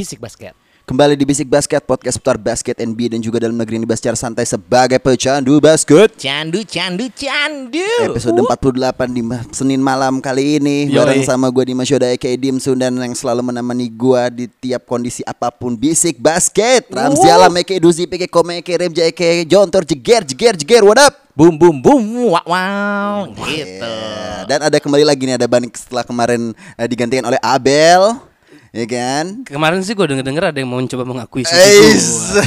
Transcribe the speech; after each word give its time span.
Bisik 0.00 0.16
Basket. 0.16 0.56
Kembali 0.88 1.12
di 1.12 1.28
Bisik 1.28 1.44
Basket, 1.44 1.84
podcast 1.84 2.16
seputar 2.16 2.40
basket 2.40 2.80
NBA 2.80 3.12
dan 3.12 3.20
juga 3.20 3.36
dalam 3.36 3.52
negeri 3.52 3.76
ini 3.76 3.84
dibahas 3.84 4.00
secara 4.00 4.16
santai 4.16 4.48
sebagai 4.48 4.96
pecandu 4.96 5.60
basket. 5.60 6.16
Candu, 6.16 6.64
candu, 6.64 7.04
candu. 7.12 7.84
Episode 8.08 8.40
48 8.40 8.96
di 9.12 9.20
Senin 9.52 9.84
malam 9.84 10.24
kali 10.24 10.56
ini 10.56 10.88
Yoi. 10.88 10.96
bareng 10.96 11.22
sama 11.28 11.52
gue 11.52 11.68
Dimas 11.68 11.84
Yoda 11.84 12.08
aka 12.08 12.32
Dimsun 12.32 12.80
dan 12.80 12.96
yang 12.96 13.12
selalu 13.12 13.52
menemani 13.52 13.92
gue 13.92 14.22
di 14.32 14.44
tiap 14.48 14.88
kondisi 14.88 15.20
apa 15.28 15.52
pun 15.52 15.76
Bisik 15.76 16.16
Basket. 16.16 16.88
Ramzi. 16.88 17.28
Alam 17.28 17.60
aka 17.60 17.76
Duzi 17.76 18.08
aka 18.08 18.26
Kome 18.32 18.64
aka 18.64 18.72
Remja 18.72 19.04
aka 19.04 19.44
Jontor 19.44 19.84
jeger 19.84 20.24
jeger 20.24 20.56
jeger 20.56 20.80
what 20.80 20.96
up? 20.96 21.12
Boom, 21.36 21.60
boom, 21.60 21.76
boom, 21.78 22.02
wow, 22.32 22.40
wow. 22.48 23.16
Gitu. 23.46 23.84
Ya, 23.84 24.48
Dan 24.48 24.64
ada 24.64 24.76
kembali 24.80 25.04
lagi 25.04 25.28
nih 25.28 25.36
ada 25.36 25.46
Banik 25.46 25.76
setelah 25.76 26.08
kemarin 26.08 26.56
eh, 26.80 26.88
digantikan 26.88 27.28
oleh 27.28 27.38
Abel. 27.44 28.29
Ya 28.70 28.86
kan? 28.86 29.42
Kemarin 29.42 29.82
sih 29.82 29.98
gue 29.98 30.06
denger-denger 30.06 30.54
ada 30.54 30.58
yang 30.62 30.70
mau 30.70 30.78
mencoba 30.78 31.02
mengakuisisi 31.02 31.58
Eis. 31.58 32.06
gua. 32.06 32.42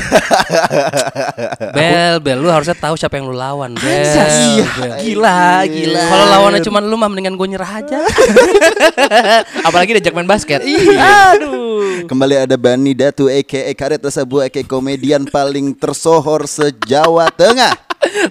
Bel, 1.76 2.16
Bel, 2.24 2.40
lu 2.40 2.48
harusnya 2.48 2.80
tahu 2.80 2.96
siapa 2.96 3.20
yang 3.20 3.28
lu 3.28 3.36
lawan, 3.36 3.76
Bel. 3.76 4.08
Iya. 4.08 4.64
Bel. 4.64 4.92
Gila, 5.04 5.68
gila. 5.68 6.00
Kalau 6.08 6.26
lawannya 6.32 6.64
cuma 6.64 6.80
lu 6.80 6.96
mah 6.96 7.12
mendingan 7.12 7.36
gue 7.36 7.48
nyerah 7.52 7.84
aja. 7.84 8.00
Apalagi 9.68 10.00
diajak 10.00 10.16
main 10.16 10.24
basket. 10.24 10.64
Iya. 10.64 11.36
Aduh. 11.36 12.08
Kembali 12.08 12.48
ada 12.48 12.56
Bani 12.56 12.96
Datu 12.96 13.28
aka 13.28 13.76
Karet 13.76 14.00
Tersebut 14.00 14.48
aka 14.48 14.64
komedian 14.64 15.28
paling 15.28 15.76
tersohor 15.76 16.48
se-Jawa 16.48 17.36
Tengah. 17.36 17.76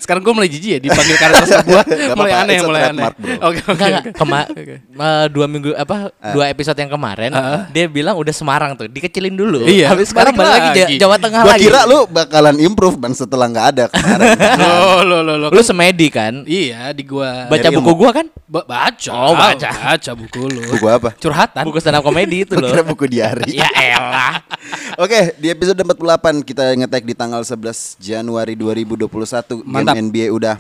Sekarang 0.01 0.21
gue 0.21 0.35
mulai 0.37 0.53
jijik 0.53 0.69
ya 0.69 0.79
dipanggil 0.85 1.17
karakter 1.17 1.49
sebuah. 1.49 1.85
Gak 2.13 2.17
mulai 2.17 2.33
apa-apa, 2.37 2.45
aneh, 2.45 2.59
mulai 2.61 2.83
aneh. 2.93 3.05
Oke, 3.41 3.61
oke. 3.73 3.89
Kema- 4.13 4.49
eh, 4.53 5.27
dua 5.33 5.47
minggu 5.49 5.73
apa 5.73 6.13
dua 6.37 6.53
episode 6.53 6.77
yang 6.77 6.93
kemarin 6.93 7.33
dia 7.73 7.82
bilang 7.87 8.15
udah 8.15 8.31
Semarang 8.31 8.75
tuh 8.75 8.87
dikecilin 8.87 9.33
dulu 9.33 9.65
Iya, 9.65 9.91
habis 9.91 10.11
sekarang 10.11 10.33
balik 10.33 10.53
lagi 10.53 10.81
lagi. 10.85 10.95
Jawa 10.97 11.17
Tengah 11.17 11.41
Gua 11.41 11.53
lagi 11.53 11.63
kira 11.65 11.81
lu 11.85 12.05
bakalan 12.07 12.57
improve 12.59 12.97
ban 12.97 13.11
setelah 13.11 13.47
nggak 13.47 13.67
ada 13.71 13.85
kemarin. 13.89 14.37
Lo, 14.61 14.75
lo, 15.03 15.19
lo, 15.21 15.35
lo. 15.37 15.47
lu 15.49 15.63
semedi 15.63 16.07
kan 16.09 16.45
Iya, 16.45 16.91
di 16.91 17.03
gua. 17.03 17.47
baca 17.47 17.63
Dari 17.63 17.75
buku 17.75 17.89
ilmu. 17.89 17.99
gua 17.99 18.11
kan 18.13 18.27
Ba- 18.45 18.67
baca. 18.67 19.11
Oh, 19.11 19.33
baca. 19.33 19.69
Baca 19.69 20.11
buku 20.13 20.43
lu. 20.45 20.61
Buku 20.69 20.87
apa? 20.87 21.11
Curhatan. 21.17 21.63
buku 21.65 21.79
stand 21.79 21.97
up 21.97 22.03
komedi 22.03 22.45
itu 22.45 22.55
loh 22.55 22.69
kira 22.69 22.83
buku 22.83 23.05
diari. 23.07 23.49
ya 23.61 23.69
elah 23.73 24.45
Oke, 24.95 25.35
di 25.37 25.49
episode 25.49 25.79
48 25.79 26.45
kita 26.45 26.63
ngetek 26.77 27.03
di 27.03 27.15
tanggal 27.15 27.41
11 27.41 27.97
Januari 27.99 28.53
2021. 28.55 29.09
Mantap. 29.65 29.95
Game 29.97 30.09
NBA 30.09 30.29
udah 30.29 30.57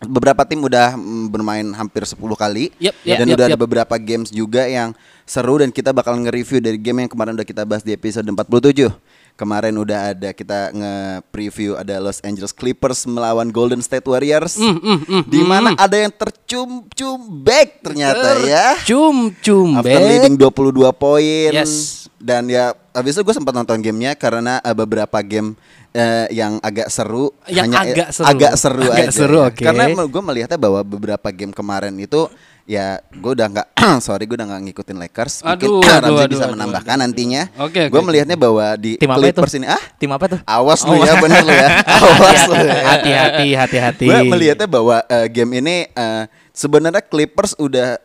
beberapa 0.00 0.42
tim 0.48 0.60
udah 0.64 0.96
mm, 0.96 1.26
bermain 1.28 1.66
hampir 1.76 2.08
10 2.08 2.16
kali 2.16 2.72
Yep, 2.80 2.94
yep, 3.04 3.18
dan 3.20 3.26
yep, 3.28 3.36
udah 3.36 3.46
ada 3.52 3.56
yep. 3.56 3.60
beberapa 3.60 3.94
games 4.00 4.32
juga 4.32 4.64
yang 4.64 4.96
seru 5.28 5.60
dan 5.60 5.70
kita 5.70 5.92
bakal 5.92 6.16
nge-review 6.18 6.58
dari 6.58 6.80
game 6.80 7.04
yang 7.04 7.10
kemarin 7.12 7.36
udah 7.36 7.46
kita 7.46 7.62
bahas 7.62 7.84
di 7.84 7.92
episode 7.94 8.26
47. 8.26 8.90
Kemarin 9.38 9.72
udah 9.72 10.12
ada 10.12 10.36
kita 10.36 10.68
nge-preview 10.74 11.72
ada 11.78 11.96
Los 11.96 12.20
Angeles 12.20 12.52
Clippers 12.52 13.08
melawan 13.08 13.48
Golden 13.48 13.80
State 13.80 14.04
Warriors. 14.04 14.58
mm, 14.60 15.24
di 15.30 15.40
mana 15.40 15.72
ada 15.78 15.96
yang 15.96 16.12
tercum-cum 16.12 17.40
back 17.40 17.80
ternyata 17.80 18.36
ya. 18.44 18.76
Cum, 18.84 19.32
cum, 19.40 19.80
After 19.80 20.00
leading 20.02 20.36
22 20.36 20.92
poin 20.92 21.50
Yes. 21.56 22.04
dan 22.20 22.52
ya 22.52 22.76
habis 22.92 23.16
itu 23.16 23.22
gue 23.24 23.32
sempat 23.32 23.54
nonton 23.54 23.80
gamenya 23.80 24.12
karena 24.12 24.60
eh, 24.60 24.76
beberapa 24.76 25.16
game 25.24 25.56
eh, 25.92 26.26
yang 26.30 26.58
agak 26.60 26.88
seru 26.88 27.34
Yang 27.46 27.68
eh, 27.70 27.82
agak 27.82 28.08
seru. 28.10 28.26
agak 28.26 28.52
seru 28.54 28.82
Agak 28.84 28.94
aja 28.96 29.10
seru, 29.10 29.38
ya. 29.38 29.48
oke. 29.48 29.62
karena 29.62 29.84
gue 29.90 30.22
melihatnya 30.22 30.58
bahwa 30.58 30.80
beberapa 30.80 31.28
game 31.30 31.50
kemarin 31.50 31.94
itu 31.96 32.30
ya 32.64 33.02
gue 33.10 33.32
udah 33.34 33.46
nggak 33.50 33.68
sorry 34.06 34.30
gue 34.30 34.38
udah 34.38 34.46
nggak 34.46 34.62
ngikutin 34.70 34.96
Lakers 34.96 35.34
Aduh, 35.42 35.82
mungkin 35.82 35.90
aduh, 35.90 36.14
aduh, 36.22 36.30
bisa 36.30 36.44
aduh, 36.46 36.54
menambahkan 36.54 36.96
nantinya 37.02 37.42
Oke, 37.58 37.90
oke, 37.90 37.90
gue 37.90 38.00
melihatnya 38.06 38.36
bahwa 38.38 38.66
di 38.78 38.94
tim 38.94 39.10
apa 39.10 39.18
itu 39.18 39.26
Clippers 39.34 39.54
ini 39.58 39.66
ah 39.66 39.82
tim 39.98 40.10
apa 40.10 40.24
tuh 40.30 40.40
awas 40.46 40.80
lu 40.86 40.94
Oh. 40.94 41.02
ya 41.02 41.18
bener 41.24 41.42
lu 41.42 41.50
ya 41.50 41.68
awas 41.82 42.42
lu 42.46 42.54
ya 42.54 42.74
hati-hati 42.94 43.46
hati-hati 43.58 44.04
Gue 44.06 44.20
melihatnya 44.24 44.68
bahwa 44.70 45.02
eh, 45.02 45.26
game 45.26 45.58
ini 45.58 45.90
eh, 45.90 46.22
sebenarnya 46.50 47.02
Clippers 47.02 47.58
udah 47.58 47.98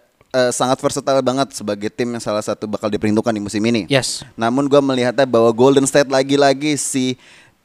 sangat 0.52 0.76
versatile 0.84 1.24
banget 1.24 1.56
sebagai 1.56 1.88
tim 1.88 2.12
yang 2.12 2.20
salah 2.20 2.44
satu 2.44 2.68
bakal 2.68 2.92
diperhitungkan 2.92 3.32
di 3.32 3.40
musim 3.40 3.64
ini. 3.64 3.88
Yes. 3.88 4.20
Namun 4.36 4.68
gue 4.68 4.84
melihatnya 4.84 5.24
bahwa 5.24 5.48
Golden 5.56 5.88
State 5.88 6.12
lagi-lagi 6.12 6.76
si 6.76 7.16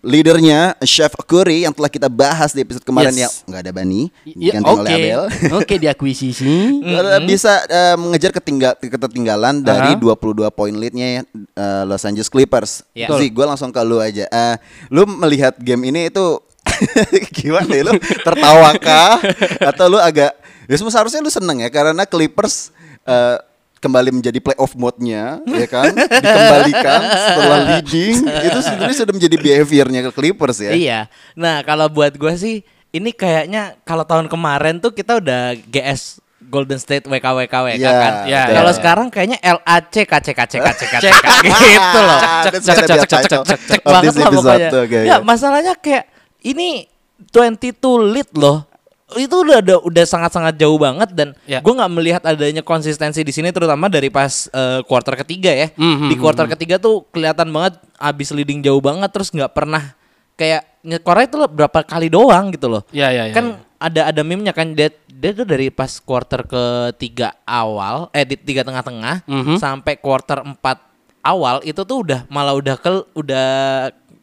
leadernya 0.01 0.77
Chef 0.83 1.13
Curry 1.29 1.69
yang 1.69 1.77
telah 1.77 1.93
kita 1.93 2.09
bahas 2.09 2.57
di 2.57 2.65
episode 2.65 2.85
kemarin 2.85 3.13
Yes. 3.13 3.21
yang 3.21 3.33
nggak 3.53 3.61
ada 3.69 3.73
Bani 3.73 4.03
Ya, 4.25 4.57
diganti 4.57 4.71
oleh 4.73 4.81
oke. 4.81 4.97
Abel. 4.97 5.23
Oke, 5.61 5.75
diakuisisi. 5.77 6.55
Eh, 6.81 7.21
bisa 7.29 7.61
eh, 7.69 7.97
mengejar 8.01 8.33
ketinggal 8.33 8.81
ketertinggalan 8.81 9.61
dari 9.61 9.93
Aha. 9.95 10.01
22 10.01 10.49
poin 10.53 10.73
leadnya 10.73 11.25
eh, 11.25 11.83
Los 11.85 12.05
Angeles 12.09 12.33
Clippers. 12.33 12.85
Ya. 12.97 13.13
Zi, 13.13 13.29
gue 13.29 13.45
langsung 13.45 13.69
ke 13.69 13.81
lu 13.85 14.01
aja. 14.01 14.25
Eh, 14.25 14.57
lu 14.89 15.05
melihat 15.05 15.57
game 15.61 15.93
ini 15.93 16.09
itu 16.09 16.41
gimana 17.37 17.69
ya? 17.71 17.83
Lu 17.85 17.93
tertawakah 18.25 19.21
atau 19.71 19.85
lu 19.89 19.99
agak 20.01 20.33
ya 20.65 20.77
seharusnya 20.79 21.21
lu 21.21 21.33
seneng 21.33 21.61
ya 21.61 21.69
karena 21.69 22.07
Clippers 22.09 22.71
eh, 23.05 23.37
kembali 23.81 24.13
menjadi 24.13 24.39
playoff 24.45 24.77
mode-nya 24.77 25.41
ya 25.61 25.67
kan 25.67 25.91
dikembalikan 25.97 27.01
setelah 27.01 27.59
leading 27.75 28.17
itu 28.23 28.59
sebenarnya 28.61 28.97
sudah 29.01 29.15
menjadi 29.17 29.37
behaviornya 29.41 30.01
ke 30.07 30.11
Clippers 30.13 30.61
ya. 30.61 30.73
Iya. 30.77 31.01
Nah, 31.33 31.65
kalau 31.65 31.89
buat 31.89 32.13
gua 32.21 32.37
sih 32.37 32.61
ini 32.93 33.11
kayaknya 33.17 33.81
kalau 33.89 34.05
tahun 34.05 34.29
kemarin 34.29 34.79
tuh 34.79 34.93
kita 34.93 35.19
udah 35.19 35.57
GS 35.73 36.21
Golden 36.51 36.83
State 36.83 37.07
WKWKWK 37.07 37.79
Iya, 37.79 37.93
kan. 37.95 38.13
Iya, 38.27 38.41
betul. 38.43 38.57
Kalau 38.59 38.73
sekarang 38.75 39.07
kayaknya 39.09 39.39
LAC 39.39 39.95
KC 40.03 40.29
KC 40.35 40.55
KC 40.59 40.81
KC 40.89 41.05
gitu 41.77 42.01
loh. 42.03 42.21
That's 42.45 42.67
gonna 42.67 42.85
be 42.85 42.99
a 42.99 43.07
title 43.07 43.45
Cek 43.47 43.81
of 43.87 43.93
banget 43.93 44.15
lah 44.19 44.29
pokoknya. 44.35 44.71
Ya, 45.07 45.17
masalahnya 45.23 45.73
kayak 45.79 46.11
ini 46.43 46.91
22 47.31 47.77
lead 48.13 48.31
loh. 48.35 48.67
Itu 49.17 49.43
udah 49.43 49.59
udah, 49.59 49.79
udah 49.83 50.05
sangat-sangat 50.05 50.55
jauh 50.55 50.77
banget 50.77 51.11
dan 51.11 51.29
Ya. 51.45 51.59
gue 51.59 51.71
nggak 51.71 51.93
melihat 51.93 52.23
adanya 52.23 52.61
konsistensi 52.61 53.21
di 53.21 53.31
sini 53.31 53.51
terutama 53.51 53.87
dari 53.87 54.07
pas 54.07 54.47
eh, 54.47 54.81
quarter 54.85 55.17
ketiga 55.17 55.51
ya. 55.51 55.69
Mhm, 55.73 56.07
Di 56.07 56.17
quarter 56.17 56.47
ketiga 56.47 56.77
tuh 56.77 57.03
kelihatan 57.09 57.49
banget 57.49 57.79
abis 57.97 58.31
leading 58.31 58.61
jauh 58.61 58.79
banget 58.79 59.09
terus 59.09 59.31
nggak 59.31 59.51
pernah 59.51 59.95
kayak 60.35 60.65
nyekornya 60.81 61.27
itu 61.27 61.37
berapa 61.47 61.79
kali 61.83 62.09
doang 62.09 62.49
gitu 62.51 62.67
loh. 62.67 62.83
Ya, 62.89 63.11
ya, 63.11 63.29
ya, 63.29 63.35
kan 63.35 63.47
ada 63.77 64.09
ada 64.09 64.21
meme-nya 64.21 64.53
kan 64.53 64.73
dia 64.73 64.89
dia 65.07 65.31
tuh 65.33 65.45
dari 65.45 65.69
pas 65.69 65.89
quarter 65.99 66.45
ketiga 66.45 67.37
awal 67.43 68.09
eh 68.11 68.25
di 68.25 68.37
tiga 68.37 68.61
tengah-tengah 68.61 69.25
Mhm. 69.25 69.57
sampai 69.57 69.97
quarter 69.97 70.41
empat 70.41 70.81
awal 71.21 71.61
itu 71.63 71.85
tuh 71.85 72.01
udah 72.01 72.21
malah 72.27 72.57
udah 72.57 72.77
kel 72.77 73.05
udah 73.13 73.49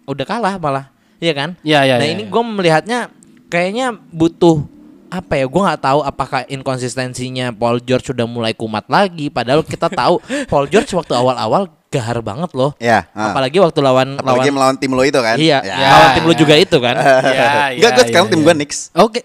udah 0.06 0.26
kalah 0.26 0.58
malah. 0.58 0.86
Iya 1.18 1.34
kan? 1.34 1.50
Ya, 1.62 1.82
ya, 1.82 1.98
nah 1.98 2.06
ya, 2.06 2.14
ini 2.14 2.26
ya. 2.26 2.30
gue 2.30 2.44
melihatnya 2.44 3.00
kayaknya 3.48 3.90
butuh 3.94 4.66
apa 5.08 5.34
ya 5.36 5.46
gue 5.46 5.62
nggak 5.64 5.82
tahu 5.82 6.00
apakah 6.02 6.44
inkonsistensinya 6.46 7.50
Paul 7.50 7.80
George 7.80 8.12
sudah 8.12 8.24
mulai 8.24 8.52
kumat 8.52 8.86
lagi 8.88 9.28
padahal 9.28 9.64
kita 9.64 9.88
tahu 9.88 10.20
Paul 10.52 10.68
George 10.68 10.92
waktu 10.92 11.14
awal-awal 11.14 11.68
gahar 11.88 12.20
banget 12.20 12.52
loh 12.52 12.76
Ya, 12.78 13.08
ah. 13.12 13.32
apalagi 13.32 13.58
waktu 13.58 13.80
lawan 13.80 14.20
Apalagi 14.20 14.52
lawan 14.52 14.54
melawan 14.54 14.76
tim 14.76 14.92
lo 14.92 15.02
itu 15.02 15.16
kan. 15.18 15.40
iya 15.40 15.64
Ya. 15.64 15.76
lawan 15.80 16.10
tim 16.14 16.24
lu 16.24 16.34
ya. 16.36 16.40
juga 16.40 16.56
itu 16.56 16.78
kan 16.78 16.96
Ya, 17.40 17.72
Enggak, 17.72 17.90
gue 17.96 18.04
sekarang 18.12 18.28
tim 18.28 18.42
gue 18.44 18.54
Knicks 18.54 18.80
Oke. 18.92 19.22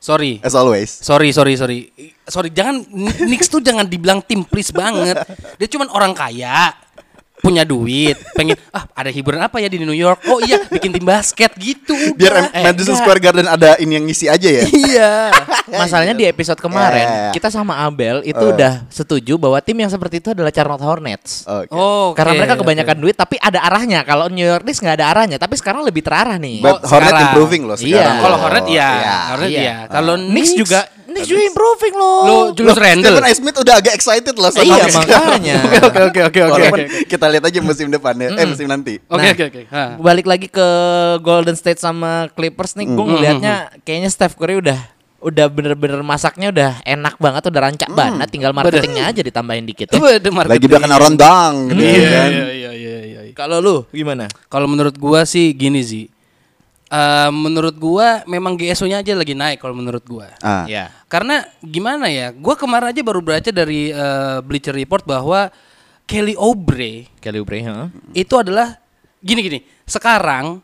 Sorry. 0.00 0.40
as 0.40 0.56
always. 0.56 0.88
Sorry, 0.88 1.28
sorry, 1.28 1.60
sorry. 1.60 1.92
Sorry, 2.24 2.48
jangan 2.48 2.88
Knicks 3.20 3.52
tuh 3.52 3.60
jangan 3.60 3.84
dibilang 3.84 4.24
tim 4.24 4.40
please 4.40 4.72
banget. 4.72 5.12
Dia 5.60 5.68
cuman 5.68 5.92
orang 5.92 6.16
kaya, 6.16 6.72
punya 7.40 7.64
duit, 7.64 8.16
pengen 8.32 8.56
ah 8.76 8.84
ada 8.92 9.08
hiburan 9.08 9.40
apa 9.40 9.58
ya 9.58 9.66
di 9.66 9.80
New 9.80 9.92
York? 9.92 10.24
Oh 10.26 10.38
iya, 10.38 10.60
bikin 10.62 10.90
tim 10.90 11.02
basket 11.02 11.52
gitu. 11.56 11.96
Biar. 12.14 12.52
M- 12.52 12.62
Madison 12.62 12.92
enggak. 12.92 13.00
Square 13.02 13.20
Garden 13.20 13.46
ada 13.46 13.70
ini 13.76 13.92
yang 13.94 14.04
ngisi 14.04 14.26
aja 14.26 14.48
ya. 14.50 14.64
Iya. 14.90 15.12
masalahnya 15.80 16.12
di 16.12 16.24
episode 16.24 16.58
kemarin 16.58 17.00
Ya, 17.00 17.10
ya, 17.10 17.22
ya. 17.26 17.32
kita 17.32 17.48
sama 17.48 17.78
Abel 17.80 18.20
itu 18.22 18.38
Eh. 18.38 18.52
udah 18.52 18.84
setuju 18.88 19.38
bahwa 19.38 19.56
tim 19.58 19.76
yang 19.76 19.88
seperti 19.88 20.18
itu 20.18 20.30
adalah 20.30 20.50
Charlotte 20.50 20.82
Hornets 20.82 21.46
Oke. 21.46 21.70
Oh, 21.70 22.10
Karena 22.12 22.34
oke, 22.34 22.38
mereka 22.38 22.54
kebanyakan 22.58 22.96
duit 22.98 23.14
tapi 23.14 23.36
ada 23.36 23.62
arahnya. 23.62 24.02
Kalau 24.02 24.26
New 24.26 24.42
York 24.42 24.62
Knicks 24.62 24.78
nggak 24.78 24.96
ada 24.98 25.06
arahnya, 25.08 25.36
tapi 25.36 25.54
sekarang 25.54 25.82
lebih 25.82 26.02
terarah 26.02 26.36
nih. 26.36 26.58
But 26.58 26.82
Oh, 26.82 26.90
Hornet 26.90 27.08
sekarang. 27.08 27.26
improving 27.30 27.62
loh 27.64 27.76
Iya. 27.76 27.86
sekarang. 27.86 28.16
Kalau 28.18 28.30
loh. 28.30 28.42
Hornet 28.42 28.66
ya, 28.66 28.88
Iya. 28.90 29.14
Hornet 29.30 29.50
Iya. 29.50 29.62
ya. 29.62 29.76
Kalau 29.88 30.14
Knicks 30.18 30.52
juga 30.52 30.80
Knicks 31.10 31.26
juga 31.26 31.42
improving 31.42 31.94
loh. 31.94 32.20
Lo 32.22 32.36
Julius 32.54 32.78
Randle. 32.78 33.10
Stephen 33.10 33.26
A. 33.26 33.32
Smith 33.34 33.56
udah 33.58 33.74
agak 33.76 33.92
excited 33.92 34.34
loh 34.34 34.50
sama 34.50 34.62
Iya, 34.62 34.84
makanya. 34.88 35.56
Oke 35.60 35.78
oke 35.90 36.00
oke 36.00 36.20
oke 36.22 36.40
oke. 36.40 36.40
Walaupun 36.54 36.78
oke. 36.80 37.04
kita 37.04 37.26
lihat 37.26 37.44
aja 37.44 37.58
musim 37.60 37.86
depan 37.88 38.14
ya, 38.14 38.28
eh 38.32 38.46
musim 38.46 38.66
nanti. 38.66 39.02
Oke 39.04 39.18
Nah, 39.18 39.32
oke 39.34 39.44
oke. 39.50 39.60
Balik 39.98 40.26
lagi 40.26 40.46
ke 40.46 40.68
Golden 41.20 41.58
State 41.58 41.82
sama 41.82 42.30
Clippers 42.32 42.74
nih, 42.74 42.86
gue 42.86 43.04
ngelihatnya 43.04 43.54
kayaknya 43.82 44.08
Steph 44.08 44.38
Curry 44.38 44.62
udah 44.62 44.78
udah 45.20 45.52
bener-bener 45.52 46.00
masaknya 46.00 46.48
udah 46.48 46.70
enak 46.80 47.20
banget, 47.20 47.42
udah 47.44 47.60
rancak 47.60 47.90
banget, 47.92 48.26
tinggal 48.32 48.56
marketingnya 48.56 49.04
aja 49.04 49.20
ditambahin 49.20 49.68
dikit 49.68 49.92
ya. 49.92 50.00
Itu 50.00 50.06
ada 50.08 50.30
marketing. 50.32 50.56
Lagi 50.56 50.66
bahkan 50.72 50.90
rondang 50.96 51.52
gitu 51.68 51.82
Iya 51.84 52.08
kan. 52.08 52.28
iya 52.30 52.46
iya 52.48 52.70
iya 52.72 52.98
iya. 53.04 53.20
Kalau 53.36 53.60
lu 53.60 53.76
gimana? 53.92 54.32
Kalau 54.48 54.64
menurut 54.64 54.96
gua 54.96 55.28
sih 55.28 55.52
gini 55.52 55.84
sih. 55.84 56.08
Eh, 56.90 57.30
menurut 57.30 57.78
gua 57.78 58.26
memang 58.26 58.58
GSO-nya 58.58 58.98
aja 58.98 59.14
lagi 59.14 59.30
naik 59.30 59.62
kalau 59.62 59.78
menurut 59.78 60.02
gua. 60.02 60.34
Ah. 60.42 60.66
Ya. 60.66 60.90
Karena 61.06 61.46
gimana 61.62 62.10
ya? 62.10 62.34
Gua 62.34 62.58
kemarin 62.58 62.90
aja 62.90 62.98
baru 63.06 63.22
baca 63.22 63.50
dari 63.54 63.94
eh, 63.94 64.38
Bleacher 64.42 64.74
Report 64.74 65.06
bahwa 65.06 65.54
Kelly 66.10 66.34
Oubre 66.34 67.06
Kelly 67.22 67.38
Oubre, 67.38 67.62
heeh. 67.62 67.86
itu 68.18 68.34
adalah 68.34 68.74
gini 69.22 69.38
gini. 69.46 69.58
Sekarang 69.86 70.58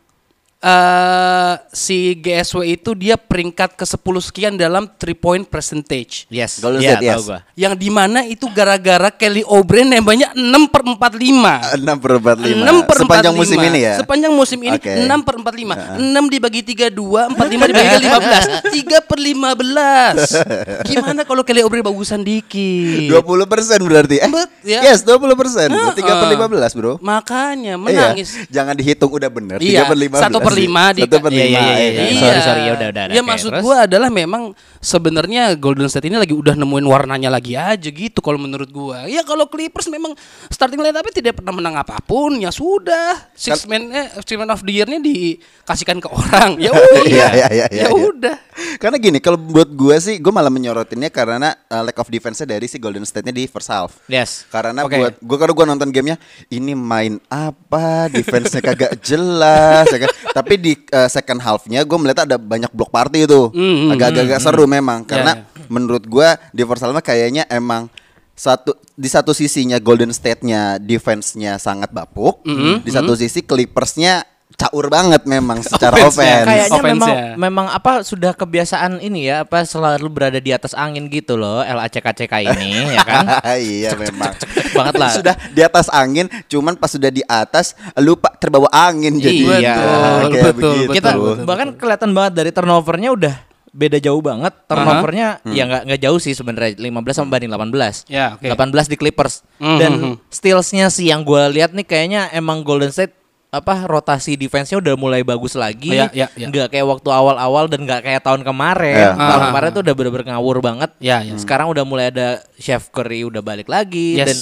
eh 0.66 1.54
si 1.70 2.18
GSW 2.18 2.74
itu 2.74 2.90
dia 2.92 3.14
peringkat 3.14 3.78
ke 3.78 3.86
10 3.86 3.94
sekian 4.18 4.52
dalam 4.54 4.90
three 4.90 5.14
point 5.14 5.46
percentage. 5.46 6.26
Yes. 6.26 6.58
Golden 6.58 6.82
Iya, 6.82 6.98
State, 6.98 7.06
yes. 7.06 7.22
gua. 7.22 7.38
Yang 7.54 7.74
di 7.78 7.88
mana 7.88 8.26
itu 8.26 8.50
gara-gara 8.50 9.08
Kelly 9.08 9.46
Oubre 9.46 9.86
nembaknya 9.86 10.34
6 10.34 10.42
per 10.66 10.82
45 10.82 11.78
6 11.78 12.02
per 12.02 12.10
45 12.18 12.66
6 12.66 12.82
per 12.82 12.96
Sepanjang 12.98 13.34
45. 13.34 13.38
musim 13.38 13.58
ini 13.62 13.78
ya? 13.78 13.94
Sepanjang 13.96 14.32
musim 14.34 14.58
ini 14.58 14.74
Oke. 14.74 14.90
6 14.90 15.22
per 15.22 15.34
45 15.38 16.02
6 16.02 16.34
dibagi 16.34 16.60
32 16.66 16.90
45 17.30 17.70
dibagi 17.70 17.96
15 18.02 18.74
3 18.74 19.06
per 19.08 19.18
15 19.22 20.90
Gimana 20.90 21.20
kalau 21.22 21.46
Kelly 21.46 21.62
Oubre 21.62 21.80
bagusan 21.80 22.20
dikit? 22.20 23.06
20 23.06 23.22
persen 23.46 23.78
berarti. 23.80 24.16
Eh, 24.18 24.28
Bet, 24.28 24.50
ya. 24.66 24.80
Yes 24.82 25.06
20 25.06 25.22
persen. 25.32 25.68
3 25.70 25.94
per 25.94 26.26
15 26.28 26.74
bro. 26.74 26.92
Makanya 26.98 27.74
Iya, 27.76 27.76
menangis. 27.76 28.28
Jangan 28.48 28.74
dihitung 28.74 29.10
udah 29.10 29.28
bener. 29.28 29.58
Iya, 29.60 29.84
3 29.84 29.90
per 29.90 29.96
15 29.96 30.22
satu 30.22 30.38
per 30.40 30.54
lima 30.56 30.84
di- 30.90 31.02
Satu 31.04 31.16
per 31.20 31.30
Iya, 31.30 31.44
lima 31.44 31.58
iya, 31.58 31.60
iya, 31.60 31.76
ya 31.76 31.84
iya. 31.84 32.00
kan? 32.00 32.16
Sorry, 32.16 32.40
sorry, 32.40 32.60
ya 32.60 32.72
udah, 32.72 32.88
udah, 32.88 33.02
Ya 33.08 33.20
oke, 33.20 33.28
maksud 33.28 33.50
terus? 33.50 33.62
gua 33.62 33.76
adalah 33.84 34.08
memang 34.08 34.42
sebenarnya 34.78 35.42
Golden 35.54 35.86
State 35.86 36.06
ini 36.06 36.16
lagi 36.16 36.32
udah 36.32 36.54
nemuin 36.54 36.86
warnanya 36.86 37.28
lagi 37.28 37.52
aja 37.52 37.88
gitu 37.88 38.18
kalau 38.18 38.36
menurut 38.36 38.68
gua. 38.68 39.04
Ya 39.04 39.20
kalau 39.20 39.46
Clippers 39.46 39.86
memang 39.86 40.14
starting 40.48 40.78
lineup 40.78 41.04
tidak 41.08 41.36
pernah 41.36 41.52
menang 41.52 41.74
apa 41.74 42.00
pun 42.00 42.36
ya 42.36 42.48
sudah. 42.48 43.28
Six 43.32 43.64
man 43.64 43.88
eh, 43.88 44.08
six 44.18 44.34
man 44.34 44.48
of 44.48 44.60
the 44.60 44.72
year-nya 44.72 44.98
dikasihkan 44.98 45.98
ke 45.98 46.08
orang. 46.08 46.56
Ya 46.56 46.70
udah. 46.74 47.02
Iya, 47.02 47.26
iya, 47.34 47.48
iya, 47.48 47.66
iya, 47.66 47.66
Ya 47.68 47.88
iya. 47.88 47.90
udah. 47.90 48.36
Karena 48.76 48.96
gini, 48.96 49.18
kalau 49.18 49.36
buat 49.36 49.68
gue 49.68 49.96
sih, 49.98 50.16
gue 50.16 50.30
malah 50.30 50.48
menyorotinnya 50.48 51.08
karena 51.08 51.52
uh, 51.66 51.82
lack 51.82 51.96
of 51.96 52.08
defense-nya 52.08 52.48
dari 52.48 52.64
si 52.64 52.76
Golden 52.76 53.04
State-nya 53.04 53.30
di 53.30 53.44
first 53.44 53.68
half. 53.68 54.00
Yes. 54.06 54.48
Karena 54.48 54.80
Oke. 54.80 54.96
buat 54.96 55.14
gue 55.16 55.36
kalau 55.36 55.52
gue 55.52 55.66
nonton 55.66 55.88
gamenya, 55.88 56.16
ini 56.48 56.72
main 56.72 57.20
apa, 57.26 58.08
defense-nya 58.08 58.62
kagak 58.62 58.96
jelas, 58.98 59.84
ya 59.86 59.98
kan? 59.98 60.10
Tapi 60.32 60.45
di 60.54 60.78
uh, 60.94 61.10
second 61.10 61.42
half-nya 61.42 61.82
gue 61.82 61.98
melihat 61.98 62.22
ada 62.22 62.38
banyak 62.38 62.70
block 62.70 62.94
party 62.94 63.26
itu, 63.26 63.50
Mm, 63.50 63.90
mm, 63.90 63.90
agak-agak 63.98 64.38
seru 64.38 64.70
memang. 64.70 65.02
Karena 65.02 65.42
Ya, 65.42 65.66
menurut 65.66 66.06
gue 66.06 66.28
di 66.54 66.62
first 66.62 66.86
half 66.86 66.94
kayaknya 67.02 67.42
emang 67.50 67.90
satu 68.38 68.78
di 68.94 69.08
satu 69.10 69.34
sisinya 69.34 69.80
Golden 69.82 70.12
State-nya 70.14 70.78
defense-nya 70.78 71.58
sangat 71.58 71.90
bapuk, 71.90 72.44
di 72.84 72.90
satu 72.94 73.16
sisi 73.18 73.42
Clippers-nya 73.42 74.22
caur 74.54 74.86
banget 74.86 75.26
memang 75.26 75.58
secara 75.66 75.98
Offense-nya. 75.98 76.06
offense. 76.06 76.46
Kayaknya 76.46 76.70
Offense 76.70 76.86
memang 76.94 77.10
ya. 77.10 77.26
memang 77.34 77.66
apa 77.68 77.92
sudah 78.00 78.32
kebiasaan 78.32 79.02
ini 79.02 79.26
ya 79.26 79.42
apa 79.42 79.66
selalu 79.66 80.06
berada 80.06 80.38
di 80.38 80.48
atas 80.48 80.70
angin 80.72 81.10
gitu 81.10 81.34
loh 81.34 81.60
LACKCK 81.60 82.30
ini 82.46 82.72
ya 82.96 83.02
kan. 83.02 83.24
iya 83.58 83.92
memang 83.92 84.32
banget 84.70 84.94
lah. 84.96 85.10
Sudah 85.10 85.34
di 85.50 85.60
atas 85.60 85.90
angin, 85.90 86.30
cuman 86.46 86.78
pas 86.78 86.88
sudah 86.88 87.10
di 87.10 87.20
atas 87.22 87.74
lupa 87.96 88.30
terbawa 88.36 88.70
angin 88.70 89.18
jadi. 89.18 89.44
Iya. 89.58 89.74
Betul, 89.76 90.30
kayak 90.30 90.44
betul, 90.46 90.72
begitu. 90.78 90.92
Kita 90.94 91.10
betul, 91.12 91.34
bahkan 91.44 91.68
kelihatan 91.74 92.10
banget 92.12 92.32
dari 92.36 92.50
turnovernya 92.50 93.10
udah 93.12 93.34
beda 93.76 93.98
jauh 94.00 94.22
banget. 94.24 94.52
Turnovernya 94.64 95.28
ya 95.44 95.62
nggak 95.66 95.82
nggak 95.84 96.00
jauh 96.00 96.16
sih 96.16 96.32
sebenarnya 96.32 96.80
15 96.80 96.86
sama 97.12 97.28
banding 97.34 97.52
18. 97.52 98.08
Ya, 98.08 98.38
oke. 98.38 98.48
18 98.48 98.88
di 98.88 98.96
Clippers. 98.96 99.44
Mhm. 99.60 99.76
Dan 99.76 99.92
stealsnya 100.30 100.88
sih 100.88 101.10
yang 101.10 101.26
gue 101.26 101.42
lihat 101.52 101.76
nih 101.76 101.84
kayaknya 101.84 102.32
emang 102.32 102.64
Golden 102.64 102.88
State 102.88 103.25
apa 103.50 103.86
rotasi 103.86 104.36
defense-nya 104.36 104.76
udah 104.82 104.94
mulai 104.98 105.22
bagus 105.22 105.56
lagi. 105.56 105.94
Ya, 105.94 106.10
ya, 106.12 106.26
ya. 106.36 106.46
Nggak 106.50 106.74
kayak 106.74 106.86
waktu 106.86 107.08
awal-awal 107.08 107.70
dan 107.70 107.86
nggak 107.86 108.02
kayak 108.04 108.20
tahun 108.20 108.42
kemarin. 108.42 108.96
Ya. 108.96 109.10
Tahun 109.16 109.40
Ah, 109.40 109.48
kemarin 109.48 109.68
ah, 109.70 109.74
tuh 109.74 109.82
udah 109.86 109.94
bener-bener 109.96 110.26
ngawur 110.34 110.56
banget. 110.60 110.90
Ya, 110.98 111.22
ya. 111.24 111.34
Sekarang 111.40 111.70
udah 111.70 111.84
mulai 111.86 112.10
ada 112.10 112.42
Chef 112.58 112.90
Curry 112.90 113.24
udah 113.24 113.40
balik 113.40 113.66
lagi 113.66 114.18
Yes. 114.18 114.26
dan 114.26 114.38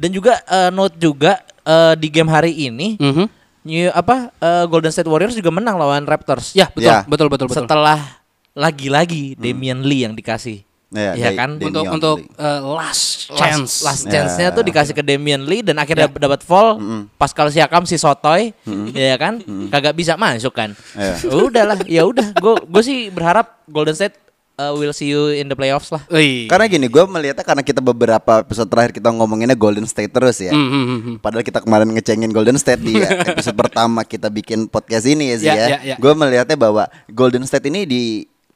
dan 0.00 0.10
juga 0.12 0.32
eh, 0.44 0.70
note 0.70 0.96
juga 0.96 1.40
eh, 1.64 1.94
di 1.96 2.08
game 2.08 2.28
hari 2.28 2.52
ini 2.68 2.98
Mhm. 2.98 3.26
New, 3.60 3.92
apa 3.92 4.32
eh, 4.34 4.64
Golden 4.66 4.88
State 4.88 5.08
Warriors 5.08 5.36
juga 5.36 5.52
menang 5.52 5.76
lawan 5.76 6.08
Raptors. 6.08 6.56
Ya, 6.56 6.68
betul, 6.72 6.88
Ya. 6.88 7.04
betul, 7.04 7.28
betul, 7.28 7.46
betul. 7.48 7.64
Setelah 7.64 8.20
lagi-lagi 8.52 9.36
Damian 9.36 9.84
Lee 9.84 10.04
yang 10.04 10.12
dikasih. 10.12 10.64
Ya, 10.90 11.14
Ya 11.14 11.30
Da- 11.30 11.38
kan? 11.38 11.50
Damian 11.54 11.70
untuk 11.70 11.84
untuk 11.88 12.16
eh, 12.34 12.60
last 12.66 13.30
chance. 13.30 13.72
Last, 13.80 13.86
last 13.86 14.02
Ya. 14.04 14.10
chance-nya 14.12 14.48
tuh 14.50 14.66
dikasih 14.66 14.90
ke 14.90 15.00
Damian 15.00 15.46
Lee 15.46 15.62
dan 15.62 15.78
akhirnya 15.78 16.10
Ya. 16.10 16.18
dapat 16.18 16.42
fall. 16.42 16.82
Pascal 17.14 17.46
Siakam 17.48 17.86
si 17.86 17.94
Sotoy, 17.94 18.50
ya 18.90 19.14
kan? 19.14 19.38
Kagak 19.70 19.94
bisa 19.94 20.14
masuk 20.14 20.50
kan. 20.50 20.74
Ya. 20.92 21.14
Udahlah, 21.24 21.78
ya 21.86 22.02
udah. 22.02 22.34
Gue 22.34 22.58
gue 22.60 22.82
sih 22.82 23.06
berharap 23.06 23.62
Golden 23.64 23.94
State 23.94 24.18
uh, 24.58 24.74
will 24.74 24.90
see 24.90 25.08
you 25.08 25.30
in 25.30 25.46
the 25.46 25.54
playoffs 25.54 25.88
lah. 25.88 26.02
Wih. 26.10 26.44
Karena 26.44 26.66
gini, 26.66 26.84
gue 26.84 27.00
melihatnya 27.00 27.40
karena 27.40 27.62
kita 27.62 27.78
beberapa 27.78 28.42
episode 28.42 28.66
terakhir 28.66 28.92
kita 28.92 29.08
ngomonginnya 29.08 29.54
Golden 29.54 29.86
State 29.86 30.10
terus 30.10 30.36
ya. 30.36 30.50
Hmm, 30.50 30.68
hmm, 30.68 30.84
hmm, 30.84 31.00
hmm. 31.00 31.16
Padahal 31.18 31.40
kita 31.40 31.62
kemarin 31.62 31.88
ngecengin 31.94 32.28
Golden 32.28 32.58
State 32.58 32.82
di 32.82 32.98
episode 33.30 33.54
pertama 33.54 34.02
kita 34.02 34.26
bikin 34.26 34.66
podcast 34.66 35.06
ini 35.06 35.30
ya 35.30 35.36
sih 35.38 35.46
Ya, 35.46 35.54
ya. 35.54 35.66
ya, 35.70 35.78
ya. 35.86 35.96
Gue 35.96 36.12
melihatnya 36.12 36.58
bahwa 36.58 36.90
Golden 37.06 37.46
State 37.46 37.70
ini 37.70 37.86
di 37.86 38.02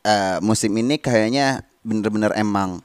eh, 0.02 0.36
musim 0.42 0.74
ini 0.74 0.98
kayaknya 0.98 1.62
bener-bener 1.84 2.32
emang 2.34 2.80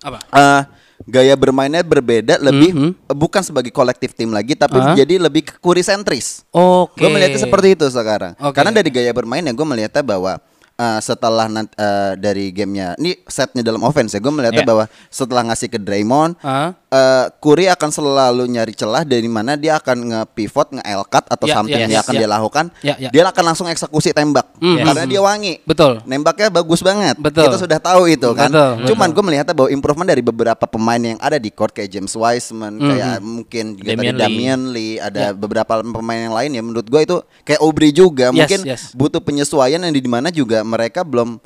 Apa? 0.00 0.18
eh, 0.28 0.62
gaya 1.02 1.32
bermainnya 1.34 1.80
berbeda 1.80 2.36
lebih 2.38 2.70
Mhm. 2.72 2.90
eh, 3.06 3.16
bukan 3.16 3.40
sebagai 3.40 3.70
kolektif 3.70 4.12
tim 4.12 4.28
lagi 4.28 4.52
tapi 4.52 4.76
Ah. 4.76 4.92
jadi 4.92 5.16
lebih 5.18 5.46
ke 5.46 5.54
kurisentris. 5.58 6.44
Oke. 6.50 6.98
Gue 6.98 7.08
melihatnya 7.08 7.40
seperti 7.40 7.72
itu 7.72 7.86
sekarang. 7.88 8.36
Oke. 8.36 8.52
Karena 8.52 8.70
dari 8.70 8.90
gaya 8.90 9.10
bermainnya 9.10 9.50
gue 9.50 9.64
melihatnya 9.64 10.02
bahwa 10.02 10.36
eh, 10.76 10.96
setelah 10.98 11.44
nanti, 11.44 11.76
eh, 11.76 12.16
dari 12.16 12.48
gamenya, 12.50 12.96
ini 12.96 13.12
setnya 13.26 13.60
dalam 13.60 13.80
offense 13.82 14.12
ya, 14.12 14.18
gue 14.18 14.32
melihatnya 14.32 14.64
Ya. 14.64 14.68
bahwa 14.68 14.84
setelah 15.06 15.44
ngasih 15.44 15.68
ke 15.68 15.76
Draymond, 15.76 16.40
Ah. 16.40 16.72
Eh, 16.90 17.26
Curry 17.38 17.70
akan 17.70 17.90
selalu 17.90 18.44
nyari 18.50 18.74
celah 18.74 19.06
dari 19.06 19.30
mana 19.30 19.54
dia 19.54 19.78
akan 19.78 19.96
nge-pivot, 20.10 20.74
nge-L-cut 20.76 21.24
atau 21.30 21.46
Ya, 21.46 21.54
something 21.54 21.78
ya, 21.78 21.86
yang 21.86 21.92
ya, 21.94 22.00
akan 22.02 22.14
ya. 22.14 22.20
dia 22.20 22.28
lakukan. 22.28 22.64
Ya, 22.82 22.94
ya. 22.98 23.10
Dia 23.14 23.22
akan 23.30 23.44
langsung 23.46 23.66
eksekusi 23.70 24.10
tembak 24.10 24.46
Hmm, 24.60 24.82
karena 24.82 25.06
hmm, 25.06 25.10
dia 25.10 25.20
wangi. 25.22 25.54
Betul. 25.64 26.02
Nembaknya 26.04 26.50
bagus 26.50 26.82
banget. 26.82 27.16
Betul. 27.16 27.46
Kita 27.48 27.56
sudah 27.56 27.78
tahu 27.80 28.10
itu 28.10 28.28
kan. 28.36 28.50
Betul, 28.50 28.92
Cuman 28.92 29.08
gue 29.14 29.24
melihatnya 29.24 29.54
bahwa 29.56 29.70
improvement 29.70 30.08
dari 30.10 30.20
beberapa 30.20 30.64
pemain 30.66 31.00
yang 31.00 31.18
ada 31.22 31.38
di 31.40 31.48
court 31.48 31.72
kayak 31.72 31.88
James 31.88 32.12
Wiseman, 32.12 32.76
kayak 32.76 33.22
mungkin 33.22 33.64
juga 33.78 33.88
Damian 33.94 34.12
tadi 34.12 34.18
Lee. 34.18 34.20
Damian 34.20 34.60
Lee, 34.74 34.94
ada 34.98 35.20
Ya. 35.20 35.28
beberapa 35.36 35.80
pemain 35.80 36.20
yang 36.26 36.34
lain 36.34 36.50
ya 36.56 36.62
menurut 36.64 36.86
gue 36.88 37.00
itu 37.00 37.16
kayak 37.44 37.60
Aubrey 37.60 37.92
juga 37.92 38.28
Yes, 38.30 38.36
mungkin 38.36 38.60
yes. 38.66 38.82
butuh 38.92 39.20
penyesuaian 39.22 39.78
yang 39.78 39.92
di 39.92 40.02
mana 40.04 40.28
juga 40.28 40.60
mereka 40.64 41.06
belum 41.06 41.38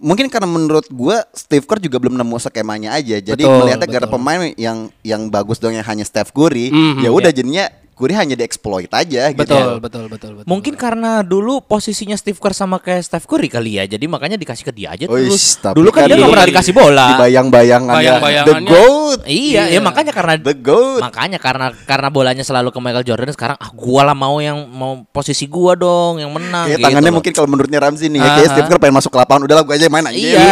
mungkin 0.00 0.32
karena 0.32 0.48
menurut 0.48 0.88
gue 0.88 1.16
Steve 1.36 1.68
Kerr 1.68 1.78
juga 1.78 2.00
belum 2.00 2.16
nemu 2.16 2.36
skemanya 2.40 2.96
aja. 2.96 3.20
Jadi 3.20 3.44
Betul, 3.44 3.56
melihatnya 3.60 3.88
gara 3.88 4.06
betul. 4.08 4.14
pemain 4.16 4.40
yang 4.56 4.78
yang 5.04 5.28
bagus 5.28 5.60
dong 5.60 5.76
yang 5.76 5.84
hanya 5.84 6.02
Steph 6.02 6.32
Curry, 6.32 6.72
Mhm, 6.72 7.04
ya 7.04 7.12
udah 7.12 7.30
jadinya 7.30 7.68
Curry 8.00 8.16
hanya 8.16 8.32
dieksploit 8.32 8.88
aja 8.88 9.28
gitu. 9.28 9.44
Betul, 9.44 9.76
betul, 9.78 10.04
betul, 10.08 10.30
betul. 10.40 10.48
Mungkin 10.48 10.74
karena 10.74 11.20
dulu 11.20 11.60
posisinya 11.60 12.16
Steve 12.16 12.40
Kerr 12.40 12.56
sama 12.56 12.80
kayak 12.80 13.04
Steph 13.04 13.28
Curry 13.28 13.52
kali 13.52 13.76
ya, 13.76 13.84
jadi 13.84 14.00
makanya 14.08 14.40
dikasih 14.40 14.64
ke 14.64 14.72
dia 14.72 14.96
aja. 14.96 15.04
Wis, 15.04 15.60
tapi 15.60 15.76
dulu 15.76 15.92
kan 15.92 16.08
dia 16.08 16.16
nggak 16.16 16.24
dulu 16.24 16.32
pernah 16.32 16.48
dikasih 16.48 16.72
bola. 16.72 17.06
Di 17.06 17.14
bayang-bayangannya 17.20 18.00
The 18.00 18.04
Bayang-bayangannya. 18.24 18.70
GOAT. 18.72 19.20
Iya, 19.28 19.62
ya 19.68 19.80
makanya 19.84 20.12
karena 20.16 20.32
The 20.40 20.54
GOAT. 20.56 21.00
makanya 21.04 21.38
karena 21.38 21.66
karena 21.84 22.08
bolanya 22.08 22.40
selalu 22.40 22.72
ke 22.72 22.78
Michael 22.80 23.04
Jordan 23.04 23.30
sekarang 23.30 23.56
ah 23.60 23.70
gua 23.70 24.02
lah 24.02 24.16
mau 24.16 24.40
yang 24.40 24.56
mau 24.66 25.04
posisi 25.12 25.44
gua 25.44 25.76
dong 25.76 26.24
yang 26.24 26.32
menang 26.32 26.64
Kayak 26.66 26.78
gitu 26.80 26.86
tangannya 26.88 27.10
loh. 27.12 27.16
mungkin 27.20 27.32
kalau 27.36 27.48
menurutnya 27.52 27.78
Ramzi 27.84 28.08
nih 28.08 28.16
ya 28.16 28.24
Aha. 28.24 28.36
kayak 28.40 28.48
Steve 28.56 28.68
Kerr 28.70 28.80
pengen 28.80 28.96
masuk 28.96 29.10
ke 29.12 29.18
lapangan 29.18 29.42
udahlah 29.44 29.64
gue 29.66 29.74
aja 29.76 29.84
yang 29.84 29.92
main 29.92 30.06
aja. 30.06 30.16
Iya, 30.16 30.48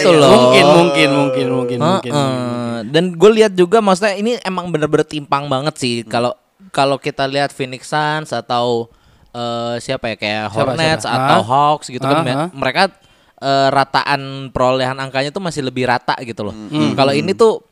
gitu 0.00 0.10
loh. 0.14 0.30
Mungkin, 0.32 0.64
mungkin, 0.64 1.08
mungkin, 1.12 1.46
mungkin, 1.52 1.78
mungkin. 1.82 2.10
Heeh. 2.14 2.76
Dan 2.86 3.04
gue 3.12 3.30
lihat 3.34 3.52
juga 3.52 3.82
maksudnya 3.82 4.14
ini 4.14 4.38
emang 4.40 4.70
bener-bener 4.70 5.02
timpang 5.02 5.50
banget 5.50 5.74
sih 5.76 5.94
kalau 6.06 6.32
kalau 6.76 7.00
kita 7.00 7.24
lihat 7.24 7.56
Phoenix 7.56 7.88
Suns 7.88 8.36
atau 8.36 8.92
eh, 9.32 9.80
siapa 9.80 10.12
ya 10.12 10.16
kayak 10.20 10.42
Siapa, 10.52 10.76
Hornets 10.76 11.04
siapa? 11.04 11.16
atau 11.16 11.40
Ah. 11.40 11.46
Hawks 11.48 11.88
gitu 11.88 12.04
kan 12.04 12.20
Ah, 12.20 12.48
mereka 12.52 12.92
eh, 13.36 13.68
rataan 13.72 14.52
perolehan 14.52 14.96
angkanya 14.96 15.32
tuh 15.32 15.40
masih 15.40 15.64
lebih 15.64 15.88
rata 15.88 16.12
gitu 16.20 16.44
loh. 16.44 16.52
Hmm. 16.52 16.92
Kalau 16.92 17.16
ini 17.16 17.32
tuh 17.32 17.64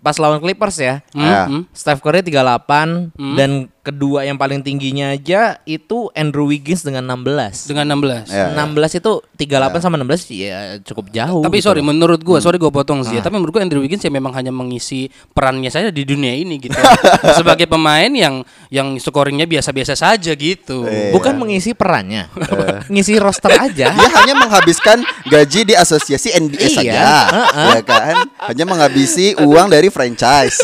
pas 0.00 0.16
lawan 0.16 0.40
Clippers 0.40 0.76
ya. 0.76 1.04
Ya. 1.12 1.46
Hmm, 1.46 1.60
hmm. 1.60 1.62
Steph 1.70 2.00
Curry 2.00 2.24
38 2.24 3.12
dan 3.36 3.50
kedua 3.86 4.26
yang 4.26 4.34
paling 4.34 4.60
tingginya 4.60 5.14
aja 5.14 5.62
itu 5.62 6.10
Andrew 6.10 6.50
Wiggins 6.50 6.82
dengan 6.82 7.06
16. 7.06 7.70
Dengan 7.70 7.94
16. 7.94 8.26
Ya. 8.26 8.50
16 8.50 8.98
itu 8.98 9.12
38 9.38 9.78
sama 9.78 9.94
16 9.94 10.26
ya 10.28 10.58
cukup 10.82 11.14
jauh. 11.14 11.46
Tapi 11.46 11.58
gitu 11.58 11.70
sorry 11.70 11.80
menurut 11.80 12.18
gua, 12.20 12.42
Hmm. 12.42 12.44
sorry 12.44 12.58
gua 12.58 12.74
potong 12.74 13.00
Ah. 13.00 13.06
sih. 13.06 13.14
ya, 13.14 13.22
Tapi 13.22 13.38
menurut 13.38 13.54
gua 13.54 13.62
Andrew 13.62 13.78
Wiggins 13.78 14.02
ya 14.02 14.10
memang 14.10 14.34
hanya 14.34 14.50
mengisi 14.50 15.06
perannya 15.30 15.70
saja 15.70 15.94
di 15.94 16.02
dunia 16.02 16.34
ini 16.34 16.58
gitu. 16.58 16.74
Sebagai 17.38 17.64
pemain 17.64 18.10
yang 18.10 18.42
yang 18.68 18.98
scoringnya 18.98 19.46
biasa-biasa 19.46 19.94
saja 19.94 20.34
gitu. 20.34 20.82
Eh. 20.82 21.14
bukan 21.14 21.38
mengisi 21.38 21.70
perannya, 21.70 22.26
ngisi 22.92 23.16
roster 23.16 23.54
aja. 23.54 23.92
Dia 23.96 24.10
hanya 24.16 24.34
menghabiskan 24.34 24.98
gaji 25.24 25.62
di 25.62 25.74
asosiasi 25.74 26.32
NBA 26.32 26.66
Iya, 26.66 26.74
saja, 26.74 27.00
heeh. 27.30 27.70
ya 27.70 27.82
kan? 27.82 28.14
Hanya 28.50 28.64
menghabisi 28.64 29.38
uang 29.38 29.68
dari 29.68 29.86
franchise. 29.86 30.58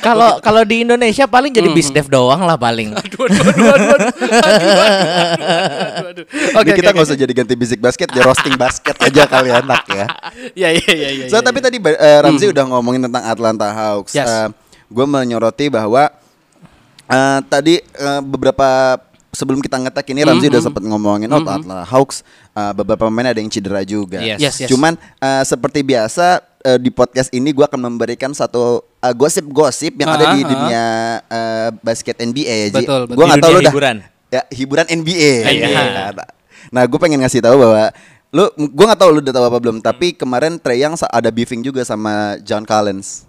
Kalau 0.00 0.40
kalau 0.40 0.62
di 0.64 0.82
Indonesia 0.82 1.28
paling 1.28 1.52
jadi 1.52 1.68
bisdev 1.70 2.08
doang 2.08 2.42
lah 2.48 2.56
paling. 2.56 2.92
Aduh, 3.00 3.24
aduh, 3.28 3.40
aduh, 3.40 3.60
aduh, 3.60 3.76
aduh, 3.76 3.96
aduh, 3.96 4.80
aduh, 6.00 6.08
aduh. 6.10 6.24
Jadi 6.64 6.70
kita 6.76 6.90
nggak 6.92 7.06
usah 7.06 7.18
jadi 7.18 7.32
ganti 7.32 7.54
bisik 7.54 7.80
basket, 7.80 8.08
ya 8.12 8.22
roasting 8.24 8.56
basket 8.56 8.96
aja 8.98 9.22
kali 9.28 9.50
enak 9.52 9.82
ya. 9.88 10.06
Ya, 10.56 10.68
ya, 10.72 10.92
ya, 10.92 11.08
ya. 11.12 11.24
So 11.28 11.38
ya, 11.38 11.44
tapi 11.44 11.60
ya. 11.60 11.64
tadi 11.68 11.76
eh, 11.80 12.18
Ramzi 12.24 12.46
udah 12.48 12.64
ngomongin 12.66 13.06
tentang 13.06 13.24
Atlanta 13.28 13.68
Hawks. 13.70 14.16
Yes. 14.16 14.26
Eh, 14.26 14.48
gue 14.90 15.06
menyoroti 15.06 15.70
bahwa 15.70 16.10
eh, 17.06 17.38
tadi 17.46 17.78
eh, 17.80 18.20
beberapa 18.24 18.98
sebelum 19.30 19.62
kita 19.62 19.78
ngetek 19.78 20.10
ini 20.10 20.26
Ramzi 20.26 20.50
udah 20.50 20.62
sempat 20.62 20.82
ngomongin 20.82 21.30
oh 21.30 21.38
Atlanta 21.38 21.86
Hawks 21.86 22.26
eh, 22.56 22.72
beberapa 22.74 23.06
pemain 23.06 23.30
ada 23.30 23.38
yang 23.38 23.50
cedera 23.52 23.86
juga. 23.86 24.18
Yes. 24.18 24.38
Yes, 24.42 24.54
yes. 24.66 24.68
Cuman 24.72 24.98
eh, 24.98 25.42
seperti 25.46 25.86
biasa 25.86 26.49
eh, 26.64 26.78
di 26.78 26.90
podcast 26.92 27.32
ini 27.32 27.50
gue 27.50 27.64
akan 27.64 27.80
memberikan 27.90 28.30
satu 28.32 28.84
eh, 29.00 29.14
gosip-gosip 29.14 29.96
yang 29.96 30.10
ada 30.14 30.24
Ah, 30.30 30.34
di 30.36 30.42
ah. 30.42 30.48
dunia 30.48 30.84
eh, 31.26 31.68
basket 31.80 32.16
NBA 32.20 32.54
ya, 32.68 32.68
Ji. 32.72 32.84
Betul, 32.84 33.00
betul. 33.08 33.16
Gue 33.16 33.24
nggak 33.26 33.38
Di 33.40 33.44
tahu 33.44 33.52
dunia 33.52 33.60
lu 33.60 33.64
dah. 33.64 33.72
hiburan. 33.72 33.96
Ya 34.30 34.42
hiburan 34.54 34.86
NBA. 34.88 35.32
Iya. 35.50 35.66
Nah, 36.14 36.26
Nah, 36.70 36.84
gue 36.86 36.98
pengen 37.00 37.18
ngasih 37.24 37.40
tahu 37.42 37.56
bahwa 37.56 37.90
lu 38.30 38.44
gue 38.54 38.84
nggak 38.86 39.00
tahu 39.00 39.10
lu 39.10 39.20
udah 39.24 39.34
tahu 39.34 39.46
apa 39.50 39.58
belum, 39.58 39.76
tapi 39.82 40.14
kemarin 40.14 40.54
Trey 40.60 40.78
Young 40.84 40.94
ada 40.94 41.30
beefing 41.34 41.66
juga 41.66 41.82
sama 41.82 42.38
John 42.46 42.62
Collins. 42.62 43.26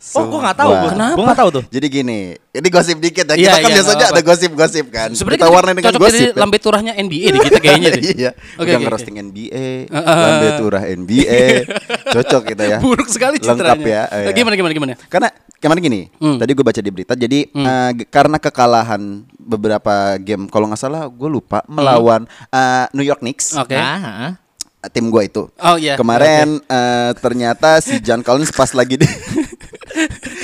Hah? 0.00 0.16
Oh, 0.16 0.24
gua 0.26 0.40
nggak 0.42 0.56
tahu. 0.56 0.70
Gua. 0.72 0.90
Gua 1.12 1.24
nggak 1.28 1.38
tahu 1.38 1.50
tuh. 1.52 1.64
Jadi 1.68 1.86
gini, 1.86 2.18
ini 2.32 2.68
gosip 2.68 2.96
dikit 2.96 3.28
ya. 3.28 3.36
Iya, 3.36 3.36
Kita 3.36 3.52
kan 3.54 3.60
iya, 3.60 3.76
biasanya 3.76 4.06
ada 4.08 4.22
gosip-gosip 4.24 4.86
kan. 4.88 5.08
Sebenarnya 5.12 5.36
kita 5.36 5.44
kita 5.44 5.54
warnai 5.54 5.74
dengan 5.74 5.86
cocok 5.86 6.00
gosip. 6.00 6.16
jadi 6.16 6.24
ya. 6.26 6.40
lambe 6.40 6.56
turahnya 6.58 6.92
NBA 6.96 7.26
di 7.26 7.38
kita 7.38 7.58
kayaknya 7.64 7.88
deh. 7.90 8.02
iya. 8.10 8.30
Oke, 8.56 8.64
Udah 8.64 8.72
oke, 8.72 8.84
ngerosting 8.88 9.16
NBA, 9.20 9.68
Uh, 9.86 9.96
uh, 9.96 10.16
lambe 10.16 10.48
turah 10.56 10.82
NBA. 10.86 11.44
Cocok 12.16 12.42
kita 12.48 12.62
ya. 12.66 12.78
Buruk 12.80 13.06
sekali 13.06 13.36
citranya. 13.36 13.76
Lengkap 13.76 13.80
ya. 13.84 14.02
eh, 14.08 14.24
Eh, 14.24 14.32
Gimana 14.32 14.54
gimana 14.56 14.72
gimana? 14.72 14.92
Karena 15.06 15.28
kemarin 15.56 15.80
gini, 15.82 16.00
Hmm. 16.16 16.40
tadi 16.40 16.50
gue 16.50 16.64
baca 16.64 16.80
di 16.80 16.90
berita. 16.90 17.12
Jadi 17.12 17.38
eh, 17.46 17.90
g- 17.94 18.08
karena 18.08 18.40
kekalahan 18.40 19.02
beberapa 19.38 19.94
game, 20.16 20.48
kalau 20.48 20.64
nggak 20.64 20.80
salah 20.80 21.04
gue 21.06 21.28
lupa 21.28 21.60
melawan 21.66 22.24
eh, 22.48 22.88
New 22.92 23.04
York 23.04 23.20
Knicks, 23.20 23.52
Oke. 23.54 23.76
Ah, 23.76 24.00
ah. 24.00 24.88
tim 24.88 25.12
gue 25.12 25.22
itu. 25.22 25.44
Oh 25.54 25.76
iya. 25.76 26.00
Kemarin 26.00 26.56
eh, 26.58 27.12
ternyata 27.14 27.78
si 27.78 28.00
John 28.00 28.24
Collins 28.24 28.48
pas 28.50 28.72
lagi 28.72 28.96
di 28.96 29.04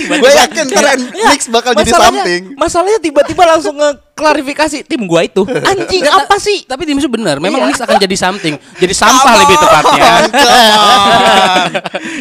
Gue 0.08 0.30
yakin 0.30 0.64
ntar 0.68 0.84
Knicks 0.96 1.46
bakal 1.48 1.70
jadi 1.74 1.90
something. 1.90 2.42
Masalahnya 2.54 2.98
tiba-tiba 2.98 3.42
langsung 3.44 3.74
ngeklarifikasi 3.74 4.82
tim 4.82 5.04
gua 5.04 5.22
itu. 5.22 5.42
Anjing 5.44 6.00
Nggak, 6.00 6.14
apa 6.22 6.34
sih? 6.36 6.62
Tapi 6.62 6.82
tim 6.82 6.96
itu 6.96 7.06
benar. 7.06 7.36
Memang 7.36 7.58
Iya. 7.58 7.64
Knicks 7.68 7.80
akan 7.82 7.96
jadi 7.98 8.16
something. 8.16 8.54
Jadi 8.76 8.92
sampah 8.92 9.32
lebih 9.36 9.56
tepatnya. 9.56 10.10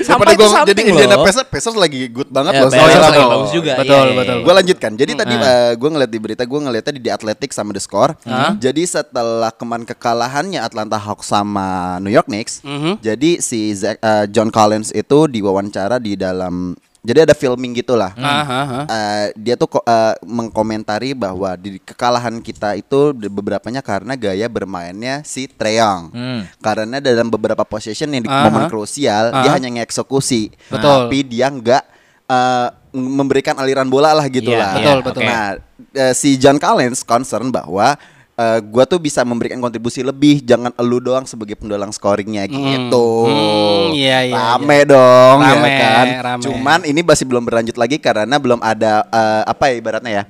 Sampai 0.04 0.26
itu 0.32 0.38
gue 0.38 0.48
something 0.50 0.72
jadi 0.72 0.82
Indiana. 0.86 1.16
Pacers, 1.20 1.46
Pacers 1.48 1.76
lagi 1.76 2.08
good 2.08 2.30
banget 2.30 2.52
Ya, 2.54 2.60
loh. 2.62 2.68
Pacers 2.68 2.84
sekarang 2.84 3.04
lagi 3.06 3.20
loh. 3.20 3.30
bagus 3.32 3.50
juga. 3.52 3.72
Betul, 3.76 3.96
Iya, 3.96 4.04
iya, 4.04 4.16
betul. 4.16 4.36
iya. 4.36 4.44
Gue 4.44 4.54
lanjutkan. 4.56 4.92
Jadi 4.96 5.12
tadi 5.16 5.34
Ah. 5.36 5.72
gue 5.74 5.90
ngeliat 5.90 6.10
di 6.10 6.20
berita, 6.20 6.42
gue 6.44 6.60
ngeliatnya 6.60 6.92
di 6.92 7.02
The 7.02 7.12
Athletic 7.14 7.50
sama 7.52 7.70
The 7.72 7.80
Score. 7.80 8.12
Jadi 8.58 8.82
setelah 8.84 9.50
kemarin 9.52 9.84
kekalahannya 9.86 10.60
Atlanta 10.60 10.98
Hawks 10.98 11.28
sama 11.28 11.98
New 12.00 12.10
York 12.10 12.28
Knicks, 12.28 12.60
Mhm. 12.62 13.00
jadi 13.00 13.40
si 13.40 13.72
Zach- 13.74 13.98
eh, 13.98 14.26
John 14.28 14.50
Collins 14.50 14.92
itu 14.92 15.26
diwawancara 15.28 15.98
di 15.98 16.16
dalam, 16.16 16.74
jadi 17.06 17.30
ada 17.30 17.38
filming 17.38 17.78
gitulah. 17.78 18.12
Ah, 18.18 18.42
ah, 18.42 18.66
ah. 18.66 18.86
Eh, 18.90 19.26
dia 19.38 19.54
tuh 19.54 19.70
eh, 19.86 20.14
mengkomentari 20.26 21.14
bahwa 21.14 21.54
di 21.54 21.78
kekalahan 21.78 22.42
kita 22.42 22.74
itu 22.74 23.14
beberapanya 23.14 23.86
karena 23.86 24.18
gaya 24.18 24.50
bermainnya 24.50 25.22
si 25.22 25.46
Trae 25.46 25.78
Young. 25.78 26.10
Hmm. 26.10 26.42
Karena 26.60 26.98
dalam 26.98 27.30
beberapa 27.30 27.62
possession 27.62 28.10
yang 28.10 28.26
di 28.26 28.32
Aha. 28.32 28.50
momen 28.50 28.66
krusial 28.66 29.30
dia 29.46 29.52
hanya 29.54 29.70
ngeksekusi, 29.70 30.50
Betul. 30.74 30.82
tapi 31.06 31.18
dia 31.22 31.54
nggak 31.54 31.84
eh, 32.26 32.68
memberikan 32.96 33.54
aliran 33.62 33.86
bola 33.86 34.16
lah 34.18 34.26
gitu 34.32 34.50
Iya, 34.50 34.60
lah. 34.60 34.72
betul, 34.80 34.98
betul. 35.06 35.22
Nah, 35.28 35.48
eh, 35.94 36.14
si 36.18 36.40
John 36.42 36.58
Collins 36.58 37.06
concern 37.06 37.54
bahwa 37.54 38.00
eh, 38.36 38.60
gua 38.64 38.84
tuh 38.86 39.00
bisa 39.00 39.24
memberikan 39.24 39.58
kontribusi 39.60 40.04
lebih, 40.04 40.44
jangan 40.44 40.72
elu 40.78 41.00
doang 41.02 41.26
sebagai 41.26 41.56
pendulang 41.56 41.90
scoringnya 41.90 42.46
gitu. 42.48 43.08
Hmm, 43.28 43.96
iya, 43.96 44.28
iya, 44.28 44.36
Rame 44.36 44.80
dong, 44.86 45.38
Rame, 45.42 45.68
ya 45.68 45.80
kan. 45.80 46.06
rame. 46.22 46.42
Cuman 46.44 46.80
ini 46.86 47.02
masih 47.02 47.26
belum 47.26 47.44
berlanjut 47.48 47.76
lagi 47.80 47.98
karena 47.98 48.36
belum 48.38 48.60
ada 48.62 49.08
eh, 49.10 49.44
apa 49.48 49.72
ya 49.72 49.76
ibaratnya 49.80 50.12
ya, 50.12 50.24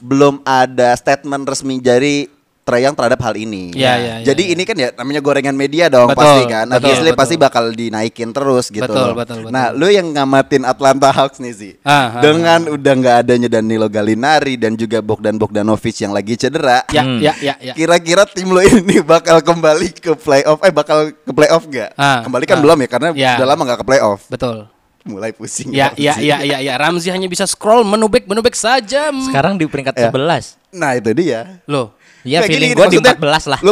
belum 0.00 0.40
ada 0.46 0.94
statement 0.94 1.44
resmi 1.48 1.82
dari 1.82 2.37
Trae 2.68 2.84
Young 2.84 2.92
terhadap 2.92 3.16
hal 3.18 3.32
ini. 3.34 3.72
Iya, 3.72 3.92
iya, 3.96 4.14
iya, 4.20 4.26
Jadi 4.28 4.42
iya. 4.44 4.52
ini 4.52 4.62
kan 4.62 4.76
ya 4.76 4.88
namanya 4.92 5.24
gorengan 5.24 5.56
media 5.56 5.88
dong 5.88 6.12
Betul, 6.12 6.20
pasti 6.20 6.42
kan. 6.44 6.66
betul, 6.68 6.76
Obviously 6.76 7.08
betul. 7.08 7.20
pasti 7.24 7.34
bakal 7.34 7.64
dinaikin 7.72 8.28
terus 8.28 8.68
gitu. 8.68 8.84
Betul, 8.84 9.00
loh. 9.00 9.14
betul, 9.16 9.36
betul. 9.40 9.52
Nah, 9.56 9.72
lu 9.72 9.88
yang 9.88 10.12
ngamatin 10.12 10.62
Atlanta 10.62 11.08
Hawks 11.08 11.40
nih 11.40 11.54
sih. 11.56 11.72
Ah, 11.80 12.12
ah, 12.12 12.20
dengan 12.20 12.60
udah 12.68 12.92
nggak 12.94 13.16
adanya 13.24 13.48
Danilo 13.48 13.88
Gallinari 13.88 14.54
dan 14.54 14.76
juga 14.76 15.00
Bogdan 15.00 15.40
Bogdanovic 15.40 15.96
yang 15.96 16.12
lagi 16.12 16.36
cedera. 16.36 16.84
Ya, 16.92 17.00
Hmm. 17.00 17.24
ya, 17.24 17.32
ya, 17.40 17.54
ya. 17.56 17.72
Kira-kira 17.72 18.28
tim 18.28 18.52
lo 18.52 18.60
ini 18.60 19.00
bakal 19.16 19.40
kembali 19.40 19.88
ke 19.94 20.12
playoff 20.12 20.60
eh 20.60 20.68
bakal 20.68 21.08
ke 21.10 21.32
playoff 21.32 21.64
gak? 21.64 21.96
Ah, 21.96 22.20
kembali 22.20 22.44
kan 22.44 22.60
ah. 22.60 22.62
belum 22.62 22.78
ya 22.84 22.88
karena 22.88 23.08
Ya. 23.16 23.32
udah 23.40 23.46
lama 23.48 23.62
nggak 23.64 23.80
ke 23.80 23.86
playoff. 23.88 24.20
Betul. 24.28 24.68
Mulai 25.08 25.32
pusing. 25.32 25.72
Ya, 25.72 25.88
Ramzi. 25.88 26.04
ya, 26.04 26.14
ya, 26.20 26.36
ya, 26.44 26.58
ya. 26.60 26.74
Ramzi 26.76 27.08
hanya 27.08 27.24
bisa 27.24 27.48
scroll 27.48 27.80
menubek, 27.80 28.28
menubek 28.28 28.52
saja. 28.52 29.08
Sekarang 29.08 29.56
di 29.56 29.64
peringkat 29.64 29.96
Ya. 29.96 30.12
11. 30.12 30.60
Nah, 30.68 31.00
itu 31.00 31.08
dia. 31.16 31.64
Loh, 31.64 31.96
Ya 32.28 32.38
Nggak, 32.38 32.50
feeling 32.50 32.70
gua 32.70 32.86
di 32.86 32.98
maksudnya, 33.00 33.14
14 33.16 33.44
lah 33.48 33.58
Lu 33.64 33.70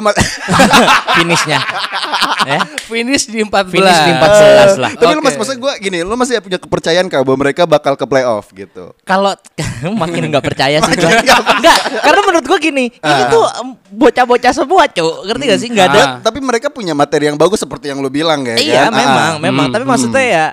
finishnya. 1.17 1.59
ya. 2.47 2.61
finish 2.87 3.25
di 3.27 3.41
14. 3.43 3.69
Finish 3.69 4.01
di 4.01 4.13
14 4.13 4.79
lah. 4.79 4.91
Tapi 4.93 5.05
lu 5.09 5.19
Oke. 5.19 5.27
masih 5.27 5.39
maksud 5.39 5.57
gua 5.59 5.73
gini, 5.77 5.99
lu 6.01 6.15
masih 6.15 6.39
punya 6.39 6.57
kepercayaan 6.57 7.07
kah 7.07 7.21
bahwa 7.21 7.39
mereka 7.39 7.63
bakal 7.65 7.95
ke 7.95 8.05
playoff 8.05 8.49
gitu. 8.51 8.95
Kalau 9.03 9.35
makin 10.01 10.31
nggak 10.31 10.41
percaya 10.43 10.79
sih 10.81 10.95
Enggak, 10.97 11.77
karena 12.01 12.21
menurut 12.23 12.47
gua 12.47 12.59
gini, 12.59 12.85
ini 12.89 13.23
tuh 13.29 13.45
em, 13.57 13.69
bocah-bocah 13.91 14.53
semua, 14.53 14.87
Cuk. 14.87 15.27
Ngerti 15.27 15.43
gak 15.45 15.59
sih? 15.59 15.69
Enggak 15.69 15.87
ada 15.89 15.99
Ah. 15.99 16.09
Tapi 16.23 16.39
mereka 16.39 16.69
punya 16.69 16.93
materi 16.93 17.27
yang 17.27 17.35
bagus 17.35 17.59
seperti 17.59 17.89
yang 17.89 17.99
lu 17.99 18.09
bilang 18.09 18.45
ya 18.45 18.55
Iya, 18.55 18.81
kan? 18.87 18.93
memang, 18.95 19.33
Ah. 19.33 19.39
memang. 19.39 19.67
Hmm, 19.67 19.75
Tapi 19.75 19.85
maksudnya 19.85 20.25
ya 20.25 20.47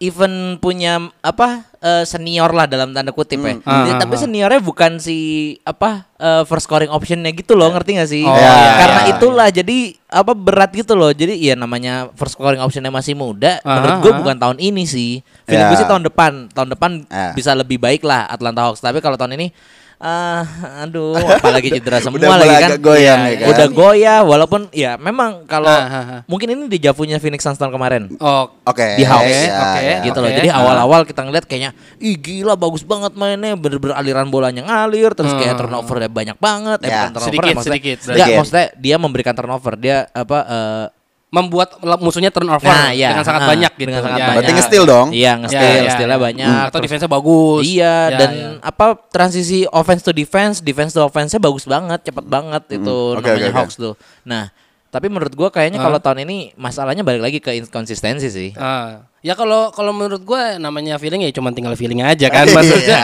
even 0.00 0.32
punya 0.56 0.96
apa 1.20 1.68
eh, 1.76 2.04
senior 2.04 2.48
lah 2.50 2.64
dalam 2.64 2.90
tanda 2.90 3.12
kutip 3.12 3.36
ya. 3.38 3.60
Hmm. 3.60 3.84
Dia- 3.84 3.94
Ah, 3.94 4.00
tapi 4.00 4.16
ah. 4.16 4.20
seniornya 4.20 4.60
bukan 4.60 4.96
si 4.96 5.16
apa 5.60 6.08
eh, 6.16 6.42
first 6.44 6.64
scoring 6.64 6.88
optionnya 6.88 7.28
gitu 7.30 7.52
loh, 7.52 7.68
ngerti 7.68 8.00
gak 8.00 8.08
sih? 8.08 8.24
Oh, 8.24 8.32
iya, 8.32 8.80
Karena 8.80 9.00
iya, 9.02 9.10
itulah 9.12 9.48
jadi 9.48 9.78
apa 10.08 10.32
berat 10.32 10.72
gitu 10.72 10.96
loh. 10.96 11.12
Jadi 11.12 11.36
ya 11.38 11.52
namanya 11.54 12.08
first 12.12 12.34
scoring 12.34 12.58
optionnya 12.58 12.88
masih 12.88 13.12
muda. 13.12 13.60
Ah, 13.60 13.76
menurut 13.76 13.96
gue 14.00 14.12
bukan 14.18 14.36
tahun 14.36 14.56
ini 14.58 14.82
sih. 14.82 15.20
Feeling 15.44 15.62
Ya. 15.62 15.70
gue 15.70 15.78
sih 15.78 15.86
tahun 15.86 16.02
depan. 16.02 16.48
Tahun 16.48 16.68
depan 16.70 16.90
Ah. 17.06 17.36
bisa 17.36 17.52
lebih 17.52 17.76
baik 17.76 18.00
lah 18.00 18.24
Atlanta 18.24 18.64
Hawks. 18.66 18.80
Tapi 18.80 18.98
kalau 18.98 19.14
tahun 19.14 19.36
ini 19.36 19.52
ah 20.00 20.48
aduh 20.80 21.12
apalagi 21.36 21.76
cedera 21.76 22.00
semua 22.00 22.16
Udah 22.16 22.32
lagi 22.32 22.48
mulai 22.48 22.56
kan 22.56 22.70
goyang 22.80 23.20
Iya, 23.20 23.28
ya 23.28 23.28
iya. 23.28 23.36
kan? 23.36 23.50
udah 23.52 23.66
goyah 23.68 24.18
walaupun 24.24 24.60
ya 24.72 24.92
memang 24.96 25.44
kalau 25.44 25.68
ah, 25.68 25.84
ah. 25.84 26.20
mungkin 26.24 26.56
ini 26.56 26.72
di 26.72 26.80
Javunya 26.80 27.20
Phoenix 27.20 27.44
Suns 27.44 27.60
tahun 27.60 27.68
kemarin 27.68 28.08
Oh, 28.16 28.48
Oke. 28.64 28.96
di 28.96 29.04
house 29.04 29.28
ya, 29.28 29.52
oke, 29.52 29.80
ya. 29.84 29.96
gitu 30.00 30.16
oke. 30.16 30.24
loh. 30.24 30.32
Jadi 30.32 30.48
awal-awal 30.48 31.00
kita 31.04 31.20
ngeliat 31.20 31.44
kayaknya 31.44 31.70
ih 32.00 32.16
gila 32.16 32.56
bagus 32.56 32.80
banget 32.80 33.12
mainnya 33.12 33.52
bener-bener 33.54 33.92
aliran 33.92 34.32
bolanya 34.32 34.64
ngalir 34.64 35.12
terus 35.12 35.36
kayak 35.36 35.60
turnovernya 35.60 36.08
banyak 36.08 36.36
banget 36.40 36.78
eh, 36.80 36.88
Ya. 36.88 36.96
bukan 36.96 37.12
turnover 37.12 37.28
Sedikit, 37.28 37.54
maksudnya, 37.54 37.72
sedikit, 37.76 37.98
Enggak, 38.00 38.16
sedikit. 38.16 38.38
maksudnya 38.40 38.66
dia 38.74 38.96
memberikan 38.96 39.34
turnover 39.36 39.72
dia 39.76 39.96
apa 40.10 40.38
eh, 40.48 40.84
membuat 41.30 41.78
musuhnya 41.98 42.28
turnover 42.28 42.66
nah 42.66 42.90
ya 42.90 43.14
dengan 43.14 43.22
sangat 43.22 43.42
ah, 43.42 43.48
banyak 43.48 43.72
gitu. 43.72 43.86
dengan 43.86 44.02
sangat 44.02 44.18
Ya, 44.18 44.26
banyak 44.26 44.36
Berarti 44.36 44.52
nge-steal 44.52 44.84
dong? 44.84 45.08
iya 45.14 45.32
nge-steal 45.38 45.62
Ya, 45.70 45.78
ya, 45.80 45.90
stealnya 45.94 46.18
ya. 46.18 46.24
banyak 46.26 46.46
Hmm, 46.50 46.66
Atau 46.66 46.78
defense-nya 46.82 47.06
bagus. 47.08 47.62
Iya 47.64 47.94
Ya, 48.04 48.18
dan 48.18 48.30
ya. 48.30 48.50
apa 48.60 48.86
transisi 49.08 49.58
offense 49.70 50.02
to 50.02 50.10
defense, 50.10 50.58
defense 50.58 50.90
to 50.90 51.00
offense-nya 51.00 51.38
bagus 51.38 51.64
banget, 51.64 52.02
cepet 52.02 52.24
banget 52.26 52.62
itu 52.72 52.96
Oke, 53.14 53.22
namanya 53.22 53.30
oke, 53.32 53.46
oke. 53.46 53.56
Hawks 53.56 53.76
tuh. 53.76 53.94
Nah, 54.22 54.50
tapi 54.90 55.06
menurut 55.06 55.32
gua 55.32 55.48
kayaknya 55.48 55.78
Ah. 55.78 55.86
kalau 55.86 55.98
tahun 55.98 56.22
ini 56.24 56.36
masalahnya 56.54 57.00
balik 57.00 57.22
lagi 57.22 57.38
ke 57.38 57.54
inkonsistensi 57.56 58.26
sih. 58.26 58.50
Ah. 58.54 59.06
Ya 59.20 59.32
kalau 59.32 59.68
kalau 59.68 59.92
menurut 59.92 60.20
gue 60.20 60.42
namanya 60.56 60.96
feeling 60.96 61.20
ya 61.20 61.30
cuma 61.30 61.52
tinggal 61.52 61.74
feeling 61.74 62.00
aja 62.00 62.26
kan 62.26 62.42
Iya. 62.44 62.56
maksudnya. 62.56 62.98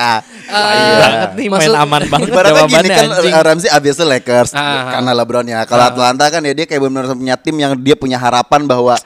Tai 0.47 0.65
eh, 0.73 0.97
banget 0.97 1.31
nih 1.31 1.47
main 1.47 1.53
maksud- 1.61 1.77
aman 1.77 2.03
banget 2.07 2.29
Ibaratnya 2.29 2.65
gini 2.67 2.89
kan 2.89 3.05
anjing. 3.13 3.33
uh, 3.33 3.43
Ramsey 3.43 3.69
obviously 3.69 4.07
Lakers 4.07 4.51
Ah, 4.51 4.59
ah. 4.59 4.83
karena 4.93 5.11
LeBron 5.15 5.47
ya. 5.47 5.61
Kalau 5.63 5.85
Atlanta 5.85 6.25
kan 6.27 6.41
ya 6.41 6.53
dia 6.53 6.65
kayak 6.65 6.81
benar-benar 6.81 7.15
punya 7.15 7.37
tim 7.37 7.55
yang 7.55 7.73
dia 7.77 7.95
punya 7.95 8.17
harapan 8.17 8.65
bahwa 8.65 8.97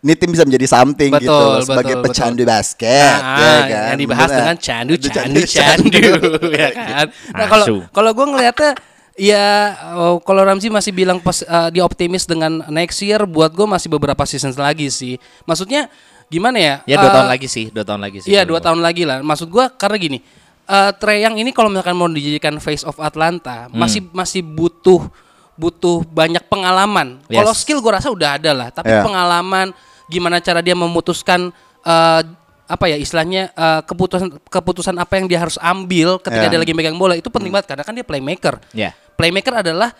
ini 0.00 0.12
tim 0.14 0.30
bisa 0.30 0.42
menjadi 0.42 0.66
something 0.66 1.10
gitu 1.14 1.28
Betul, 1.28 1.48
loh, 1.50 1.60
sebagai 1.62 1.94
betul, 1.94 2.04
pecandu 2.06 2.42
betul. 2.42 2.50
basket 2.50 3.12
Ah, 3.14 3.36
ya 3.36 3.52
kan. 3.62 3.84
yang 3.86 4.00
dibahas 4.00 4.24
Bener. 4.26 4.38
dengan 4.38 4.56
candu 4.58 4.94
candu 4.96 5.12
Candu, 5.12 5.40
candu 5.46 6.00
ya 6.60 6.68
kan. 6.72 7.06
Nah 7.30 7.46
kalau 7.46 7.64
kalau 7.88 8.10
gue 8.10 8.26
ngelihatnya 8.26 8.70
ya 9.14 9.46
oh, 9.94 10.18
kalau 10.18 10.42
Ramzi 10.42 10.68
masih 10.68 10.90
bilang 10.90 11.18
pas 11.18 11.40
eh, 11.40 11.68
dia 11.70 11.82
optimis 11.82 12.26
dengan 12.26 12.66
next 12.68 12.98
year 13.00 13.22
buat 13.24 13.50
gue 13.50 13.64
masih 13.64 13.86
beberapa 13.88 14.22
season 14.26 14.50
lagi 14.54 14.90
sih. 14.90 15.16
Maksudnya 15.44 15.86
gimana 16.26 16.58
ya? 16.58 16.74
Ya 16.84 16.96
dua 16.98 17.10
Eh, 17.10 17.14
tahun 17.14 17.28
lagi 17.30 17.46
sih, 17.46 17.66
dua 17.70 17.84
tahun 17.84 18.00
lagi 18.02 18.18
sih. 18.22 18.28
Iya 18.32 18.42
dua 18.42 18.58
tahun 18.58 18.80
lagi 18.82 19.06
lah. 19.06 19.22
Maksud 19.22 19.48
gua 19.48 19.70
karena 19.70 19.96
gini, 19.96 20.18
eh 20.66 20.90
Trae 20.98 21.22
Young 21.22 21.36
ini 21.38 21.54
kalau 21.54 21.70
misalkan 21.70 21.94
mau 21.94 22.08
dijadikan 22.08 22.58
face 22.58 22.82
of 22.82 22.96
Atlanta 22.98 23.70
Hmm. 23.70 23.78
masih 23.78 24.00
masih 24.10 24.42
butuh 24.42 25.06
butuh 25.54 26.02
banyak 26.10 26.42
pengalaman. 26.50 27.22
Yes. 27.30 27.38
Kalau 27.38 27.52
skill 27.54 27.78
gua 27.78 28.02
rasa 28.02 28.10
udah 28.10 28.34
ada 28.34 28.50
lah, 28.50 28.68
tapi 28.74 28.90
Iya. 28.90 29.06
pengalaman 29.06 29.70
gimana 30.10 30.42
cara 30.42 30.58
dia 30.58 30.74
memutuskan 30.74 31.54
eh, 31.84 32.20
apa 32.64 32.84
ya 32.86 32.96
istilahnya 32.96 33.50
eh, 33.50 33.80
keputusan 33.82 34.40
keputusan 34.42 34.96
apa 34.96 35.16
yang 35.16 35.26
dia 35.26 35.36
harus 35.38 35.56
ambil 35.58 36.16
ketika 36.16 36.44
Iya. 36.44 36.50
dia 36.50 36.60
lagi 36.60 36.72
megang 36.72 36.96
bola 36.96 37.12
itu 37.12 37.28
penting 37.28 37.50
banget 37.50 37.68
karena 37.68 37.82
kan 37.82 37.92
dia 37.92 38.02
playmaker. 38.02 38.56
Ya. 38.70 38.96
Playmaker 39.14 39.60
adalah 39.60 39.92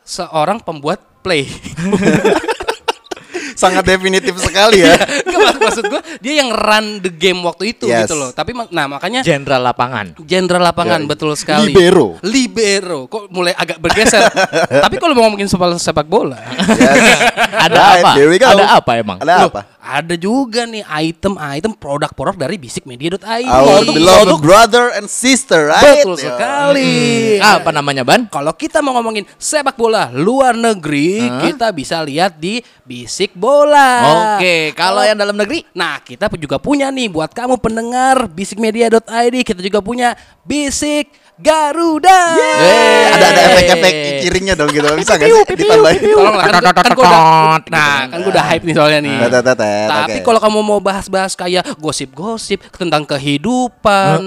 seorang 0.00 0.58
pembuat 0.58 1.02
play. 1.20 1.46
sangat 3.52 3.84
definitif 3.84 4.32
sekali 4.38 4.80
ya. 4.80 4.96
Mak- 5.42 5.60
maksud 5.60 5.84
gue 5.84 6.00
dia 6.18 6.40
yang 6.40 6.50
run 6.50 6.98
the 6.98 7.10
game 7.10 7.38
waktu 7.42 7.76
itu 7.76 7.84
Yes. 7.84 8.06
gitu 8.06 8.16
loh. 8.16 8.30
Tapi 8.30 8.56
nah 8.70 8.88
makanya 8.88 9.20
Jenderal 9.20 9.60
lapangan. 9.62 10.16
Jenderal 10.18 10.62
lapangan 10.64 10.98
Ya, 10.98 11.06
betul 11.06 11.30
sekali. 11.34 11.70
libero. 11.70 12.16
Libero. 12.22 13.06
Kok 13.06 13.28
mulai 13.28 13.52
agak 13.52 13.78
bergeser. 13.78 14.24
Tapi 14.84 14.96
kalau 14.96 15.12
mau 15.12 15.26
ngomongin 15.26 15.46
soal 15.46 15.76
sepak 15.76 16.06
bola, 16.06 16.40
Yes. 16.72 16.98
Ada 17.52 17.76
Right, 17.76 18.02
apa? 18.02 18.10
Ada 18.50 18.64
apa 18.74 18.92
emang? 18.96 19.18
Ada 19.20 19.32
loh, 19.38 19.50
apa? 19.52 19.60
Ada 19.82 20.14
juga 20.14 20.62
nih 20.62 20.86
item-item 20.86 21.74
produk-produk 21.74 22.38
dari 22.38 22.54
bisikmedia.id. 22.54 23.50
Our 23.50 23.82
beloved 23.82 24.38
brother 24.38 24.94
and 24.94 25.10
sister, 25.10 25.74
right? 25.74 26.06
Betul 26.06 26.22
sekali. 26.22 27.42
Hmm, 27.42 27.58
Apa 27.58 27.74
namanya 27.74 28.06
ban? 28.06 28.30
Kalau 28.30 28.54
kita 28.54 28.78
mau 28.78 28.94
ngomongin 28.94 29.26
sepak 29.34 29.74
bola 29.74 30.14
luar 30.14 30.54
negeri, 30.54 31.26
kita 31.50 31.74
bisa 31.74 31.98
lihat 32.06 32.38
di 32.38 32.62
Bisik 32.86 33.34
Bola. 33.34 34.38
Oke, 34.38 34.70
kalau 34.78 35.02
yang 35.02 35.18
dalam 35.18 35.34
negeri 35.34 35.66
Nah, 35.74 35.98
kita 35.98 36.30
juga 36.38 36.62
punya 36.62 36.92
nih 36.94 37.10
buat 37.10 37.34
kamu 37.34 37.58
pendengar 37.58 38.30
bisikmedia.id, 38.30 39.36
kita 39.42 39.58
juga 39.58 39.82
punya 39.82 40.14
Bisik 40.46 41.10
Garuda. 41.42 42.18
Eh, 42.38 43.04
ada 43.10 43.26
ada 43.28 43.40
efek-efek 43.50 43.92
kiringnya 44.22 44.54
dong 44.54 44.70
gitu. 44.70 44.86
Bisa 44.94 45.18
nggak 45.18 45.28
sih 45.28 45.56
ditambahin? 45.58 46.00
Tolong 46.06 46.36
lah, 46.38 46.46
kan, 46.46 46.62
kan 46.70 46.92
gua 46.94 47.04
udah, 47.04 47.22
nah, 47.66 47.98
kan 48.06 48.18
gua 48.22 48.30
udah 48.30 48.44
hype 48.46 48.64
nih 48.64 48.74
soalnya 48.78 49.00
nih. 49.02 49.16
Tet, 49.26 49.42
tet, 49.42 49.56
tet, 49.58 49.88
Tapi 49.90 50.18
kalau 50.22 50.38
kamu 50.38 50.58
mau 50.62 50.78
bahas-bahas 50.78 51.34
kayak 51.34 51.66
gosip-gosip 51.82 52.62
tentang 52.78 53.02
kehidupan, 53.02 54.18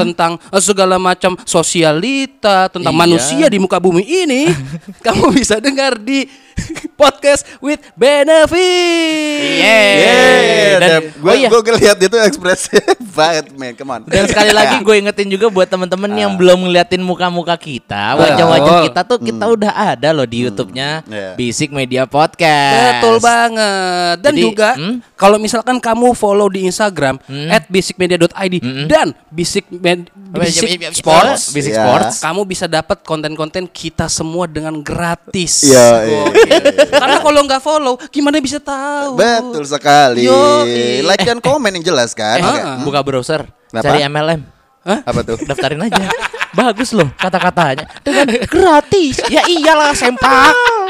tentang 0.00 0.40
eh, 0.48 0.62
segala 0.64 0.96
macam 0.96 1.36
sosialita, 1.44 2.72
tentang 2.72 2.96
Iya. 2.96 3.00
manusia 3.04 3.46
di 3.52 3.60
muka 3.60 3.76
bumi 3.76 4.02
ini, 4.02 4.48
kamu 5.06 5.36
bisa 5.36 5.60
dengar 5.60 6.00
di 6.00 6.24
podcast 7.00 7.44
with 7.60 7.80
benefit. 7.94 9.60
Yeah, 9.60 10.78
Dan- 10.78 10.80
dan 10.82 11.00
gue 11.14 11.30
oh 11.30 11.34
iya. 11.36 11.48
gue 11.48 11.60
dia 11.96 12.08
tuh 12.08 12.20
ekspresif 12.22 12.82
banget, 13.18 13.52
man. 13.54 13.72
Come 13.76 13.90
on. 13.92 14.00
Dan 14.06 14.24
sekali 14.28 14.52
lagi 14.52 14.80
gue 14.80 14.94
ingetin 14.98 15.28
juga 15.28 15.46
buat 15.48 15.68
teman-teman 15.68 16.10
yang 16.12 16.32
belum 16.34 16.61
ngeliatin 16.62 17.00
muka-muka 17.00 17.54
kita, 17.54 18.14
wajah-wajah 18.14 18.74
kita 18.86 19.00
tuh 19.02 19.18
kita 19.18 19.44
udah 19.46 19.72
ada 19.92 20.08
loh 20.10 20.24
di 20.24 20.42
YouTube-nya 20.42 21.02
Iya. 21.04 21.30
Basic 21.34 21.68
Media 21.68 22.06
Podcast. 22.06 23.02
Betul 23.02 23.16
banget. 23.18 24.16
Dan 24.20 24.32
Jadi, 24.32 24.42
juga 24.42 24.68
hmm? 24.74 24.96
kalau 25.14 25.36
misalkan 25.36 25.76
kamu 25.76 26.14
follow 26.14 26.46
di 26.46 26.64
Instagram 26.64 27.18
@basicmedia.id 27.66 28.54
dan 28.86 29.12
Basic 29.28 29.66
Med- 29.68 30.08
Basic 30.32 30.80
Sports, 30.94 31.52
Basic 31.52 31.72
Ya. 31.72 31.84
Sports. 31.84 32.16
kamu 32.20 32.40
bisa 32.44 32.64
dapat 32.64 33.02
konten-konten 33.02 33.66
kita 33.66 34.06
semua 34.06 34.46
dengan 34.46 34.80
gratis. 34.80 35.66
Iya, 35.66 35.88
iya. 36.02 36.22
Gokil. 36.24 36.60
Karena 36.88 37.16
kalau 37.18 37.40
nggak 37.42 37.60
follow, 37.60 37.94
gimana 38.08 38.38
bisa 38.38 38.56
tahu? 38.56 39.16
Betul 39.16 39.64
sekali. 39.64 40.24
Yoi. 40.24 41.02
Like 41.02 41.22
dan 41.22 41.38
komen 41.38 41.76
yang 41.76 41.84
jelas 41.84 42.12
kan. 42.12 42.38
Eh, 42.38 42.46
Oke. 42.46 42.62
buka 42.84 43.00
browser, 43.00 43.44
Kenapa? 43.68 43.84
cari 43.84 44.00
MLM. 44.02 44.40
Apa 44.82 45.20
tuh? 45.22 45.36
Daftarin 45.42 45.78
aja. 45.80 46.00
Bagus 46.52 46.92
loh 46.92 47.08
kata-katanya. 47.16 47.88
Dengan 48.04 48.28
gratis. 48.44 49.24
Ya 49.32 49.42
iyalah 49.48 49.96
sempak. 49.96 50.52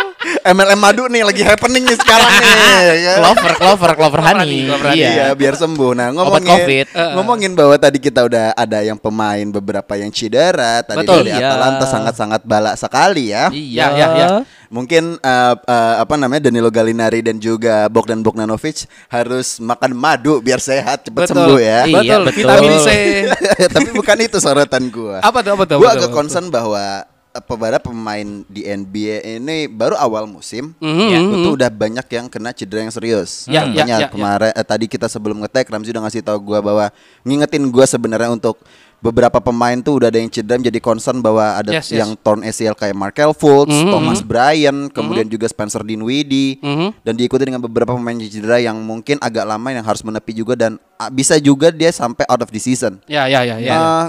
MLM 0.42 0.78
madu 0.78 1.06
nih 1.06 1.22
lagi 1.22 1.42
happening 1.42 1.82
nih 1.84 1.98
sekarang 1.98 2.28
nih. 2.30 2.50
ya 2.88 2.94
kan? 2.96 3.18
Clover, 3.22 3.52
clover, 3.58 3.90
clover 3.98 4.20
honey. 4.22 4.66
Clover 4.66 4.88
honey, 4.90 5.02
Iya. 5.02 5.10
Iya, 5.12 5.26
biar 5.34 5.54
sembuh. 5.54 5.90
Nah, 5.92 6.08
ngomongin 6.14 6.48
COVID. 6.48 6.86
ngomongin 7.14 7.52
bahwa 7.52 7.74
tadi 7.76 7.98
kita 7.98 8.20
udah 8.22 8.54
ada 8.54 8.78
yang 8.80 8.96
pemain 8.96 9.46
beberapa 9.50 9.92
yang 9.94 10.10
cedera, 10.10 10.82
tadi 10.82 11.02
Betul. 11.02 11.26
dari 11.26 11.30
Iya. 11.34 11.48
Atalanta 11.48 11.84
sangat-sangat 11.86 12.40
balak 12.42 12.74
sekali 12.76 13.30
ya. 13.30 13.50
Iya, 13.50 13.80
Ya, 13.82 13.86
ya, 13.92 14.06
ya. 14.14 14.28
Mungkin 14.72 15.20
uh, 15.20 15.54
uh, 15.58 15.94
apa 16.00 16.16
namanya 16.16 16.48
Danilo 16.48 16.72
Gallinari 16.72 17.20
dan 17.20 17.36
juga 17.36 17.92
Bogdan 17.92 18.24
Bogdanovic 18.24 18.88
harus 19.12 19.60
makan 19.60 19.92
madu 19.92 20.40
biar 20.40 20.64
sehat 20.64 21.04
cepat 21.04 21.28
Betul. 21.28 21.36
sembuh 21.36 21.58
ya. 21.60 21.80
Iya, 21.84 21.96
Betul, 22.00 22.20
betul. 22.24 22.38
vitamin 22.40 22.74
C. 22.80 22.88
Tapi 23.76 23.90
bukan 23.92 24.16
itu 24.24 24.40
sorotan 24.40 24.88
gua. 24.88 25.20
Apa 25.20 25.44
tuh, 25.44 25.52
apa 25.60 25.64
tuh? 25.68 25.76
Gua 25.76 25.92
agak 25.92 26.08
concern 26.08 26.48
bahwa 26.48 27.04
beberapa 27.40 27.88
pemain 27.88 28.44
di 28.44 28.60
NBA 28.62 29.40
ini 29.40 29.64
baru 29.64 29.96
awal 29.96 30.28
musim 30.28 30.76
Mhm, 30.76 31.06
ya, 31.08 31.18
mhm. 31.18 31.32
itu 31.40 31.48
udah 31.56 31.70
banyak 31.72 32.06
yang 32.12 32.26
kena 32.28 32.52
cedera 32.52 32.84
yang 32.84 32.92
serius. 32.92 33.48
Ya, 33.48 33.64
ya, 33.64 33.72
Contohnya 33.72 33.96
ya, 33.96 34.04
ya. 34.04 34.08
kemarin 34.12 34.52
eh, 34.52 34.66
tadi 34.66 34.84
kita 34.84 35.08
sebelum 35.08 35.40
ngetek 35.40 35.72
Ramzi 35.72 35.88
udah 35.90 36.04
ngasih 36.04 36.20
tahu 36.20 36.38
gua 36.44 36.60
bahwa 36.60 36.86
ngingetin 37.24 37.64
gua 37.72 37.88
sebenarnya 37.88 38.28
untuk 38.28 38.60
beberapa 39.02 39.42
pemain 39.42 39.74
tuh 39.82 39.98
udah 39.98 40.14
ada 40.14 40.20
yang 40.20 40.30
cedera 40.30 40.62
menjadi 40.62 40.78
concern 40.78 41.18
bahwa 41.18 41.58
ada 41.58 41.74
Yes, 41.74 41.90
yes. 41.90 41.98
yang 41.98 42.14
torn 42.14 42.46
ACL 42.46 42.78
kayak 42.78 42.94
Markel 42.94 43.34
Fultz, 43.34 43.74
Mhm, 43.74 43.90
Thomas 43.90 44.20
Bryant, 44.22 44.80
kemudian 44.94 45.26
juga 45.26 45.50
Spencer 45.50 45.82
Dinwiddie 45.82 46.62
Mhm. 46.62 47.02
dan 47.02 47.12
diikuti 47.18 47.42
dengan 47.42 47.58
beberapa 47.58 47.96
pemain 47.96 48.14
cedera 48.14 48.62
yang 48.62 48.78
mungkin 48.78 49.18
agak 49.18 49.42
lama 49.42 49.68
yang 49.72 49.82
harus 49.82 50.04
menepi 50.04 50.36
juga 50.36 50.54
dan 50.54 50.78
ah, 51.00 51.10
bisa 51.10 51.34
juga 51.40 51.74
dia 51.74 51.90
sampai 51.90 52.22
out 52.30 52.46
of 52.46 52.52
the 52.54 52.62
season. 52.62 53.02
Ya, 53.10 53.26
ya, 53.26 53.42
ya, 53.42 53.58
ya. 53.58 53.72
Eh, 53.74 54.04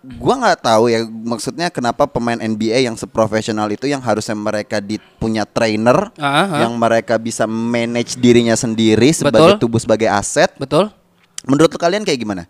gua 0.00 0.34
nggak 0.40 0.64
tahu 0.64 0.88
ya 0.88 1.04
maksudnya 1.04 1.68
kenapa 1.68 2.08
pemain 2.08 2.40
NBA 2.40 2.88
yang 2.88 2.96
seprofesional 2.96 3.68
itu 3.68 3.84
yang 3.84 4.00
harusnya 4.00 4.32
mereka 4.32 4.80
di, 4.80 4.96
punya 5.20 5.44
trainer 5.44 6.08
Ah, 6.16 6.48
ah. 6.48 6.58
yang 6.64 6.72
mereka 6.72 7.20
bisa 7.20 7.44
manage 7.44 8.16
dirinya 8.16 8.56
sendiri 8.56 9.12
sebagai 9.12 9.56
Betul. 9.56 9.60
tubuh 9.60 9.80
sebagai 9.80 10.08
aset. 10.08 10.56
Betul? 10.56 10.88
Menurut 11.44 11.68
kalian 11.76 12.08
kayak 12.08 12.16
gimana? 12.16 12.48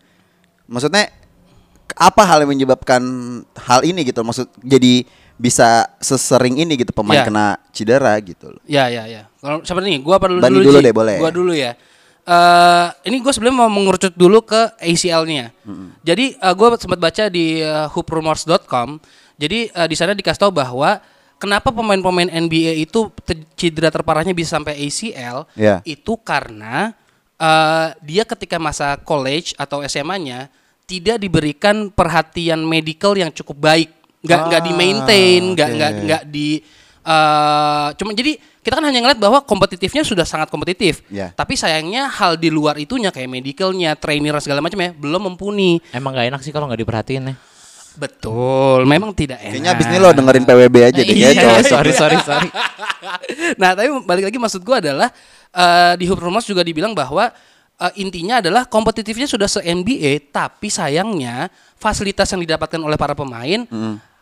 Maksudnya 0.71 1.11
apa 1.99 2.23
hal 2.23 2.47
yang 2.47 2.55
menyebabkan 2.55 3.03
hal 3.59 3.83
ini 3.83 4.07
gitu? 4.07 4.23
Maksud 4.23 4.47
jadi 4.63 5.03
bisa 5.35 5.89
sesering 5.99 6.61
ini 6.61 6.79
gitu 6.79 6.93
pemain 6.93 7.25
Ya. 7.25 7.27
kena 7.27 7.47
cedera 7.73 8.13
gitu 8.23 8.55
loh. 8.55 8.63
Ya, 8.69 8.87
ya, 8.93 9.09
ya. 9.09 9.27
Kalau 9.41 9.65
seperti 9.65 9.89
ini, 9.91 9.99
gua 10.05 10.21
apa 10.21 10.29
dulu 10.29 10.39
Bani 10.39 10.53
dulu, 10.53 10.65
dulu 10.71 10.79
Ji? 10.79 10.87
deh, 10.87 10.95
boleh. 10.95 11.17
Gua 11.19 11.33
dulu 11.33 11.53
ya. 11.57 11.73
Eh, 12.21 12.87
ini 13.09 13.17
gue 13.19 13.33
sebenarnya 13.33 13.59
mau 13.59 13.71
mengerucut 13.73 14.13
dulu 14.13 14.45
ke 14.45 14.77
ACL-nya. 14.79 15.51
Jadi 16.01 16.37
eh, 16.37 16.55
gua 16.55 16.77
sempat 16.77 17.01
baca 17.01 17.27
di 17.27 17.59
eh, 17.59 17.87
hooprumors.com. 17.91 19.01
Jadi 19.35 19.67
eh, 19.67 19.87
di 19.89 19.97
sana 19.97 20.13
dikasih 20.13 20.47
tahu 20.47 20.53
bahwa 20.53 21.01
kenapa 21.41 21.73
pemain-pemain 21.73 22.29
NBA 22.29 22.85
itu 22.85 23.09
cedera 23.57 23.89
terparahnya 23.89 24.37
bisa 24.37 24.61
sampai 24.61 24.77
ACL 24.79 25.49
Ya. 25.57 25.81
itu 25.83 26.15
karena 26.21 26.93
eh, 27.35 27.89
dia 28.05 28.23
ketika 28.23 28.61
masa 28.61 29.01
college 29.01 29.57
atau 29.57 29.81
SMA-nya 29.83 30.53
tidak 30.85 31.17
diberikan 31.19 31.89
perhatian 31.89 32.61
medical 32.61 33.15
yang 33.15 33.31
cukup 33.31 33.57
baik, 33.65 33.91
nggak 34.21 34.41
nggak 34.45 34.61
Ah, 34.61 34.67
di 34.67 34.73
maintain, 34.75 35.43
nggak 35.55 35.69
oke. 35.71 35.77
nggak 35.79 35.93
nggak 36.05 36.23
di 36.29 36.49
eh 37.01 37.89
cuma 37.97 38.13
jadi 38.13 38.37
kita 38.61 38.77
kan 38.77 38.85
hanya 38.85 39.01
ngeliat 39.01 39.16
bahwa 39.16 39.40
kompetitifnya 39.40 40.05
sudah 40.05 40.29
sangat 40.29 40.53
kompetitif, 40.53 41.01
Ya. 41.09 41.33
tapi 41.33 41.57
sayangnya 41.57 42.12
hal 42.12 42.37
di 42.37 42.53
luar 42.53 42.77
itunya 42.77 43.09
kayak 43.09 43.29
medicalnya, 43.33 43.96
trainer 43.96 44.37
segala 44.44 44.61
macam 44.61 44.77
ya 44.77 44.92
belum 44.92 45.33
mumpuni. 45.33 45.81
Emang 45.96 46.12
gak 46.12 46.29
enak 46.29 46.40
sih 46.44 46.53
kalau 46.53 46.68
nggak 46.68 46.81
diperhatiin 46.85 47.33
ya. 47.33 47.35
Betul, 47.99 48.87
memang 48.87 49.11
tidak 49.16 49.42
enak. 49.42 49.53
Kayaknya 49.57 49.70
abis 49.75 49.87
ini 49.90 49.99
lo 49.99 50.09
dengerin 50.14 50.44
PWB 50.46 50.77
aja 50.79 51.01
deh 51.03 51.16
ya. 51.16 51.31
Iya, 51.35 51.59
sorry, 51.66 51.90
sorry, 51.90 52.16
sorry. 52.23 52.49
nah, 53.61 53.75
tapi 53.75 53.90
balik 54.07 54.31
lagi 54.31 54.38
maksud 54.38 54.62
gua 54.62 54.79
adalah 54.79 55.09
eh, 55.51 55.92
di 55.99 56.07
Hoop 56.07 56.23
Rumors 56.23 56.46
juga 56.46 56.62
dibilang 56.62 56.94
bahwa 56.94 57.33
eh, 57.81 57.92
intinya 57.99 58.38
adalah 58.38 58.68
kompetitifnya 58.70 59.27
sudah 59.27 59.51
se 59.51 59.64
NBA, 59.64 60.31
tapi 60.31 60.70
sayangnya 60.70 61.51
fasilitas 61.81 62.31
yang 62.31 62.44
didapatkan 62.46 62.79
oleh 62.79 62.94
para 62.94 63.16
pemain 63.16 63.64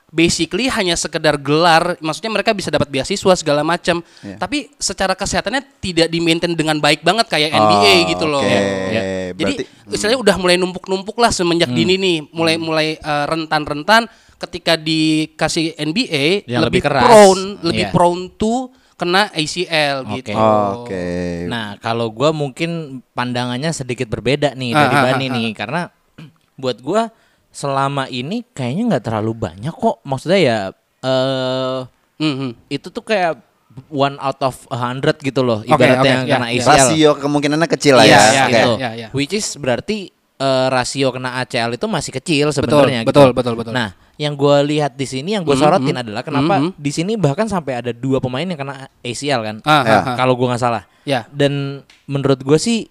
basically 0.09 0.67
hanya 0.67 0.97
sekedar 0.97 1.37
gelar, 1.37 2.01
maksudnya 2.01 2.33
mereka 2.33 2.57
bisa 2.57 2.73
dapat 2.73 2.89
beasiswa 2.89 3.33
segala 3.37 3.61
macam, 3.61 4.01
Iya. 4.19 4.41
tapi 4.41 4.73
secara 4.75 5.13
kesehatannya 5.13 5.61
tidak 5.79 6.09
di 6.09 6.19
maintain 6.19 6.53
dengan 6.53 6.81
baik 6.81 7.05
banget 7.05 7.29
kayak 7.29 7.53
Oh, 7.53 7.61
NBA 7.61 7.95
gitu 8.09 8.25
loh. 8.25 8.41
oke. 8.41 8.49
Ya. 8.49 9.03
Jadi 9.31 9.37
Berarti- 9.37 9.67
hmm. 9.69 9.93
istilahnya 9.93 10.21
udah 10.21 10.37
mulai 10.37 10.57
numpuk-numpuk 10.57 11.17
lah 11.17 11.29
semenjak 11.29 11.69
dini 11.69 11.95
nih, 11.95 12.17
mulai 12.33 12.57
mulai 12.57 12.89
eh, 12.97 13.25
rentan-rentan 13.29 14.09
ketika 14.39 14.79
dikasih 14.79 15.77
NBA 15.77 16.49
Yang 16.49 16.63
lebih 16.65 16.81
keras. 16.81 17.05
prone, 17.05 17.43
lebih 17.61 17.85
Iya. 17.85 17.93
prone 17.93 18.23
to 18.35 18.55
kena 18.97 19.31
ACL 19.31 19.97
Oke. 20.03 20.15
gitu. 20.17 20.35
Oke. 20.35 21.07
Nah, 21.47 21.77
kalau 21.79 22.11
gua 22.11 22.33
mungkin 22.33 22.99
pandangannya 23.13 23.71
sedikit 23.71 24.09
berbeda 24.09 24.57
nih 24.57 24.73
Ah, 24.73 24.79
dari 24.81 24.97
ah, 24.97 25.03
Bani 25.05 25.27
ah, 25.29 25.35
nih 25.37 25.49
karena 25.53 25.81
buat 26.63 26.81
gua 26.81 27.13
selama 27.59 28.07
ini 28.07 28.47
kayaknya 28.49 28.95
nggak 28.95 29.05
terlalu 29.05 29.33
banyak 29.35 29.75
kok. 29.75 29.99
Maksudnya 30.03 30.39
ya 30.39 30.59
eh 31.03 31.79
Mhm. 32.19 32.51
itu 32.69 32.87
tuh 32.89 33.03
kayak 33.03 33.39
one 33.87 34.19
out 34.19 34.43
of 34.43 34.67
a 34.69 34.79
hundred 34.81 35.15
gitu 35.19 35.39
loh 35.39 35.63
ibaratnya 35.63 36.03
oke, 36.03 36.11
yang 36.11 36.23
ya, 36.25 36.35
kena 36.35 36.49
ya. 36.49 36.55
ACL. 36.57 36.71
Rasio 36.75 37.11
kemungkinannya 37.15 37.69
kecil 37.69 37.95
lah 37.95 38.05
Iya, 38.05 38.11
ya. 38.11 38.19
iya, 38.19 38.43
Oke. 38.43 38.51
gitu. 38.51 38.73
iya, 38.75 38.91
iya. 38.95 39.09
Which 39.11 39.35
is 39.35 39.47
berarti 39.55 40.11
eh, 40.37 40.67
rasio 40.69 41.11
kena 41.11 41.39
ACL 41.39 41.75
itu 41.75 41.87
masih 41.87 42.11
kecil 42.13 42.47
Betul, 42.51 42.57
sebenarnya 42.71 43.03
gitu. 43.03 43.11
betul, 43.11 43.31
betul, 43.35 43.55
betul. 43.55 43.73
Nah, 43.75 43.91
yang 44.15 44.35
gue 44.35 44.57
lihat 44.69 44.95
di 44.95 45.03
sini 45.03 45.35
yang 45.35 45.43
gue 45.43 45.51
Mhm, 45.51 45.63
sorotin 45.63 45.95
mhm. 45.95 46.03
adalah 46.03 46.23
kenapa 46.23 46.55
Mhm. 46.59 46.71
di 46.75 46.91
sini 46.91 47.13
bahkan 47.15 47.47
sampai 47.47 47.75
ada 47.75 47.91
dua 47.91 48.19
pemain 48.19 48.43
yang 48.43 48.55
kena 48.55 48.87
ACL 48.99 49.43
kan. 49.43 49.57
Ah, 49.63 49.83
Ya. 49.83 49.99
ah. 49.99 50.15
Kalau 50.15 50.35
gue 50.35 50.47
nggak 50.47 50.59
salah. 50.59 50.87
Ya. 51.03 51.27
Dan 51.31 51.83
menurut 52.05 52.39
gue 52.39 52.55
sih 52.55 52.87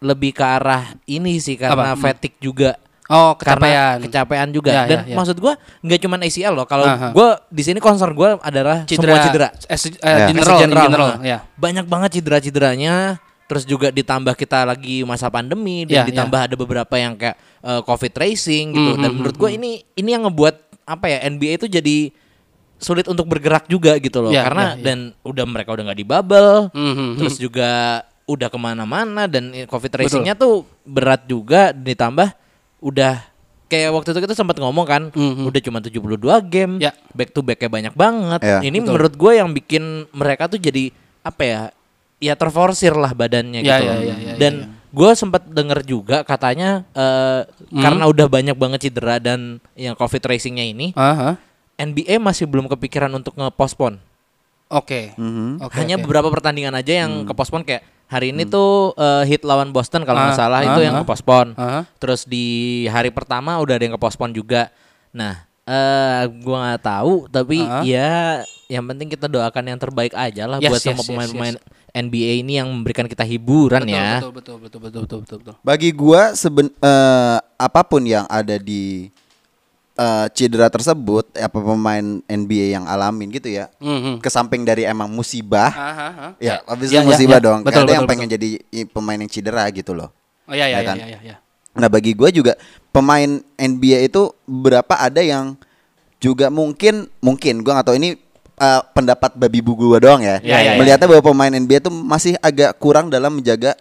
lebih 0.00 0.32
ke 0.32 0.40
arah 0.40 0.92
ini 1.04 1.36
sih 1.36 1.56
karena 1.56 1.92
Apa? 1.92 2.00
fatigue 2.02 2.36
juga. 2.38 2.76
Oh, 3.10 3.34
karena 3.34 3.66
kecapean. 3.66 3.96
kecapean 4.06 4.48
juga. 4.54 4.70
Ya, 4.70 4.82
Dan 4.86 4.98
ya, 5.02 5.10
ya. 5.10 5.16
maksud 5.18 5.36
gua 5.42 5.58
nggak 5.82 5.98
cuman 5.98 6.18
ACL 6.22 6.54
loh. 6.54 6.62
Kalau 6.62 6.86
Aha. 6.86 7.10
gua 7.10 7.42
di 7.50 7.62
sini 7.66 7.82
concern 7.82 8.14
gua 8.14 8.38
adalah 8.38 8.86
semua 8.86 9.18
cedera. 9.18 9.48
As, 9.66 9.82
eh, 9.82 9.90
Ya. 9.98 10.30
general, 10.30 10.46
As 10.46 10.62
in 10.62 10.70
general, 10.70 10.88
nah. 11.18 11.26
ya. 11.26 11.38
Banyak 11.58 11.90
banget 11.90 12.22
cedera-cederanya. 12.22 13.18
Terus 13.50 13.66
juga 13.66 13.90
ditambah 13.90 14.38
kita 14.38 14.62
lagi 14.62 15.02
masa 15.02 15.26
pandemi 15.26 15.82
Ya, 15.82 16.06
dan 16.06 16.14
ditambah 16.14 16.38
ada 16.38 16.54
beberapa 16.54 16.94
yang 16.94 17.18
kayak 17.18 17.34
eh, 17.66 17.80
covid 17.82 18.12
tracing 18.14 18.70
gitu. 18.70 18.90
Mhm, 18.94 19.02
Dan 19.02 19.10
menurut 19.12 19.34
gua 19.34 19.50
ini 19.50 19.82
ini 19.92 20.08
yang 20.14 20.30
ngebuat 20.30 20.86
apa 20.86 21.10
ya 21.10 21.18
NBA 21.26 21.58
itu 21.58 21.66
jadi 21.66 22.14
sulit 22.78 23.04
untuk 23.04 23.26
bergerak 23.26 23.66
juga 23.66 23.98
gitu 23.98 24.22
loh. 24.22 24.30
Ya, 24.30 24.46
Karena 24.46 24.72
ya, 24.72 24.78
ya. 24.78 24.84
dan 24.86 24.98
udah 25.20 25.44
mereka 25.44 25.74
udah 25.74 25.90
nggak 25.90 25.98
di 25.98 26.06
bubble. 26.06 26.70
Mhm, 26.70 27.18
Terus 27.18 27.36
juga 27.36 27.70
udah 28.24 28.46
ke 28.46 28.54
mana-mana 28.54 29.26
dan 29.26 29.50
covid 29.66 29.90
tracingnya 29.90 30.38
tuh 30.38 30.62
berat 30.86 31.26
juga 31.26 31.74
ditambah 31.74 32.30
udah 32.80 33.22
kayak 33.66 33.90
waktu 33.90 34.10
itu 34.10 34.20
kita 34.20 34.34
sempat 34.34 34.56
ngomong 34.56 34.82
kan 34.82 35.02
Mhm. 35.10 35.46
udah 35.46 35.60
cuma 35.60 35.78
72 35.78 36.18
game 36.42 36.76
Ya. 36.78 36.90
back 37.12 37.30
to 37.30 37.40
backnya 37.40 37.70
banyak 37.70 37.94
banget 37.94 38.40
Ya, 38.40 38.58
ini 38.60 38.80
betul. 38.80 38.86
menurut 38.90 39.14
gue 39.14 39.32
yang 39.32 39.50
bikin 39.50 39.82
mereka 40.10 40.48
tuh 40.48 40.56
jadi 40.56 40.90
apa 41.20 41.42
ya 41.42 41.60
ya 42.18 42.34
terforsir 42.34 42.92
lah 42.92 43.12
badannya 43.12 43.60
Ya, 43.60 43.78
gitu 43.78 43.82
ya, 43.82 43.92
loh. 43.92 44.02
ya, 44.02 44.16
ya, 44.16 44.34
dan 44.36 44.52
ya, 44.54 44.66
ya. 44.66 44.68
gue 44.90 45.10
sempat 45.14 45.42
denger 45.46 45.80
juga 45.82 46.16
katanya 46.22 46.82
eh, 46.90 47.46
Hmm. 47.70 47.78
karena 47.78 48.04
udah 48.06 48.26
banyak 48.26 48.56
banget 48.56 48.78
cedera 48.82 49.16
dan 49.16 49.56
yang 49.72 49.94
covid 49.94 50.18
tracingnya 50.18 50.66
ini 50.66 50.90
Aha. 50.92 51.38
NBA 51.78 52.18
masih 52.18 52.44
belum 52.44 52.66
kepikiran 52.66 53.08
untuk 53.10 53.32
ngepospon 53.34 54.00
Oke. 54.68 55.10
Mhm. 55.14 55.58
Oke, 55.60 55.74
hanya 55.76 55.98
oke. 55.98 56.06
beberapa 56.06 56.30
pertandingan 56.30 56.70
aja 56.72 57.02
yang 57.02 57.24
kepospon 57.24 57.62
kayak 57.62 57.82
hari 58.10 58.34
ini 58.34 58.42
tuh 58.44 58.90
eh, 58.98 59.22
hit 59.24 59.46
lawan 59.46 59.70
Boston 59.70 60.02
kalau 60.02 60.18
nggak 60.18 60.34
Ah, 60.34 60.40
salah 60.42 60.60
ah, 60.60 60.68
itu 60.74 60.80
yang 60.82 60.98
ah. 60.98 61.02
kepospon. 61.06 61.54
Aha. 61.54 61.80
Terus 62.02 62.26
di 62.26 62.46
hari 62.90 63.14
pertama 63.14 63.54
udah 63.62 63.78
ada 63.78 63.84
yang 63.86 63.94
kepospon 63.94 64.34
juga. 64.34 64.74
Nah, 65.14 65.46
eh 65.62 66.22
gua 66.42 66.56
nggak 66.66 66.82
tahu 66.82 67.30
tapi 67.30 67.62
Ah. 67.62 67.86
ya 67.86 68.42
yang 68.66 68.82
penting 68.86 69.06
kita 69.06 69.30
doakan 69.30 69.64
yang 69.70 69.78
terbaik 69.78 70.14
aja 70.14 70.46
lah 70.46 70.58
Yes, 70.58 70.70
buat 70.70 70.82
yes, 70.82 70.86
sama 70.90 71.02
yes, 71.02 71.06
pemain-pemain 71.06 71.56
NBA 71.90 72.46
ini 72.46 72.58
yang 72.58 72.70
memberikan 72.70 73.06
kita 73.06 73.26
hiburan 73.26 73.82
Betul, 73.82 73.94
ya. 73.98 74.10
Betul, 74.18 74.30
betul, 74.30 74.56
betul, 74.62 74.80
betul, 74.80 75.00
betul, 75.02 75.18
betul, 75.22 75.38
betul. 75.42 75.54
Bagi 75.62 75.90
gua 75.90 76.34
seben 76.34 76.70
eh, 76.70 77.38
apa 77.38 77.80
pun 77.86 78.02
yang 78.02 78.26
ada 78.26 78.58
di 78.58 79.10
eh, 79.94 80.26
cedera 80.32 80.68
tersebut 80.68 81.30
apa 81.34 81.58
pemain 81.58 82.06
NBA 82.24 82.74
yang 82.74 82.84
alamin 82.86 83.30
gitu 83.30 83.48
ya. 83.48 83.68
Mhm. 83.78 84.18
Ke 84.20 84.28
samping 84.28 84.62
dari 84.62 84.84
emang 84.84 85.08
musibah, 85.08 85.70
Aha, 85.70 86.06
aha. 86.06 86.28
ya 86.38 86.60
habis 86.66 86.90
Ya, 86.90 87.00
itu 87.00 87.06
ya, 87.06 87.08
musibah 87.08 87.38
ya. 87.38 87.46
dong. 87.46 87.58
Betul, 87.62 87.70
Kayak 87.70 87.78
ada 87.78 87.86
betul, 87.86 87.96
yang 87.98 88.06
pengen 88.08 88.26
betul. 88.26 88.36
jadi 88.36 88.50
pemain 88.90 89.18
yang 89.18 89.30
cedera 89.30 89.64
gitu 89.70 89.92
loh. 89.92 90.10
Oh 90.46 90.54
iya, 90.54 90.66
iya, 90.66 90.76
Ya 90.76 90.80
iya, 90.82 90.88
kan? 90.88 90.96
iya, 90.98 91.18
iya. 91.22 91.36
Nah 91.70 91.86
bagi 91.86 92.12
gue 92.18 92.28
juga 92.34 92.58
pemain 92.90 93.30
NBA 93.54 94.10
itu 94.10 94.34
berapa 94.42 94.90
ada 94.98 95.22
yang 95.22 95.54
juga 96.18 96.50
mungkin 96.50 97.06
mungkin 97.22 97.62
gue 97.62 97.72
nggak 97.72 97.86
tahu 97.86 97.96
ini 97.96 98.18
uh, 98.58 98.82
pendapat 98.92 99.38
babi 99.38 99.62
bu 99.62 99.78
gue 99.78 99.98
doang 100.02 100.20
ya. 100.20 100.42
Ya, 100.42 100.58
ya, 100.60 100.74
ya. 100.74 100.78
Melihatnya 100.78 101.06
bahwa 101.06 101.22
pemain 101.24 101.52
NBA 101.54 101.78
itu 101.80 101.90
masih 101.90 102.34
agak 102.42 102.74
kurang 102.76 103.06
dalam 103.08 103.38
menjaga 103.38 103.78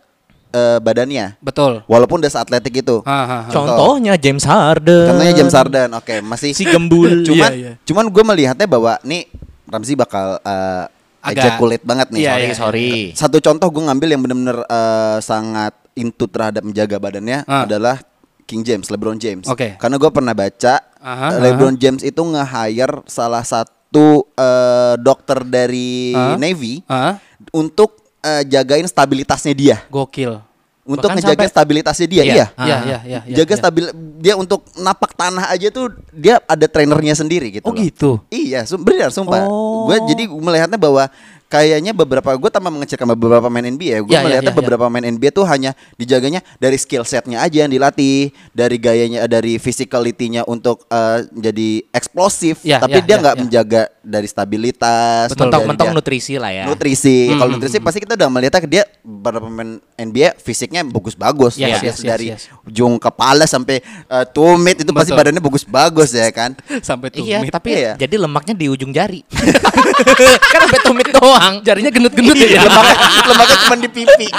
uh, 0.52 0.78
badannya. 0.78 1.38
Betul. 1.40 1.82
Walaupun 1.86 2.20
udah 2.20 2.32
atletik 2.32 2.80
itu. 2.80 3.02
Aha, 3.02 3.46
aha. 3.46 3.50
Contohnya 3.50 4.14
James 4.16 4.44
Harden. 4.44 5.08
Contohnya 5.08 5.34
James 5.34 5.54
Harden, 5.54 5.90
oke 5.94 6.16
masih 6.22 6.52
Si 6.52 6.64
gembul. 6.64 7.22
Cuman, 7.28 7.52
Iya, 7.52 7.56
iya. 7.56 7.74
cuman 7.84 8.06
gue 8.08 8.24
melihatnya 8.24 8.66
bahwa 8.66 8.98
nih 9.02 9.26
Ramzi 9.66 9.94
bakal 9.94 10.38
uh, 10.40 10.86
Agak- 11.20 11.46
ejaculate 11.54 11.84
banget 11.84 12.08
nih. 12.10 12.22
Iya, 12.22 12.32
sorry, 12.32 12.42
iya, 12.42 12.56
sorry. 12.56 12.90
Satu 13.14 13.38
contoh 13.38 13.68
gue 13.70 13.84
ngambil 13.84 14.08
yang 14.10 14.22
bener-bener 14.22 14.58
uh, 14.64 15.20
sangat 15.20 15.76
into 15.94 16.26
terhadap 16.26 16.62
menjaga 16.62 16.96
badannya 16.96 17.44
Ah. 17.44 17.68
adalah 17.68 18.00
King 18.44 18.64
James, 18.64 18.90
LeBron 18.90 19.16
James. 19.16 19.46
Oke. 19.46 19.78
Karena 19.78 19.96
gue 19.96 20.10
pernah 20.10 20.34
baca 20.34 20.82
Aha, 20.98 21.28
uh, 21.30 21.40
LeBron 21.40 21.76
James 21.76 22.02
itu 22.02 22.18
nge-hire 22.18 23.06
salah 23.06 23.44
satu 23.44 24.26
uh, 24.32 24.96
dokter 24.98 25.44
dari 25.44 26.12
Ah. 26.12 26.34
Navy 26.34 26.82
Aha. 26.86 27.22
untuk 27.52 28.09
uh, 28.20 28.42
jagain 28.44 28.86
stabilitasnya 28.86 29.54
dia. 29.54 29.78
Gokil. 29.88 30.40
Untuk 30.82 31.06
Bahkan 31.06 31.22
ngejaga 31.22 31.38
sampai- 31.38 31.54
stabilitasnya 31.54 32.08
dia, 32.10 32.24
Iya. 32.24 32.34
iya. 32.34 32.46
Ah. 32.50 32.66
Iya, 32.66 32.78
iya, 32.82 33.00
iya. 33.06 33.20
iya, 33.24 33.36
Jaga 33.38 33.54
iya. 33.54 33.62
stabil 33.62 33.86
dia 34.18 34.34
untuk 34.34 34.66
napak 34.74 35.14
tanah 35.14 35.46
aja 35.48 35.70
tuh 35.70 35.86
dia 36.10 36.42
ada 36.44 36.66
trainernya 36.66 37.14
sendiri 37.14 37.54
gitu. 37.54 37.66
Oh 37.66 37.74
loh. 37.74 37.78
gitu. 37.78 38.12
Iya, 38.28 38.66
sum- 38.66 38.82
benar 38.82 39.14
sumpah. 39.14 39.46
Oh. 39.46 39.86
Gue 39.86 40.02
jadi 40.10 40.26
melihatnya 40.26 40.82
bahwa 40.82 41.06
kayaknya 41.50 41.92
beberapa 41.92 42.30
gue 42.32 42.48
tambah 42.48 42.70
mengecek 42.70 43.02
sama 43.02 43.18
beberapa 43.18 43.50
pemain 43.50 43.66
NBA. 43.66 44.06
Gue 44.06 44.14
Ya, 44.14 44.22
ya, 44.22 44.26
melihatnya 44.26 44.54
ya, 44.54 44.56
ya. 44.56 44.60
beberapa 44.62 44.84
pemain 44.86 45.02
NBA 45.04 45.34
tuh 45.34 45.46
hanya 45.50 45.74
dijaganya 45.98 46.46
dari 46.62 46.78
skill 46.78 47.02
setnya 47.04 47.42
aja 47.42 47.66
yang 47.66 47.74
dilatih, 47.74 48.30
dari 48.54 48.78
gayanya, 48.78 49.26
dari 49.26 49.58
physicality-nya 49.58 50.46
untuk 50.46 50.86
eh, 50.88 51.26
jadi 51.34 51.90
eksplosif. 51.90 52.62
Ya, 52.62 52.78
tapi 52.78 53.02
ya, 53.02 53.04
dia 53.04 53.16
ya, 53.18 53.22
nggak 53.26 53.36
ya. 53.36 53.40
menjaga 53.42 53.82
dari 54.00 54.28
stabilitas, 54.30 55.34
Mentok-mentok 55.34 55.90
nutrisi 55.90 56.38
lah 56.38 56.54
ya. 56.54 56.64
nutrisi. 56.70 57.34
Hmm, 57.34 57.42
Kalau 57.42 57.50
hmm, 57.50 57.58
nutrisi 57.60 57.78
pasti 57.82 58.00
kita 58.00 58.14
udah 58.14 58.30
melihatnya 58.30 58.70
dia 58.70 58.84
beberapa 59.02 59.50
pemain 59.50 59.82
NBA 59.98 60.38
fisiknya 60.38 60.86
bagus-bagus. 60.86 61.58
Yes, 61.58 61.82
Pasti 61.82 61.86
yes, 61.90 61.98
yes, 61.98 62.06
dari 62.06 62.28
yes. 62.30 62.42
ujung 62.70 63.02
kepala 63.02 63.50
sampai 63.50 63.82
eh, 63.84 64.26
tumit 64.30 64.78
itu 64.78 64.92
pasti 64.94 65.10
Betul. 65.12 65.20
badannya 65.26 65.42
bagus-bagus 65.42 66.10
ya 66.14 66.30
kan. 66.30 66.54
Sampai 66.86 67.10
tuh. 67.10 67.26
Iya, 67.26 67.42
tapi 67.50 67.70
Iya. 67.74 67.94
jadi 67.98 68.16
lemaknya 68.22 68.54
di 68.54 68.70
ujung 68.70 68.94
jari. 68.94 69.26
kan 70.52 70.60
sampai 70.66 70.82
tumit 70.82 71.08
doang. 71.12 71.54
jarinya 71.62 71.92
gendut-gendut 71.92 72.36
Iya, 72.36 72.60
ya. 72.60 72.62
lemaknya, 72.66 72.96
lemaknya 73.28 73.58
cuma 73.66 73.76
di 73.78 73.90
pipi. 73.90 74.28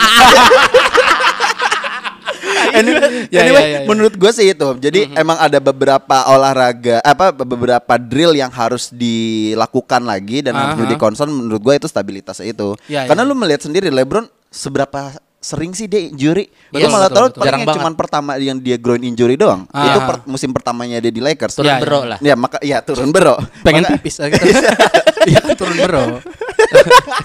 Anyway, 2.71 3.27
Ya, 3.29 3.41
anyway, 3.47 3.63
ya, 3.63 3.69
ya, 3.69 3.79
ya. 3.83 3.89
menurut 3.89 4.15
gue 4.15 4.31
sih 4.31 4.53
itu. 4.55 4.69
Jadi 4.79 5.11
emang 5.13 5.37
ada 5.37 5.59
beberapa 5.59 6.25
olahraga, 6.31 7.03
apa 7.03 7.35
beberapa 7.35 7.95
drill 7.99 8.33
yang 8.33 8.49
harus 8.49 8.89
dilakukan 8.91 10.03
lagi 10.07 10.41
dan 10.41 10.55
harus 10.57 10.75
Aha. 10.79 10.83
jadi 10.87 10.95
concern. 10.97 11.31
Menurut 11.31 11.61
gue 11.61 11.75
itu 11.83 11.89
stabilitasnya 11.91 12.47
itu. 12.49 12.79
Ya, 12.87 13.05
Karena 13.05 13.27
ya. 13.27 13.29
lu 13.29 13.35
melihat 13.37 13.67
sendiri 13.67 13.91
LeBron 13.91 14.25
seberapa 14.49 15.19
sering 15.41 15.73
sih 15.73 15.89
dia 15.89 16.05
injury. 16.05 16.53
Gue 16.69 16.85
malah 16.85 17.09
tahu 17.09 17.33
paling 17.33 17.41
Jarang 17.41 17.61
yang 17.61 17.67
banget. 17.67 17.81
cuman 17.81 17.93
pertama 17.97 18.31
yang 18.37 18.57
dia 18.57 18.77
groin 18.77 19.01
injury 19.01 19.35
doang. 19.35 19.65
Ah. 19.71 19.89
Itu 19.89 19.99
per- 20.05 20.25
musim 20.25 20.53
pertamanya 20.53 21.01
dia 21.01 21.09
di 21.09 21.19
Lakers. 21.19 21.57
Turun 21.57 21.67
Ya, 21.67 21.75
ya. 21.75 21.81
bero 21.81 22.01
lah. 22.05 22.19
Ya 22.21 22.35
maka 22.37 22.61
ya 22.61 22.79
turun 22.81 23.09
bero. 23.09 23.41
Pengen 23.65 23.83
Maka- 23.83 23.97
pipis 23.97 24.21
gitu. 24.21 24.37
Iya, 25.23 25.53
turun 25.53 25.77
bro. 25.79 26.17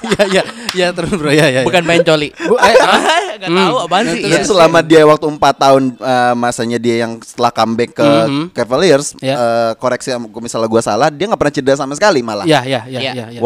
Iya, 0.05 0.23
iya. 0.27 0.43
Iya, 0.73 0.87
turun 0.91 1.15
bro. 1.15 1.29
Ya, 1.29 1.47
ya. 1.47 1.47
ya. 1.53 1.61
Bukan 1.63 1.83
main 1.83 2.03
coli. 2.03 2.35
Bu, 2.37 2.55
eh, 2.57 2.75
ah. 2.83 2.99
Gak 3.37 3.49
tahu 3.49 3.75
apaan 3.81 4.05
sih. 4.09 4.19
Iya. 4.21 4.43
selama 4.43 4.79
dia 4.79 5.03
waktu 5.03 5.23
4 5.25 5.39
tahun 5.39 5.83
eh, 5.93 6.33
masanya 6.33 6.75
dia 6.75 6.95
yang 6.97 7.19
setelah 7.19 7.51
comeback 7.51 7.91
ke 7.93 8.03
Mhm. 8.03 8.45
Cavaliers, 8.51 9.15
Ya. 9.19 9.35
eh, 9.35 9.71
koreksi 9.75 10.11
misalnya 10.35 10.67
gua 10.67 10.79
salah, 10.79 11.07
dia 11.07 11.23
nggak 11.25 11.37
pernah 11.37 11.53
cedera 11.53 11.77
sama 11.77 11.93
sekali 11.93 12.19
malah. 12.19 12.43
Iya, 12.43 12.61
iya, 12.63 12.81
iya, 12.85 12.99
Iya. 12.99 13.11
iya, 13.13 13.25
iya. 13.31 13.39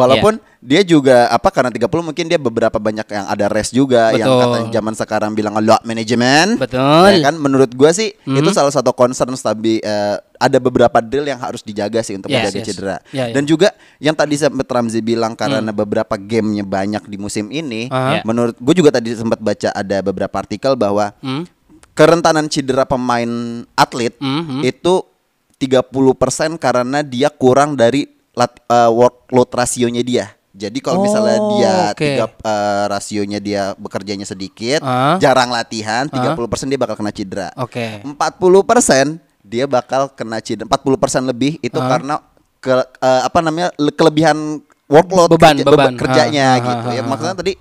Dia 0.60 0.84
juga 0.84 1.32
apa 1.32 1.56
karena 1.56 1.72
30 1.72 1.88
mungkin 2.04 2.28
dia 2.28 2.36
beberapa 2.36 2.76
banyak 2.76 3.08
yang 3.08 3.26
ada 3.32 3.48
rest 3.48 3.72
juga 3.72 4.12
yang 4.12 4.28
Betul. 4.28 4.40
katanya 4.44 4.70
zaman 4.76 4.94
sekarang 4.94 5.32
bilang 5.32 5.56
load 5.56 5.80
management. 5.88 6.60
Betul. 6.60 7.16
Ya 7.16 7.32
kan 7.32 7.40
menurut 7.40 7.72
gua 7.72 7.96
sih 7.96 8.12
Mhm. 8.28 8.44
itu 8.44 8.50
salah 8.52 8.68
satu 8.68 8.92
concern 8.92 9.32
stabi 9.40 9.80
eh, 9.80 10.20
ada 10.36 10.58
beberapa 10.60 11.00
drill 11.00 11.24
yang 11.24 11.40
harus 11.40 11.64
dijaga 11.64 12.04
sih 12.04 12.20
untuk 12.20 12.28
Yes, 12.28 12.44
menjaga 12.44 12.60
yes. 12.60 12.68
cedera. 12.68 12.98
Ya, 13.10 13.32
ya. 13.32 13.40
Dan 13.40 13.48
juga 13.48 13.72
yang 13.98 14.12
tadi 14.12 14.36
sempat 14.36 14.68
Ramzi 14.68 15.00
bilang 15.00 15.32
karena 15.32 15.72
beberapa 15.72 16.20
gamenya 16.20 16.68
banyak 16.68 17.08
di 17.08 17.16
musim 17.16 17.48
ini, 17.50 17.88
Aha. 17.88 18.28
menurut 18.28 18.60
gue 18.60 18.76
juga 18.76 18.92
tadi 18.92 19.16
sempat 19.16 19.40
baca 19.40 19.72
ada 19.72 20.04
beberapa 20.04 20.36
artikel 20.36 20.76
bahwa 20.76 21.16
Hmm. 21.24 21.48
kerentanan 21.96 22.52
cedera 22.52 22.84
pemain 22.84 23.32
atlet 23.76 24.12
Mhm. 24.20 24.68
itu 24.68 25.08
30% 25.56 26.56
karena 26.56 27.00
dia 27.00 27.28
kurang 27.28 27.76
dari 27.76 28.08
lat- 28.32 28.60
eh, 28.66 28.92
workload 28.92 29.52
rasionya 29.52 30.04
dia. 30.04 30.36
Jadi 30.60 30.78
kalau 30.78 31.00
misalnya 31.00 31.38
Oh, 31.38 31.56
dia 31.56 31.76
oke. 31.90 32.04
tiga 32.04 32.26
eh, 32.28 32.84
rasionya 32.86 33.40
dia 33.40 33.72
bekerjanya 33.74 34.24
sedikit, 34.24 34.82
Ah. 34.82 35.16
jarang 35.18 35.48
latihan, 35.48 36.04
30% 36.06 36.36
dia 36.68 36.76
bakal 36.76 36.96
kena 36.96 37.10
cedera. 37.10 37.48
Oke. 37.56 38.04
40% 38.04 39.08
dia 39.42 39.64
bakal 39.66 40.12
kena 40.12 40.38
cedera. 40.40 40.68
40% 40.68 41.24
lebih 41.24 41.58
itu 41.60 41.76
Ah. 41.76 41.88
karena 41.88 42.16
ke 42.60 42.76
eh, 42.76 43.22
apa 43.24 43.40
namanya 43.40 43.72
le- 43.74 43.92
kelebihan 43.92 44.60
workload 44.86 45.32
Beban, 45.32 45.56
kerja- 45.56 45.64
beban. 45.66 45.94
kerjanya 45.96 46.46
Ah, 46.46 46.52
ah, 46.52 46.60
gitu 46.60 46.86
ah, 46.86 46.92
ya. 46.92 47.00
ah, 47.00 47.08
Maksudnya 47.08 47.36
tadi 47.36 47.54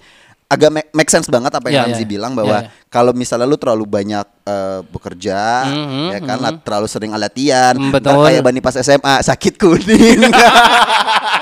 agak 0.49 0.71
make, 0.73 0.89
make 0.93 1.11
sense 1.13 1.29
banget 1.29 1.53
apa 1.53 1.69
yang 1.69 1.77
Ya, 1.77 1.83
Ramzi 1.87 2.03
ya. 2.03 2.09
bilang 2.09 2.33
bahwa 2.33 2.57
Ya, 2.59 2.61
ya. 2.65 2.87
kalau 2.89 3.13
misalnya 3.13 3.45
lu 3.45 3.55
terlalu 3.55 3.85
banyak 3.85 4.25
eh, 4.43 4.81
bekerja 4.83 5.41
Mhm, 5.63 6.05
ya 6.09 6.19
kan 6.25 6.37
mhm. 6.37 6.45
lat- 6.49 6.61
terlalu 6.65 6.87
sering 6.89 7.13
latihan 7.13 7.77
Mm, 7.77 7.93
betul. 7.93 8.25
kayak 8.25 8.41
Bani 8.41 8.59
pas 8.59 8.73
SMA 8.75 9.21
sakit 9.21 9.55
kuning 9.55 10.25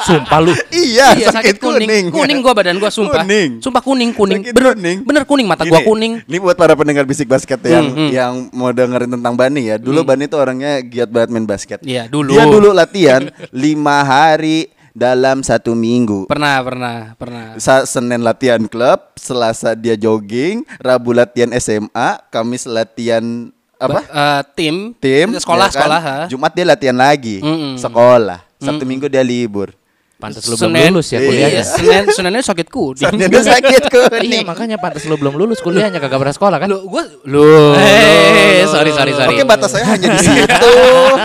Sumpah 0.03 0.39
lu. 0.41 0.53
iya, 0.71 1.15
Iya, 1.15 1.29
sakit, 1.31 1.59
kuning 1.59 2.11
Kuning 2.11 2.39
gua 2.39 2.53
badan 2.53 2.79
gua 2.79 2.91
sumpah. 2.91 3.23
Kuning. 3.23 3.59
Sumpah 3.59 3.79
kuning, 3.81 4.11
kuning. 4.11 4.39
Sakit 4.41 4.55
bener, 4.55 4.75
kuning. 4.75 4.99
bener 5.03 5.23
kuning 5.25 5.47
mata 5.47 5.63
Gini, 5.63 5.73
gua 5.73 5.81
kuning. 5.83 6.13
Ini 6.23 6.37
buat 6.39 6.55
para 6.55 6.75
pendengar 6.75 7.03
bisik 7.03 7.27
basket 7.27 7.59
yang 7.61 7.87
Hmm, 7.87 7.97
hmm. 7.97 8.11
yang 8.13 8.33
mau 8.53 8.71
dengerin 8.71 9.11
tentang 9.13 9.35
Bani 9.35 9.63
ya. 9.65 9.77
Dulu 9.77 10.03
Bani 10.03 10.27
tuh 10.27 10.39
orangnya 10.39 10.79
giat 10.81 11.11
banget 11.11 11.31
main 11.31 11.43
basket. 11.43 11.79
Iya, 11.83 12.07
dulu. 12.07 12.35
Dia 12.35 12.45
dulu 12.45 12.71
latihan 12.71 13.23
lima 13.51 14.03
hari 14.03 14.71
dalam 14.97 15.45
satu 15.45 15.77
minggu. 15.77 16.25
Pernah, 16.25 16.65
pernah, 16.65 16.97
pernah. 17.21 17.45
Sa 17.61 17.85
Senin 17.85 18.25
latihan 18.25 18.65
klub, 18.65 19.13
Selasa 19.21 19.77
dia 19.77 19.93
jogging, 19.93 20.65
Rabu 20.81 21.13
latihan 21.13 21.53
SMA, 21.61 22.09
Kamis 22.33 22.65
latihan 22.65 23.53
apa? 23.77 24.01
Ba- 24.01 24.09
eh, 24.09 24.43
tim, 24.57 24.97
Tim 24.97 25.37
sekolah 25.37 25.69
ya 25.69 25.77
kan? 25.77 25.77
sekolah. 25.77 26.01
ha. 26.01 26.19
Jumat 26.33 26.53
dia 26.57 26.65
latihan 26.65 26.97
lagi. 26.97 27.45
Mm-mm. 27.45 27.77
Sekolah. 27.77 28.41
Sabtu 28.57 28.89
Minggu 28.89 29.05
dia 29.13 29.21
libur. 29.21 29.77
Pantas 30.17 30.43
lu 30.43 30.57
belum 30.57 30.73
lulus 30.73 31.07
ya 31.09 31.19
Iya. 31.19 31.29
kuliahnya. 31.29 31.63
Iya, 31.85 31.99
Senin 32.03 32.05
Seninnya 32.09 32.41
sakit 32.41 32.69
kuding. 32.69 33.05
Soalnya 33.05 33.29
dia 33.29 33.43
sakit 33.45 33.83
Iya 33.85 34.09
kuning. 34.09 34.45
makanya 34.45 34.77
pantas 34.77 35.05
lu 35.05 35.15
belum 35.15 35.35
lulus 35.35 35.61
kuliahnya 35.61 35.99
kagak 35.99 36.17
pernah 36.17 36.33
sekolah 36.33 36.57
kan? 36.57 36.69
Lu 36.69 36.89
gua 36.89 37.05
lu. 37.23 37.77
Eh, 37.77 38.65
sorry 38.67 38.91
sorry 38.91 39.13
sorry. 39.13 39.29
Oke, 39.31 39.45
batas 39.45 39.71
saya 39.71 39.85
hanya 39.87 40.09
di 40.09 40.21
situ. 40.21 40.73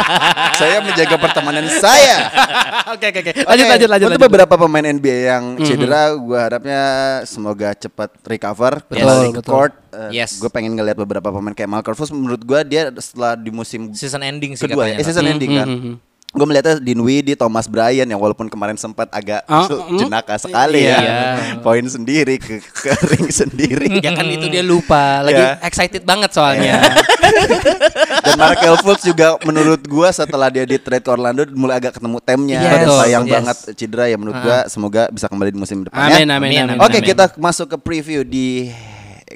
saya 0.60 0.78
menjaga 0.82 1.16
pertemanan 1.18 1.66
saya. 1.72 2.18
Oke 2.92 3.06
oke 3.10 3.20
oke. 3.22 3.32
Lanjut 3.42 3.66
lanjut 3.66 3.88
lanjut. 3.88 4.08
Untuk 4.08 4.20
lanjut. 4.20 4.28
beberapa 4.28 4.54
pemain 4.58 4.86
NBA 4.86 5.18
yang 5.26 5.44
cedera, 5.58 6.12
gue 6.12 6.36
harapnya 6.38 6.82
semoga 7.24 7.72
cepat 7.72 8.12
recover 8.22 8.84
Betul, 8.84 8.96
kembali 8.98 9.28
ke 9.30 9.40
betul. 9.40 9.50
court. 9.50 9.74
Eh, 9.90 10.10
Yes. 10.14 10.36
Gue 10.36 10.48
pengen 10.48 10.72
ngeliat 10.74 10.96
beberapa 10.96 11.32
pemain 11.32 11.52
kayak 11.52 11.68
Markel 11.70 11.96
Fultz. 11.96 12.12
Menurut 12.12 12.40
gue 12.40 12.60
dia 12.66 12.92
setelah 12.94 13.34
di 13.34 13.48
musim 13.50 13.92
Season 13.92 14.20
ending 14.20 14.54
sih 14.54 14.64
kedua 14.66 14.84
ya, 14.86 14.96
katanya. 14.96 15.00
eh, 15.00 15.06
season 15.06 15.26
ending 15.26 15.52
kan. 15.54 15.68
Gue 16.32 16.46
melihatnya 16.46 16.80
Dinwiddie, 16.80 17.36
Thomas 17.36 17.68
Bryan 17.68 18.06
yang 18.06 18.16
walaupun 18.16 18.48
kemarin 18.48 18.74
sempat 18.74 19.12
agak 19.12 19.44
Ah, 19.46 19.68
mm. 19.68 20.00
jenaka 20.00 20.36
sekali 20.36 20.80
Iya. 20.82 20.96
ya. 20.98 21.20
Poin 21.60 21.84
sendiri 21.84 22.36
ke, 22.36 22.64
ke 22.64 22.88
ring 23.10 23.28
sendiri. 23.44 24.00
Ya 24.00 24.12
kan 24.12 24.24
itu 24.26 24.48
dia 24.48 24.64
lupa, 24.64 25.20
lagi 25.22 25.36
Ya. 25.38 25.60
excited 25.62 26.02
banget 26.02 26.32
soalnya. 26.32 26.80
Dan 28.24 28.36
Markel 28.38 28.76
Fultz 28.78 29.04
juga 29.04 29.36
menurut 29.44 29.84
gua 29.84 30.08
setelah 30.10 30.48
dia 30.48 30.64
di 30.64 30.78
trade 30.78 31.02
ke 31.02 31.10
Orlando 31.10 31.44
mulai 31.52 31.78
agak 31.78 32.00
ketemu 32.00 32.18
temnya. 32.22 32.60
Yes, 32.60 32.72
Dan 32.72 32.88
sayang 32.96 33.24
yes. 33.24 33.34
banget 33.34 33.58
cedera 33.76 34.06
ya 34.06 34.16
menurut 34.16 34.40
gua 34.40 34.58
semoga 34.68 35.08
bisa 35.10 35.28
kembali 35.28 35.52
di 35.52 35.60
musim 35.60 35.84
depan 35.84 36.00
Amin 36.02 36.26
ya. 36.26 36.36
amin 36.38 36.50
Amin, 36.50 36.62
amin. 36.70 36.78
Oke, 36.80 36.98
amin. 36.98 37.08
kita 37.08 37.26
masuk 37.36 37.68
ke 37.68 37.78
preview 37.78 38.24
di 38.24 38.72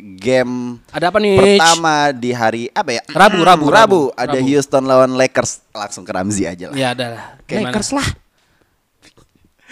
game 0.01 0.79
Ada 0.91 1.11
apa 1.11 1.17
nih? 1.21 1.59
pertama 1.59 1.93
di 2.11 2.31
hari 2.31 2.63
apa 2.71 2.89
ya? 2.95 3.01
Rabu, 3.11 3.39
Rabu, 3.43 3.65
Rabu. 3.67 3.67
Rabu. 3.69 4.01
Ada 4.15 4.39
Rabu. 4.39 4.47
Houston 4.47 4.83
lawan 4.85 5.11
Lakers. 5.15 5.65
Langsung 5.71 6.03
ke 6.03 6.11
Ramzi 6.11 6.43
aja 6.47 6.71
lah. 6.71 6.75
Ya 6.75 6.87
ada 6.91 7.05
lah. 7.13 7.23
Lakers 7.47 7.91
lah. 7.95 8.07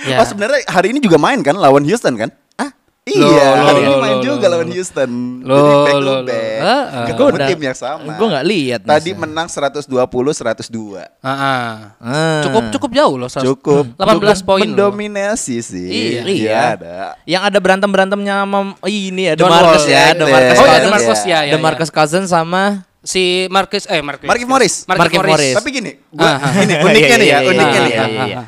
Ya. 0.03 0.19
Oh 0.19 0.25
sebenarnya 0.27 0.67
hari 0.67 0.91
ini 0.91 0.99
juga 0.99 1.15
main 1.15 1.39
kan 1.39 1.55
lawan 1.55 1.85
Houston 1.87 2.17
kan? 2.19 2.27
Ah, 3.03 3.11
iya, 3.11 3.19
Loh, 3.19 3.65
hari 3.67 3.79
ini 3.79 3.89
loh, 3.89 3.99
main 3.99 4.15
loh, 4.15 4.23
juga 4.23 4.45
loh, 4.47 4.51
lawan 4.55 4.63
loh. 4.63 4.75
Houston. 4.79 5.11
Loh, 5.43 5.57
Jadi 5.59 5.73
back 5.75 5.91
to 5.91 5.99
loh, 5.99 6.07
loh. 6.07 6.19
back. 6.23 6.55
Ah, 6.55 6.71
ah. 6.71 7.03
Ketemu 7.03 7.27
udah- 7.27 7.49
tim 7.51 7.59
yang 7.59 7.75
sama. 7.75 8.11
gua 8.15 8.27
nggak 8.31 8.45
lihat, 8.47 8.79
Tadi 8.81 9.11
Mas. 9.11 9.19
menang 9.19 9.47
120 9.49 9.91
102. 10.31 11.03
Ah, 11.19 11.27
ah. 11.27 11.71
Ah. 11.99 12.39
Cukup 12.41 12.63
cukup 12.71 12.91
jauh 12.95 13.15
loh. 13.17 13.27
Sas. 13.27 13.43
Cukup 13.43 13.91
18 13.91 14.07
cukup 14.39 14.47
poin 14.47 14.63
loh. 14.63 14.67
mendominasi 14.87 15.59
sih. 15.59 15.83
Iya. 15.85 16.21
Iya, 16.23 16.59
ada. 16.73 16.95
Yang 17.25 17.43
ada 17.43 17.57
berantem 17.59 17.89
berantemnya 17.91 18.33
sama 18.39 18.71
oh, 18.73 18.87
ini 18.87 19.21
ya, 19.27 19.33
John 19.35 19.51
DeMarcus 19.51 19.83
Wall. 19.83 19.91
ya, 19.91 19.99
Iya, 19.99 20.13
DeMarcus 20.15 20.31
Oh 20.31 20.63
iya, 20.63 20.63
Cousins. 20.63 20.83
DeMarcus 20.87 21.21
ya, 21.21 21.39
ya. 21.43 21.51
DeMarcus 21.51 21.89
Cousins 21.91 22.27
sama 22.29 22.63
si 23.03 23.23
Marcus 23.51 23.83
eh 23.83 23.99
Marcus. 23.99 24.27
Markif 24.31 24.47
Morris. 24.47 24.73
Markif 24.87 25.19
Morris. 25.19 25.51
Tapi 25.51 25.69
gini, 25.69 25.91
gua 26.07 26.23
Ah, 26.23 26.39
ah. 26.39 26.51
ini 26.55 26.71
uniknya 26.79 27.15
nih 27.19 27.27
ya, 27.27 27.35
Iya, 27.35 27.37
iya, 27.37 27.49
uniknya 27.51 27.79
iya, 27.83 28.03
nih 28.07 28.15
ya. 28.31 28.41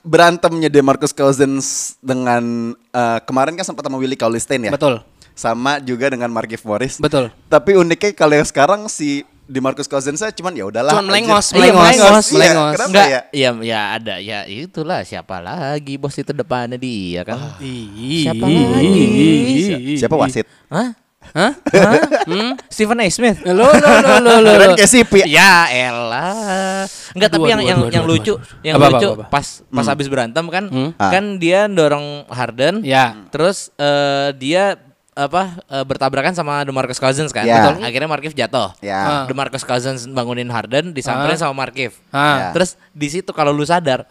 Iya, 0.00 0.06
iya. 0.06 0.08
Berantemnya 0.08 0.68
DeMarcus 0.72 1.12
Cousins 1.12 1.96
dengan 2.00 2.72
eh, 2.72 3.18
kemarin 3.28 3.54
kan 3.54 3.64
sempat 3.68 3.84
sama 3.84 4.00
Willie 4.00 4.16
Cauley-Stein 4.16 4.66
ya. 4.66 4.72
Betul. 4.72 5.04
Sama 5.36 5.80
juga 5.80 6.08
dengan 6.12 6.28
Markif 6.32 6.64
Morris. 6.64 7.00
Betul. 7.00 7.32
Tapi 7.48 7.76
uniknya 7.76 8.12
kalau 8.12 8.36
yang 8.36 8.48
sekarang 8.48 8.88
si 8.88 9.24
DeMarcus 9.50 9.90
Cousins 9.90 10.22
saya 10.22 10.30
cuman 10.30 10.54
ya 10.54 10.64
udahlah. 10.70 10.94
Cuman 10.94 11.10
melengos, 11.10 11.50
aja. 11.50 11.58
melengos, 11.58 11.90
Iya, 11.90 11.98
melengos. 11.98 12.26
Iya, 12.30 12.36
melengos. 12.38 12.72
Kenapa 12.76 12.88
Enggak, 12.88 13.06
ya? 13.08 13.20
ya? 13.34 13.50
ya 13.58 13.80
ada 13.98 14.14
ya 14.22 14.38
itulah 14.46 15.00
siapa 15.02 15.36
lagi 15.42 15.94
bos 15.98 16.14
itu 16.14 16.30
depannya 16.30 16.78
dia 16.78 17.26
kan. 17.26 17.58
Ih. 17.58 18.30
Siapa 18.30 18.46
lagi? 18.46 19.96
Siapa 19.98 20.14
wasit? 20.14 20.46
Hah? 20.70 20.94
Hah? 21.30 21.52
Hah? 21.56 21.98
Hmm? 22.24 22.52
Stephen 22.72 22.98
A. 22.98 23.06
Smith. 23.08 23.38
Lo 23.44 23.66
lo 23.66 23.90
lo 24.00 24.14
lo 24.20 24.32
lo. 24.40 24.50
Keren 24.54 24.70
kayak 24.74 24.88
Sipi. 24.88 25.20
Ya 25.24 25.66
elah. 25.68 26.84
Enggak 27.10 27.28
Aduh, 27.30 27.36
tapi 27.38 27.48
yang 27.48 27.60
aduh, 27.60 27.68
yang 27.68 27.78
aduh, 27.78 27.90
yang 27.90 28.04
aduh, 28.04 28.12
lucu, 28.12 28.34
aduh. 28.34 28.62
yang 28.62 28.74
Apa, 28.76 28.86
lucu 28.88 29.08
apa, 29.08 29.16
apa? 29.16 29.24
pas 29.28 29.46
pas 29.64 29.86
habis 29.86 30.06
berantem 30.06 30.44
kan, 30.46 30.64
Hmm. 30.66 30.90
Ah. 30.94 31.10
kan 31.10 31.24
dia 31.36 31.66
dorong 31.66 32.06
Harden. 32.26 32.82
Ya. 32.82 33.14
Terus 33.28 33.70
eh, 33.76 34.30
dia 34.34 34.78
apa 35.10 35.42
eh, 35.64 35.84
bertabrakan 35.84 36.32
sama 36.32 36.62
DeMarcus 36.62 36.96
Cousins 36.96 37.30
kan. 37.30 37.42
Ya. 37.42 37.66
Betul. 37.68 37.84
Akhirnya 37.84 38.08
Markif 38.08 38.32
jatuh. 38.32 38.70
Ya. 38.78 38.98
Ah. 38.98 39.24
DeMarcus 39.26 39.62
Cousins 39.62 40.06
bangunin 40.06 40.48
Harden 40.48 40.90
disamperin 40.90 41.34
Ah. 41.34 41.40
sama 41.40 41.54
Markif. 41.56 41.98
Ah. 42.08 42.16
Ya. 42.16 42.46
Terus 42.52 42.74
di 42.90 43.08
situ 43.08 43.30
kalau 43.30 43.50
lu 43.50 43.62
sadar? 43.62 44.06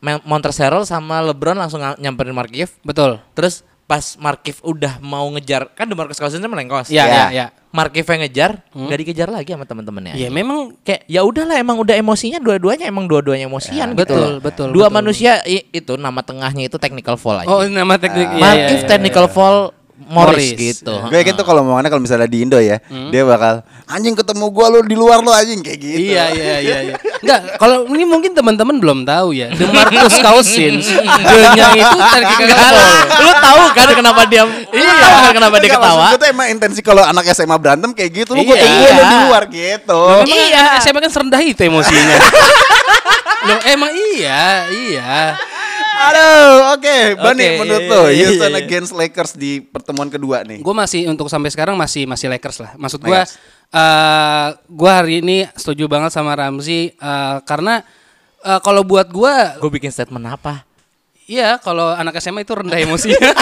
Mon- 0.00 0.24
Montrezl 0.24 0.80
sama 0.82 1.20
LeBron 1.22 1.54
langsung 1.54 1.78
nyamperin 1.98 2.32
Markif. 2.32 2.76
Betul. 2.80 3.20
Terus 3.32 3.62
pas 3.84 4.16
Markif 4.16 4.64
udah 4.64 4.96
mau 4.98 5.28
ngejar, 5.28 5.68
kan 5.72 5.84
DeMarcus 5.84 6.16
Cousins 6.16 6.40
melengkos. 6.40 6.88
Ya 6.88 7.04
Ya. 7.04 7.08
ya 7.08 7.26
ya. 7.30 7.46
Markif 7.68 8.06
yang 8.06 8.22
ngejar, 8.22 8.50
nggak 8.70 8.98
dikejar 8.98 9.28
lagi 9.28 9.50
sama 9.50 9.66
temen-temennya. 9.66 10.14
Ya 10.14 10.30
memang 10.30 10.78
Kayak 10.80 11.04
ya 11.04 11.20
udahlah 11.20 11.58
emang 11.58 11.76
udah 11.76 11.92
emosinya 11.92 12.38
dua-duanya 12.38 12.86
emang 12.86 13.04
dua-duanya 13.04 13.44
emosian 13.44 13.92
gitu. 13.92 14.14
betul, 14.14 14.30
betul, 14.38 14.66
Dua 14.70 14.86
betul. 14.86 14.94
manusia 14.94 15.42
i- 15.44 15.66
itu 15.68 15.94
nama 15.94 16.22
tengahnya 16.22 16.64
itu 16.64 16.78
technical 16.78 17.18
foul 17.18 17.42
aja. 17.42 17.50
Oh 17.50 17.60
nama 17.62 17.98
teknik. 17.98 18.30
iya, 18.30 18.38
Markif 18.38 18.70
iya, 18.70 18.78
iya, 18.78 18.88
technical 18.88 19.26
iya. 19.26 19.34
Morris, 19.94 20.50
Morris. 20.50 20.74
gitu. 20.76 20.90
Gue 21.06 21.16
yakin 21.16 21.34
tuh 21.34 21.42
kalau 21.42 21.62
omongannya 21.62 21.86
kalau 21.86 22.02
misalnya 22.02 22.26
di 22.26 22.42
Indo 22.42 22.58
ya, 22.58 22.82
Hmm. 22.84 23.08
dia 23.08 23.22
bakal 23.22 23.62
anjing 23.86 24.12
ketemu 24.12 24.50
gua 24.50 24.66
lu 24.68 24.82
di 24.82 24.92
luar 24.92 25.18
lu 25.18 25.30
anjing 25.30 25.60
kayak 25.60 25.78
gitu. 25.78 26.10
Iya 26.10 26.24
iya 26.30 26.54
iya 26.58 26.78
iya. 26.82 26.94
Enggak, 27.20 27.40
kalau 27.56 27.86
ini 27.88 28.02
mungkin 28.02 28.30
teman-teman 28.30 28.76
belum 28.76 28.98
tahu 29.02 29.30
ya. 29.32 29.48
The 29.50 29.64
Marcus 29.66 30.18
Cousins, 30.18 30.90
D-nya 30.90 31.66
itu 31.72 31.98
foul. 32.50 32.76
Lu 33.22 33.32
tahu 33.34 33.60
kan 33.72 33.88
kenapa 33.92 34.22
dia 34.24 34.42
Iya, 34.68 34.92
tahu 34.92 35.14
kan 35.20 35.32
kenapa 35.32 35.56
dia 35.58 35.70
ketawa? 35.70 36.04
tuh 36.12 36.26
emang 36.26 36.46
intensi 36.48 36.80
kalau 36.80 37.00
anak 37.00 37.30
SMA 37.30 37.54
berantem 37.54 37.90
kayak 37.90 38.10
gitu, 38.16 38.34
lu 38.34 38.42
gue 38.42 38.50
Iya. 38.50 38.60
tunggu 38.60 38.84
lu 38.90 39.02
di 39.04 39.16
luar 39.24 39.42
gitu. 39.46 40.00
Iya. 40.26 40.64
SMA 40.80 40.98
kan 40.98 41.12
serendah 41.12 41.38
itu 41.38 41.62
emosinya. 41.62 42.18
Loh, 43.44 43.60
emang 43.68 43.92
iya, 43.92 44.64
iya. 44.66 45.36
Aduh, 45.94 46.74
oke, 46.74 46.96
Bani 47.22 47.44
Oke, 47.46 47.58
menurut 47.62 47.84
iya, 47.86 47.94
lo 47.94 48.02
iya, 48.10 48.26
Houston 48.26 48.52
iya. 48.52 48.60
against 48.66 48.92
Lakers 48.92 49.32
di 49.38 49.62
pertemuan 49.62 50.10
kedua 50.10 50.42
nih. 50.42 50.58
Gue 50.60 50.74
masih 50.74 51.06
untuk 51.06 51.30
sampai 51.30 51.54
sekarang 51.54 51.78
masih 51.78 52.04
masih 52.04 52.26
Lakers 52.26 52.58
lah. 52.60 52.72
Maksud 52.74 53.00
gue, 53.00 53.14
Lakers. 53.14 53.38
eh 53.74 54.48
gue 54.66 54.90
hari 54.90 55.14
ini 55.22 55.46
setuju 55.54 55.86
banget 55.86 56.10
sama 56.10 56.34
Ramzi 56.34 56.92
eh, 56.94 57.36
karena 57.46 57.86
eh, 58.42 58.60
kalau 58.60 58.82
buat 58.82 59.06
gue, 59.08 59.34
Gue 59.62 59.72
bikin 59.72 59.94
statement 59.94 60.26
apa? 60.26 60.66
iya 61.24 61.56
kalau 61.56 61.88
anak 61.88 62.20
SMA 62.20 62.44
itu 62.44 62.52
rendah 62.52 62.76
emosinya. 62.76 63.16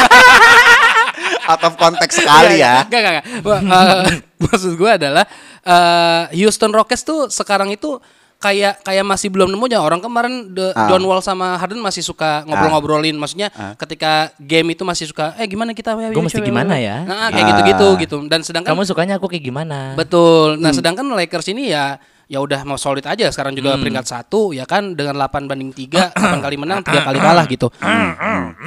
Out 1.51 1.62
of 1.67 1.75
konteks 1.75 2.23
sekali 2.23 2.62
ya. 2.62 2.87
Enggak, 2.87 3.01
enggak, 3.03 3.12
enggak. 3.19 3.27
Wah, 3.43 3.61
eh, 3.61 4.03
maksud 4.47 4.79
gue 4.79 4.91
adalah 4.91 5.25
eh, 5.67 6.23
Houston 6.38 6.71
Rockets 6.71 7.03
tuh 7.03 7.27
sekarang 7.27 7.75
itu 7.75 7.99
kayak 8.43 8.83
kayak 8.83 9.07
masih 9.07 9.31
belum 9.31 9.49
nemu 9.49 9.65
ya 9.69 9.79
orang 9.79 10.03
kemarin 10.03 10.51
The- 10.51 10.75
Ah. 10.75 10.91
John 10.91 11.01
Wall 11.03 11.23
sama 11.23 11.55
Harden 11.55 11.79
masih 11.79 12.03
suka 12.03 12.43
ngobrol-ngobrolin 12.43 13.15
maksudnya 13.15 13.49
Ah. 13.53 13.73
ketika 13.75 14.35
game 14.37 14.75
itu 14.75 14.83
masih 14.83 15.07
suka 15.07 15.33
eh 15.37 15.47
gimana 15.47 15.71
kita 15.71 15.95
Gua 15.95 16.11
mesti 16.21 16.43
gimana 16.43 16.75
ya? 16.77 17.07
nah, 17.07 17.31
kayak 17.31 17.39
Ah. 17.39 17.51
gitu-gitu 17.55 17.89
gitu 18.01 18.17
dan 18.27 18.43
sedangkan 18.43 18.75
Kamu 18.75 18.83
sukanya 18.83 19.15
aku 19.17 19.31
kayak 19.31 19.45
gimana? 19.45 19.95
betul 19.95 20.59
Hmm. 20.59 20.61
nah 20.61 20.75
sedangkan 20.75 21.07
Lakers 21.09 21.47
ini 21.49 21.71
ya 21.71 22.03
ya 22.25 22.41
udah 22.41 22.65
mau 22.65 22.75
solid 22.75 23.05
aja 23.05 23.29
sekarang 23.29 23.53
juga 23.53 23.77
Hmm. 23.77 23.85
peringkat 23.85 24.07
satu 24.09 24.51
ya 24.51 24.65
kan 24.65 24.93
dengan 24.93 25.13
8 25.15 25.45
banding 25.45 25.69
3 25.71 26.11
8 26.11 26.41
kali 26.41 26.57
menang 26.57 26.81
3 26.81 27.05
kali 27.05 27.19
kalah 27.19 27.45
gitu 27.47 27.69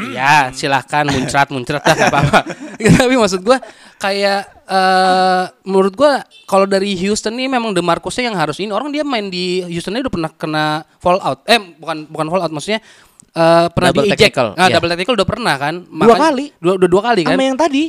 Iya 0.05 0.51
silahkan 0.51 1.03
muncrat 1.03 1.49
muncrat 1.49 1.81
gak 1.81 1.97
apa-apa 2.05 2.39
tapi 2.99 3.15
maksud 3.15 3.41
gua 3.41 3.57
kayak 4.05 4.41
eh 4.65 5.43
menurut 5.65 5.93
gua 5.97 6.21
kalau 6.45 6.69
dari 6.69 6.93
Houston 6.97 7.33
nih 7.37 7.49
memang 7.49 7.73
DeMarcusnya 7.73 8.29
yang 8.29 8.37
harus 8.37 8.57
ini 8.61 8.69
orang 8.69 8.93
dia 8.93 9.01
main 9.01 9.29
di 9.29 9.65
Houston 9.69 9.97
ini 9.97 10.05
udah 10.05 10.13
pernah 10.13 10.31
kena 10.33 10.65
fall 11.01 11.17
out 11.21 11.41
eh 11.49 11.57
bukan 11.57 12.05
bukan 12.09 12.25
fall 12.29 12.43
out 12.45 12.53
maksudnya 12.53 12.81
eh 13.33 13.67
pernah 13.73 13.89
Double 13.93 14.05
di 14.05 14.13
eject 14.13 14.33
technical, 14.33 14.47
nah, 14.53 14.67
iya. 14.69 14.73
double 14.77 14.91
technical 14.93 15.13
udah 15.17 15.27
pernah 15.27 15.55
kan 15.57 15.75
Dua 15.85 16.17
kali. 16.17 16.45
dua, 16.61 16.73
dua, 16.77 16.89
dua 16.89 17.01
kali 17.01 17.21
kan 17.25 17.35
Sama 17.37 17.45
yang 17.45 17.59
tadi. 17.59 17.83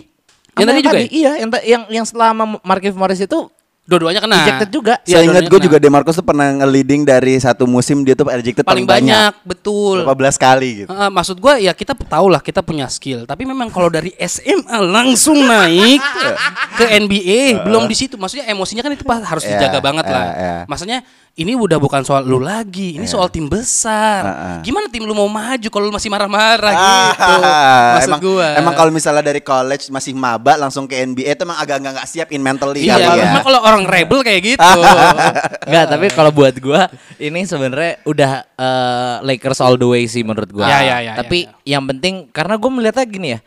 Yang 0.57 0.65
Sama 0.65 0.73
tadi 0.73 0.81
juga 0.83 0.99
ya? 0.99 1.09
Iya, 1.13 1.33
yang 1.37 1.51
yang 1.63 1.83
yang 2.01 2.07
selama 2.09 2.43
Markif 2.65 2.97
Morris 2.97 3.21
itu 3.21 3.39
dua-duanya 3.87 4.19
kena 4.19 4.37
Ejected 4.43 4.71
juga. 4.71 4.95
Iya, 5.07 5.17
Saya 5.17 5.25
ingat 5.25 5.47
gue 5.47 5.61
juga 5.63 5.79
Demarcus 5.79 6.19
tuh 6.19 6.27
pernah 6.27 6.51
nge-leading 6.53 7.07
dari 7.07 7.39
satu 7.39 7.65
musim 7.65 8.03
dia 8.03 8.13
tuh 8.13 8.27
ejected 8.29 8.67
paling 8.67 8.83
banyak, 8.83 9.31
betul 9.47 10.03
Berapa 10.03 10.19
belas 10.19 10.35
kali 10.35 10.85
gitu. 10.85 10.89
Heeh, 10.91 11.09
maksud 11.09 11.39
gua 11.39 11.55
ya 11.57 11.71
kita 11.71 11.95
tahu 11.95 12.27
lah 12.27 12.43
kita 12.43 12.61
punya 12.61 12.91
skill, 12.91 13.23
tapi 13.25 13.47
memang 13.47 13.71
kalau 13.71 13.87
dari 13.87 14.11
SMA 14.19 14.75
langsung 14.83 15.39
naik 15.39 16.03
ke 16.79 16.85
NBA 16.99 17.63
belum 17.63 17.87
di 17.87 17.95
situ. 17.95 18.19
Maksudnya 18.19 18.51
emosinya 18.51 18.83
kan 18.83 18.91
itu 18.91 19.07
pas- 19.07 19.23
harus 19.23 19.47
Iya, 19.47 19.55
dijaga 19.57 19.79
banget 19.79 20.05
iya, 20.05 20.13
lah. 20.13 20.25
iya. 20.27 20.57
Maksudnya 20.67 20.99
ini 21.37 21.53
udah 21.53 21.77
bukan 21.77 22.01
soal 22.01 22.25
lu 22.25 22.41
lagi, 22.41 22.97
ini 22.97 23.05
soal 23.05 23.29
tim 23.29 23.45
besar. 23.45 24.25
Heeh. 24.25 24.57
Gimana 24.65 24.89
tim 24.89 25.05
lu 25.05 25.13
mau 25.13 25.29
maju 25.29 25.69
kalau 25.69 25.85
lu 25.85 25.93
masih 25.93 26.09
marah-marah 26.09 26.73
Ah, 26.73 26.81
gitu? 27.13 27.35
Maksud 28.01 28.09
emang, 28.09 28.21
gua. 28.25 28.49
emang 28.57 28.73
kalau 28.73 28.89
misalnya 28.89 29.21
dari 29.21 29.45
college 29.45 29.93
masih 29.93 30.17
maba 30.17 30.57
langsung 30.57 30.89
ke 30.89 30.97
NBA 30.97 31.37
itu 31.37 31.45
emang 31.45 31.61
agak 31.61 31.77
nggak 31.77 31.93
nggak 31.93 32.09
siap 32.09 32.29
in 32.33 32.41
mentally 32.41 32.89
Iya, 32.89 32.97
kali 32.97 33.21
ya. 33.21 33.29
emang 33.31 33.45
kalau 33.45 33.61
orang 33.61 33.85
rebel 33.85 34.25
kayak 34.25 34.57
gitu. 34.57 34.79
Enggak, 35.69 35.85
tapi 35.87 36.07
kalau 36.09 36.33
buat 36.33 36.57
gua 36.57 36.89
ini 37.21 37.45
sebenarnya 37.45 38.01
udah 38.03 38.31
eh, 38.57 39.15
Lakers 39.23 39.61
all 39.61 39.77
the 39.77 39.85
way 39.85 40.09
sih 40.09 40.25
menurut 40.25 40.49
gua. 40.49 40.65
Ya, 40.65 40.81
ya, 40.81 40.97
ya, 41.05 41.13
tapi 41.21 41.53
ya, 41.69 41.77
yang 41.77 41.85
penting 41.85 42.33
karena 42.33 42.57
gua 42.57 42.71
melihatnya 42.73 43.05
gini 43.05 43.29
ya. 43.37 43.41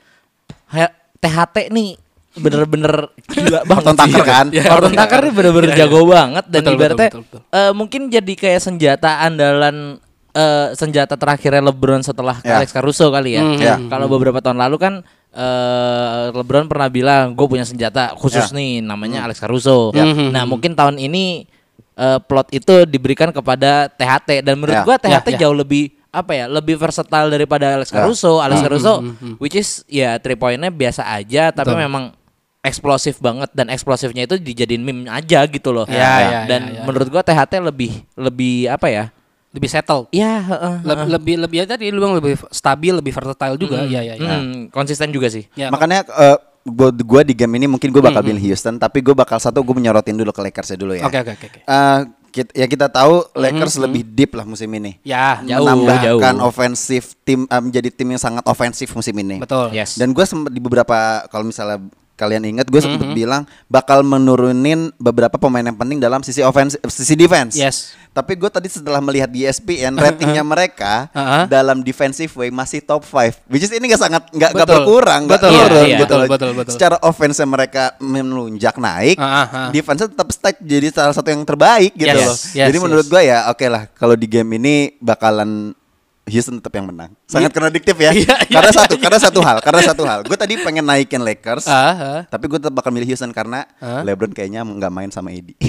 THT 1.18 1.68
nih 1.68 1.98
bener-bener 2.32 2.94
gila 3.26 3.60
banget. 3.64 3.94
Tucker 3.96 4.24
kan? 4.24 4.46
Ya, 4.50 4.64
Orton. 4.70 4.94
Tucker 4.94 5.20
ini 5.22 5.32
bener-bener 5.32 5.70
Ya, 5.70 5.76
ya. 5.76 5.80
jago 5.84 6.00
banget 6.06 6.46
dan 6.46 6.52
Betul, 6.52 6.62
betul, 6.62 6.78
ibaratnya 6.78 7.10
betul, 7.10 7.22
betul. 7.26 7.40
eh, 7.50 7.72
mungkin 7.74 8.02
jadi 8.08 8.34
kayak 8.36 8.62
senjata 8.62 9.10
andalan 9.22 9.98
eh, 10.32 10.68
senjata 10.74 11.14
terakhirnya 11.14 11.62
LeBron 11.64 12.02
setelah 12.02 12.38
Ya. 12.40 12.58
Alex 12.58 12.70
Caruso 12.70 13.10
kali 13.10 13.34
ya. 13.34 13.42
Hmm, 13.42 13.58
Ya. 13.58 13.76
Kalau 13.82 14.06
beberapa 14.08 14.38
tahun 14.38 14.58
lalu 14.58 14.78
kan 14.78 14.94
eh, 15.50 16.26
LeBron 16.32 16.66
pernah 16.66 16.88
bilang 16.88 17.34
gue 17.34 17.48
punya 17.48 17.64
senjata 17.64 18.14
khusus 18.14 18.46
Ya. 18.46 18.56
nih 18.56 18.80
namanya 18.80 19.26
Alex 19.26 19.40
Caruso. 19.40 19.90
Ya. 19.92 20.06
Nah 20.06 20.46
mungkin 20.46 20.74
tahun 20.74 20.98
ini 20.98 21.50
eh, 21.96 22.20
plot 22.22 22.50
itu 22.52 22.86
diberikan 22.86 23.30
kepada 23.30 23.90
THT 23.90 24.42
dan 24.42 24.56
menurut 24.56 24.78
Ya. 24.78 24.84
gua 24.84 24.96
THT 24.96 25.28
Ya, 25.28 25.36
ya. 25.36 25.40
jauh 25.44 25.58
lebih 25.58 25.92
apa 26.10 26.34
ya 26.34 26.46
lebih 26.48 26.74
versatile 26.74 27.30
daripada 27.30 27.76
Alex 27.76 27.90
Ya. 27.90 28.02
Caruso. 28.02 28.40
Alex 28.40 28.58
Hmm, 28.58 28.66
Caruso 28.66 28.94
hmm, 28.98 29.14
hmm, 29.14 29.34
which 29.38 29.54
is 29.54 29.82
ya 29.86 30.18
three 30.18 30.34
pointnya 30.34 30.70
biasa 30.70 31.06
aja 31.06 31.52
tapi 31.52 31.70
Betul. 31.70 31.84
memang 31.84 32.04
eksplosif 32.60 33.18
banget 33.18 33.48
dan 33.54 33.68
eksplosifnya 33.68 34.26
itu 34.26 34.36
dijadiin 34.36 34.84
meme 34.84 35.08
aja 35.08 35.46
gitu 35.46 35.72
loh. 35.72 35.88
Ya, 35.88 35.96
ya, 36.20 36.40
dan 36.46 36.62
ya, 36.66 36.74
ya. 36.74 36.84
menurut 36.84 37.08
gua 37.08 37.24
THT 37.24 37.54
lebih 37.58 38.04
lebih 38.14 38.68
apa 38.68 38.88
ya? 38.88 39.06
Lebih 39.50 39.66
settle. 39.68 40.06
Ya, 40.12 40.38
heeh, 40.38 40.76
Leb- 40.84 41.00
heeh. 41.00 41.10
lebih 41.10 41.36
lebih 41.40 41.58
ya 41.58 41.66
tadi 41.68 41.90
lu 41.90 41.98
bilang 42.00 42.14
lebih 42.14 42.38
stabil, 42.50 42.94
lebih 42.94 43.10
versatile 43.10 43.56
juga. 43.58 43.82
Hmm, 43.82 43.90
Iya, 43.90 44.02
iya, 44.04 44.14
iya. 44.14 44.32
hmm, 44.38 44.70
konsisten 44.70 45.10
juga 45.10 45.26
sih. 45.26 45.48
Ya, 45.56 45.72
Makanya 45.72 46.06
eh, 46.06 46.38
buat 46.62 46.94
gua 47.02 47.24
di 47.24 47.34
game 47.34 47.58
ini 47.58 47.66
mungkin 47.66 47.90
gue 47.90 47.98
bakal 47.98 48.22
Hmm, 48.22 48.30
pilih 48.30 48.44
Houston, 48.46 48.78
tapi 48.78 49.02
gue 49.02 49.16
bakal 49.16 49.40
satu 49.40 49.64
gue 49.64 49.74
menyorotin 49.74 50.14
dulu 50.14 50.30
ke 50.30 50.44
Lakers 50.44 50.76
dulu 50.76 50.94
ya. 50.94 51.02
Oke, 51.02 51.18
oke, 51.18 51.32
oke, 51.34 51.46
oke. 51.50 51.60
Eh, 51.64 52.00
kit- 52.30 52.54
ya 52.54 52.68
kita 52.68 52.86
tahu 52.88 53.26
Lakers 53.34 53.80
lebih 53.80 54.06
deep 54.06 54.36
lah 54.36 54.46
musim 54.46 54.70
ini. 54.70 55.02
Ya, 55.02 55.42
Jauh, 55.42 55.66
menambahkan 55.66 56.36
jauh. 56.36 56.46
ofensif 56.46 57.18
tim 57.24 57.48
eh, 57.48 57.62
menjadi 57.64 57.90
tim 57.90 58.06
yang 58.06 58.22
sangat 58.22 58.44
ofensif 58.46 58.92
musim 58.92 59.16
ini. 59.18 59.40
betul. 59.40 59.72
Yes. 59.72 59.96
Dan 59.96 60.12
gue 60.12 60.22
sempat 60.22 60.52
di 60.52 60.60
beberapa 60.60 60.94
kalau 61.26 61.42
misalnya 61.42 61.82
kalian 62.20 62.44
ingat 62.44 62.68
gue 62.68 62.82
sempat 62.84 63.16
bilang 63.16 63.48
bakal 63.66 64.04
menurunin 64.04 64.92
beberapa 65.00 65.40
pemain 65.40 65.64
yang 65.64 65.80
penting 65.80 65.96
dalam 65.98 66.20
sisi 66.20 66.44
offense 66.44 66.76
sisi 66.92 67.16
defense. 67.16 67.56
Yes. 67.56 67.96
Tapi 68.10 68.36
gue 68.36 68.50
tadi 68.50 68.68
setelah 68.68 69.00
melihat 69.00 69.30
di 69.30 69.46
E 69.46 69.48
ESPN 69.48 69.96
ratingnya 69.96 70.44
mereka 70.54 71.08
Uh-huh. 71.10 71.46
dalam 71.48 71.80
defensive 71.80 72.28
way 72.34 72.50
masih 72.50 72.82
top 72.82 73.06
5. 73.06 73.48
Which 73.48 73.64
is 73.64 73.72
ini 73.72 73.88
gak 73.88 74.02
sangat 74.02 74.24
nggak 74.34 74.52
berkurang, 74.66 75.30
nggak 75.30 75.40
turun 75.40 75.86
iya, 75.86 75.96
gitu 75.96 76.04
betul, 76.04 76.20
loh. 76.20 76.28
betul, 76.28 76.50
betul. 76.58 76.74
Secara 76.74 76.96
offense 77.00 77.40
mereka 77.42 77.96
melunjak 78.00 78.76
naik, 78.76 79.16
Uh-huh. 79.16 79.70
defense 79.70 80.04
tetap 80.04 80.28
stay 80.30 80.58
jadi 80.60 80.90
salah 80.90 81.14
satu 81.14 81.30
yang 81.30 81.46
terbaik 81.46 81.94
gitu 81.94 82.10
Yes, 82.10 82.18
loh. 82.26 82.38
yes, 82.58 82.68
jadi 82.68 82.78
yes. 82.78 82.84
menurut 82.84 83.06
gue 83.06 83.22
ya 83.24 83.48
oke 83.48 83.66
lah 83.70 83.84
kalau 83.94 84.18
di 84.18 84.26
game 84.26 84.58
ini 84.58 84.76
bakalan 85.00 85.72
Houston 86.30 86.58
tetap 86.58 86.72
yang 86.72 86.88
menang. 86.88 87.12
Sangat 87.26 87.50
kontradiktif 87.50 87.94
ya. 87.94 88.12
Iya, 88.16 88.24
iya, 88.24 88.36
karena 88.48 88.70
iya, 88.70 88.80
satu, 88.80 88.96
karena 88.96 89.20
satu 89.20 89.40
hal, 89.42 89.58
karena 89.60 89.82
satu 89.84 90.04
hal. 90.06 90.20
Gue 90.24 90.38
tadi 90.38 90.56
pengen 90.58 90.84
naikin 90.84 91.20
Lakers, 91.20 91.66
Ah, 91.66 91.92
ah. 91.92 92.20
tapi 92.26 92.46
gue 92.46 92.58
tetap 92.58 92.74
bakal 92.74 92.90
milih 92.90 93.08
Houston 93.08 93.30
karena 93.30 93.66
Hah? 93.78 94.02
LeBron 94.02 94.32
kayaknya 94.32 94.62
nggak 94.62 94.90
main 94.90 95.10
sama 95.10 95.30
AD. 95.30 95.52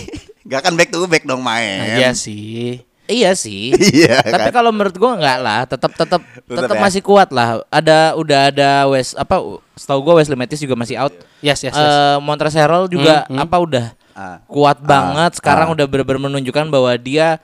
Gak 0.40 0.66
akan 0.66 0.74
back 0.74 0.88
to 0.90 1.04
back 1.04 1.22
dong 1.22 1.40
main. 1.40 1.78
Nah, 1.78 1.96
iya 2.00 2.10
sih. 2.10 2.82
Iya 3.04 3.34
sih. 3.34 3.70
Iya 4.00 4.22
Tapi 4.22 4.50
kan? 4.50 4.54
kalau 4.54 4.70
menurut 4.70 4.94
gua 4.94 5.14
enggak 5.14 5.38
lah, 5.38 5.60
tetap 5.62 5.92
tetap 5.92 6.22
Tetap 6.46 6.74
ya? 6.74 6.80
masih 6.80 7.02
kuat 7.02 7.28
lah. 7.30 7.60
Ada 7.68 8.14
udah 8.14 8.40
ada 8.48 8.70
West 8.88 9.14
apa 9.14 9.36
setahu 9.74 10.00
gua 10.00 10.18
Wesley 10.18 10.38
Matthews 10.38 10.62
juga 10.62 10.74
masih 10.74 10.96
out. 10.96 11.12
Yes, 11.38 11.60
yes, 11.60 11.70
yes. 11.70 11.76
Eh, 11.76 12.16
Montrezl 12.18 12.58
Harrell 12.58 12.86
juga 12.86 13.26
Hmm, 13.26 13.36
hmm. 13.36 13.44
apa 13.44 13.56
udah 13.58 13.86
Ah. 14.10 14.38
kuat 14.46 14.78
banget. 14.80 15.38
Sekarang 15.38 15.70
ah. 15.70 15.74
udah 15.74 15.86
benar-benar 15.86 16.22
menunjukkan 16.26 16.66
bahwa 16.66 16.92
dia 16.96 17.38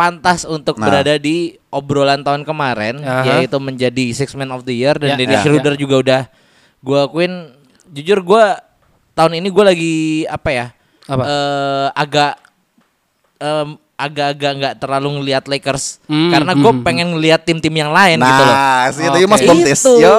pantas 0.00 0.48
untuk 0.48 0.80
Nah. 0.80 0.88
berada 0.88 1.20
di 1.20 1.60
obrolan 1.68 2.24
tahun 2.24 2.48
kemarin 2.48 3.04
Aha. 3.04 3.36
yaitu 3.36 3.60
menjadi 3.60 4.16
Six 4.16 4.32
Man 4.32 4.48
of 4.48 4.64
the 4.64 4.72
Year 4.72 4.96
dan 4.96 5.12
Ya, 5.12 5.16
Dennis 5.20 5.38
ya, 5.38 5.44
Schroeder 5.44 5.76
juga 5.76 5.94
udah 6.00 6.22
gua 6.80 7.04
akuin 7.04 7.52
jujur 7.84 8.24
gua 8.24 8.56
tahun 9.12 9.36
ini 9.36 9.52
gua 9.52 9.68
lagi 9.68 10.24
apa 10.24 10.48
ya? 10.48 10.66
Apa? 11.04 11.22
eh, 11.28 11.86
agak 11.92 12.32
em, 13.36 13.76
agak-agak 14.00 14.52
nggak 14.56 14.74
terlalu 14.76 15.08
ngelihat 15.16 15.44
Lakers 15.44 16.00
Hmm, 16.04 16.32
karena 16.32 16.52
gue 16.52 16.72
hmm, 16.72 16.82
pengen 16.82 17.06
ngelihat 17.12 17.40
tim-tim 17.40 17.70
yang 17.70 17.90
lain 17.90 18.18
gitu 18.18 18.42
loh. 18.42 18.50
Nah, 18.50 18.84
sih 18.90 19.04
itu. 19.04 19.18
Mas. 19.24 19.40
Itu. 19.40 19.92
Yo, 19.96 20.18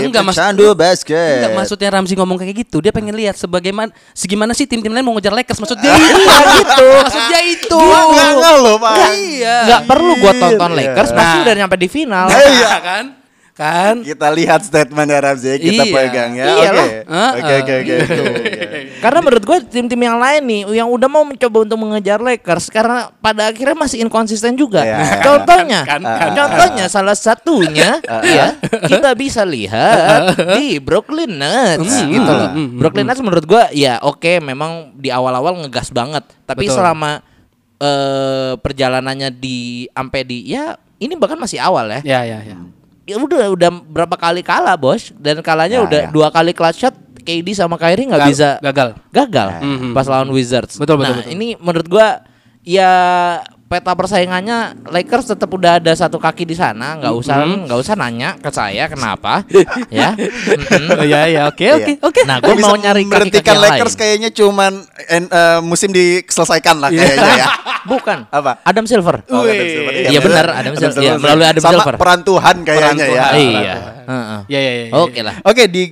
Enggak, 0.00 0.22
Mas. 0.24 0.34
Candu 0.34 0.72
basket. 0.72 1.42
Enggak 1.42 1.52
maksudnya 1.54 1.88
Ramzi 1.90 2.14
ngomong 2.14 2.36
kayak 2.36 2.56
gitu, 2.56 2.80
dia 2.80 2.88
pengen 2.88 3.12
lihat 3.12 3.34
sebagaimana 3.34 3.92
segimana 4.10 4.52
sih 4.52 4.64
tim-tim 4.64 4.88
lain 4.88 5.02
mau 5.02 5.12
ngejar 5.12 5.34
Lakers 5.34 5.58
maksud 5.58 5.76
dia 5.76 5.92
itu. 5.98 6.16
gitu. 6.56 6.86
Maksud 6.96 7.22
dia 7.26 7.40
itu. 7.44 7.80
Enggak 7.82 8.54
loh, 8.56 8.76
Pak. 8.80 8.94
Iya. 9.12 9.56
Nggak 9.66 9.82
perlu 9.84 10.12
gue 10.16 10.32
tonton 10.32 10.70
Iya. 10.70 10.78
Lakers 10.78 11.10
pasti 11.10 11.36
Nah. 11.36 11.44
udah 11.44 11.54
nyampe 11.54 11.76
di 11.76 11.88
final. 11.88 12.26
Iya 12.30 12.76
kan? 12.80 13.04
Kan? 13.56 14.04
Kita 14.04 14.28
lihat 14.28 14.60
statement 14.62 15.08
dari 15.08 15.22
Ramzi, 15.24 15.56
kita 15.56 15.82
Iya. 15.82 15.94
pegang 15.96 16.30
ya. 16.30 16.44
Iyalah. 16.44 16.88
Oke. 17.32 17.40
Oke, 17.40 17.52
oke, 17.56 17.72
oke. 17.80 17.94
oke. 17.96 18.80
Karena 19.00 19.18
menurut 19.24 19.44
gue 19.44 19.58
tim-tim 19.66 19.96
yang 19.96 20.20
lain 20.20 20.42
nih 20.44 20.60
yang 20.76 20.88
udah 20.88 21.08
mau 21.08 21.24
mencoba 21.24 21.64
untuk 21.64 21.78
mengejar 21.80 22.20
Lakers 22.20 22.68
karena 22.68 23.08
pada 23.16 23.48
akhirnya 23.48 23.72
masih 23.72 24.04
inkonsisten 24.04 24.60
juga. 24.60 24.84
Iya. 24.84 25.24
Contohnya, 25.24 25.88
Kan, 25.88 26.04
kan, 26.04 26.36
contohnya 26.36 26.84
salah 26.86 27.16
satunya 27.16 27.96
ya 28.28 28.60
kita 28.84 29.16
bisa 29.16 29.40
lihat 29.40 30.36
di 30.60 30.76
Brooklyn 30.76 31.40
Nets 31.40 31.80
Hmm, 31.80 32.12
gitu 32.12 32.28
loh. 32.28 32.50
hmm, 32.52 32.60
hmm, 32.60 32.76
Brooklyn 32.76 33.08
Nets 33.08 33.24
menurut 33.24 33.44
gue 33.48 33.62
ya 33.72 33.96
oke 34.04 34.36
memang 34.38 34.92
di 34.92 35.08
awal-awal 35.08 35.64
ngegas 35.64 35.88
banget, 35.88 36.28
tapi 36.44 36.68
Betul. 36.68 36.76
selama 36.76 37.24
eh, 37.76 38.52
perjalanannya 38.56 39.32
di 39.32 39.88
sampai 39.88 40.20
di 40.24 40.44
ya 40.44 40.76
ini 40.96 41.16
bahkan 41.16 41.36
masih 41.36 41.56
awal 41.56 41.88
ya. 41.88 42.00
Ya, 42.04 42.20
ya, 42.24 42.38
ya. 42.44 42.56
Ya 43.06 43.16
udah 43.16 43.48
udah 43.48 43.70
berapa 43.86 44.12
kali 44.12 44.42
kalah 44.42 44.74
bos 44.74 45.14
dan 45.14 45.38
kalahnya 45.38 45.78
Ya, 45.80 45.86
udah 45.86 46.00
ya. 46.02 46.10
dua 46.10 46.28
kali 46.28 46.50
clutch 46.50 46.82
shot 46.82 46.94
KD 47.22 47.54
sama 47.54 47.74
Kyrie 47.74 48.02
nggak 48.04 48.22
bisa 48.26 48.58
gagal. 48.60 48.98
gagal 49.08 49.48
Mhm. 49.60 49.90
pas 49.92 50.04
lawan 50.04 50.26
Wizards. 50.28 50.74
Betul, 50.74 50.98
betul, 50.98 51.06
nah 51.08 51.22
betul. 51.22 51.32
ini 51.32 51.54
menurut 51.56 51.86
gua 51.86 52.22
ya 52.60 52.90
peta 53.66 53.92
persaingannya 53.92 54.58
Lakers 54.86 55.26
tetap 55.28 55.50
udah 55.50 55.76
ada 55.76 55.90
satu 55.90 56.16
kaki 56.16 56.42
di 56.42 56.54
sana 56.54 56.94
nggak 56.96 57.10
usah 57.12 57.34
nggak 57.66 57.78
usah 57.78 57.94
nanya 57.94 58.38
ke 58.38 58.46
saya 58.48 58.86
kenapa 58.86 59.42
ya. 59.90 60.14
Mhm. 60.14 60.86
Oh, 60.92 61.02
ya, 61.02 61.26
ya, 61.26 61.42
oke, 61.46 61.66
oke, 61.74 61.92
Iya. 61.92 61.98
oke. 62.00 62.20
Nah 62.22 62.38
Gua 62.38 62.46
gua 62.46 62.56
bisa 62.56 62.68
mau 62.68 62.78
nyari 62.78 63.02
berhentikan 63.04 63.52
yang 63.52 63.64
Lakers 63.66 63.92
lain. 63.92 64.00
kayaknya 64.00 64.30
cuman 64.30 64.72
en- 65.08 65.26
eh, 65.28 65.58
musim 65.60 65.90
diselesaikan 65.90 66.78
lah 66.78 66.88
Iya. 66.88 67.00
kayaknya 67.02 67.32
ya. 67.36 67.46
Bukan. 67.90 68.18
Apa? 68.28 68.62
Adam 68.62 68.82
Silver. 68.82 69.22
Oh. 69.28 69.42
Adam 69.42 69.62
Silver. 69.62 69.92
Iya, 69.94 70.18
benar, 70.20 70.46
Adam 70.52 70.74
Silver. 70.74 71.02
Iya, 71.02 71.12
melalui 71.16 71.46
Adam 71.46 71.62
Sama 71.62 71.74
Silver. 71.78 71.94
perantuhan 71.96 72.56
kayaknya 72.62 73.04
ya. 73.04 73.24
Iya. 73.32 73.74
Heeh. 74.06 74.40
Ya, 74.46 74.58
ya, 74.58 74.72
ya. 74.72 74.84
ya. 74.86 74.92
Oke 74.96 75.20
lah. 75.22 75.34
Oke 75.42 75.62
di 75.66 75.82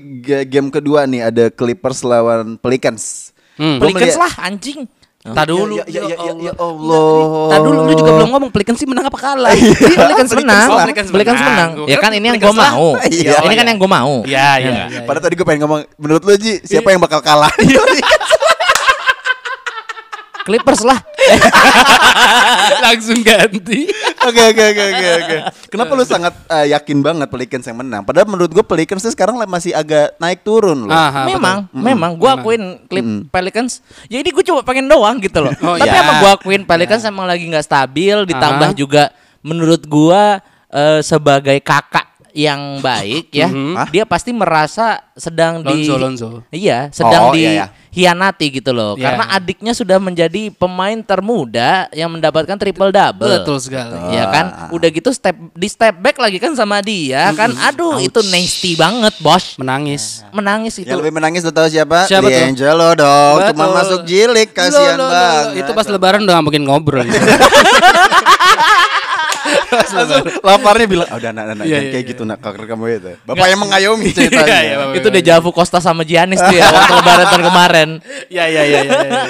game 0.44 0.70
kedua 0.70 1.06
nih 1.06 1.22
ada 1.24 1.44
Clippers 1.50 2.02
lawan 2.02 2.54
Pelicans. 2.56 3.30
Hmm. 3.54 3.78
Pelicans 3.78 4.14
lah 4.14 4.32
anjing. 4.42 4.87
Tadi 5.24 5.56
dulu. 5.56 5.80
Ya, 5.80 5.84
ya, 5.88 6.02
ya, 6.04 6.16
ya, 6.20 6.32
ya 6.37 6.52
Allah. 6.60 7.00
Allah. 7.00 7.48
Tadi 7.48 7.62
dulu 7.64 7.78
lu 7.88 7.92
juga 7.96 8.12
belum 8.12 8.28
ngomong 8.28 8.50
Pelicans 8.52 8.76
sih 8.76 8.84
menang 8.84 9.08
apa 9.08 9.16
kalah. 9.16 9.56
Menang. 9.56 10.68
Pelicans 10.84 11.08
Pelicans 11.08 11.40
menang. 11.40 11.48
menang. 11.48 11.70
Gua 11.80 11.87
Ya 11.88 11.96
kan 11.96 12.10
ini 12.12 12.26
yang 12.28 12.37
gue 12.37 12.52
mau. 12.52 12.88
Iya. 13.08 13.40
Ini 13.48 13.54
kan 13.56 13.66
yang 13.72 13.78
gue 13.80 13.90
mau. 13.90 14.14
Iya, 14.28 14.48
iya. 14.60 14.84
iya. 14.84 15.00
Padahal 15.08 15.24
tadi 15.24 15.34
gue 15.40 15.46
pengen 15.48 15.64
ngomong 15.64 15.80
menurut 15.96 16.22
lu 16.28 16.37
Ji 16.37 16.60
siapa 16.60 16.92
yang 16.92 17.00
bakal 17.00 17.24
kalah? 17.24 17.48
Clippers 20.44 20.85
lah. 20.85 21.00
Langsung 22.85 23.24
ganti. 23.24 23.88
Oke 24.24 24.42
oke 24.52 24.62
oke 24.70 24.83
oke 24.92 25.09
oke. 25.24 25.37
Kenapa 25.72 25.90
lu 25.96 26.04
sangat 26.04 26.37
eh, 26.52 26.76
yakin 26.76 27.00
banget 27.00 27.28
Pelicans 27.33 27.64
yang 27.64 27.80
menang? 27.80 28.04
Padahal 28.04 28.28
menurut 28.28 28.52
gue 28.52 28.61
Pelicans 28.61 29.00
tuh 29.00 29.12
sekarang 29.12 29.40
masih 29.48 29.72
agak 29.72 30.14
naik 30.20 30.44
turun 30.44 30.85
loh. 30.85 30.92
Aha, 30.92 31.24
memang, 31.24 31.66
betul. 31.68 31.80
memang 31.80 32.11
gue 32.20 32.30
akuin 32.30 32.62
Clip 32.87 33.07
Pelicans. 33.33 33.80
Jadi 34.07 34.28
gue 34.28 34.44
cuma 34.44 34.61
pengen 34.61 34.87
doang 34.87 35.16
gitu 35.18 35.40
loh. 35.40 35.52
Oh, 35.64 35.80
Tapi 35.80 35.90
iya. 35.90 36.04
apa 36.04 36.12
gue 36.20 36.30
akuin 36.37 36.62
Pelicans 36.69 37.02
emang 37.08 37.25
lagi 37.25 37.48
nggak 37.48 37.64
stabil. 37.64 38.29
Ditambah 38.29 38.71
Aha. 38.71 38.77
juga 38.77 39.10
menurut 39.40 39.83
gue 39.83 40.23
eh, 40.71 41.00
sebagai 41.00 41.56
kakak 41.64 42.13
yang 42.35 42.82
baik 42.82 43.30
ya, 43.30 43.46
Mhm. 43.46 43.72
Hah? 43.78 43.88
dia 43.94 44.02
pasti 44.02 44.35
merasa 44.35 44.98
sedang 45.14 45.62
di 45.62 45.87
Lonzo, 45.87 45.94
Lonzo. 45.94 46.28
Iya, 46.50 46.90
sedang 46.90 47.30
Oh, 47.30 47.32
di 47.32 47.46
iya, 47.46 47.50
iya. 47.54 47.66
hianati 47.94 48.58
gitu 48.58 48.74
loh. 48.74 48.98
Iya. 48.98 49.06
Karena 49.06 49.24
adiknya 49.30 49.70
sudah 49.70 50.02
menjadi 50.02 50.50
pemain 50.50 50.98
termuda 50.98 51.87
yang 51.94 52.10
mendapatkan 52.10 52.58
triple 52.58 52.90
double. 52.90 53.30
Betul 53.30 53.62
sekali. 53.62 53.94
Ya 54.10 54.26
kan, 54.35 54.74
udah 54.74 54.88
gitu 54.90 55.14
step 55.14 55.38
di 55.54 55.70
step 55.70 55.94
back 56.02 56.18
lagi 56.18 56.42
kan 56.42 56.58
sama 56.58 56.82
dia 56.82 57.30
kan. 57.38 57.54
Aduh, 57.70 58.02
itu 58.02 58.18
nasty 58.26 58.74
banget, 58.74 59.14
Bos. 59.22 59.54
Menangis. 59.54 60.26
Menangis 60.35 60.74
itu. 60.82 60.90
Yang 60.90 61.06
lebih 61.06 61.14
menangis 61.14 61.46
tahu 61.46 61.70
siapa? 61.70 62.10
Siapa 62.10 62.26
tuh? 62.26 62.35
D'Angelo 62.35 62.88
dong. 62.98 63.35
Betul. 63.38 63.50
Cuma 63.54 63.66
masuk 63.78 64.00
jilik 64.02 64.50
kasihan 64.50 64.98
banget. 64.98 65.62
Itu 65.62 65.70
pas 65.70 65.87
lebaran 65.87 66.26
udah 66.26 66.42
mungkin 66.42 66.66
ngobrol. 66.66 67.06
Langsung 69.96 70.25
laparnya 70.40 70.87
bilang, 70.87 71.08
"Oh, 71.10 71.18
udah 71.18 71.31
nak, 71.31 71.44
nak, 71.52 71.64
Iya, 71.64 71.68
jangan 71.68 71.85
iya, 71.85 71.92
kayak 71.92 72.04
iya. 72.04 72.10
gitu 72.14 72.22
nak, 72.25 72.38
kakak 72.40 72.66
kamu 72.70 72.85
itu." 72.96 73.12
Bapak 73.25 73.46
yang 73.46 73.60
mengayomi 73.60 74.06
Iya, 74.10 74.16
ceritanya. 74.16 74.58
iya, 74.62 74.75
Bapak. 74.81 74.94
itu 74.98 75.08
Dejavu 75.10 75.50
Costa 75.50 75.79
sama 75.79 76.02
Giannis 76.02 76.40
tuh 76.40 76.54
ya 76.54 76.66
waktu 76.70 76.92
lebaran 76.94 77.27
tahun 77.31 77.44
kemarin. 77.44 77.88
Ya, 78.31 78.44
ya, 78.48 78.62
ya, 78.62 78.81
ya. 78.83 78.94
ya. 79.02 79.22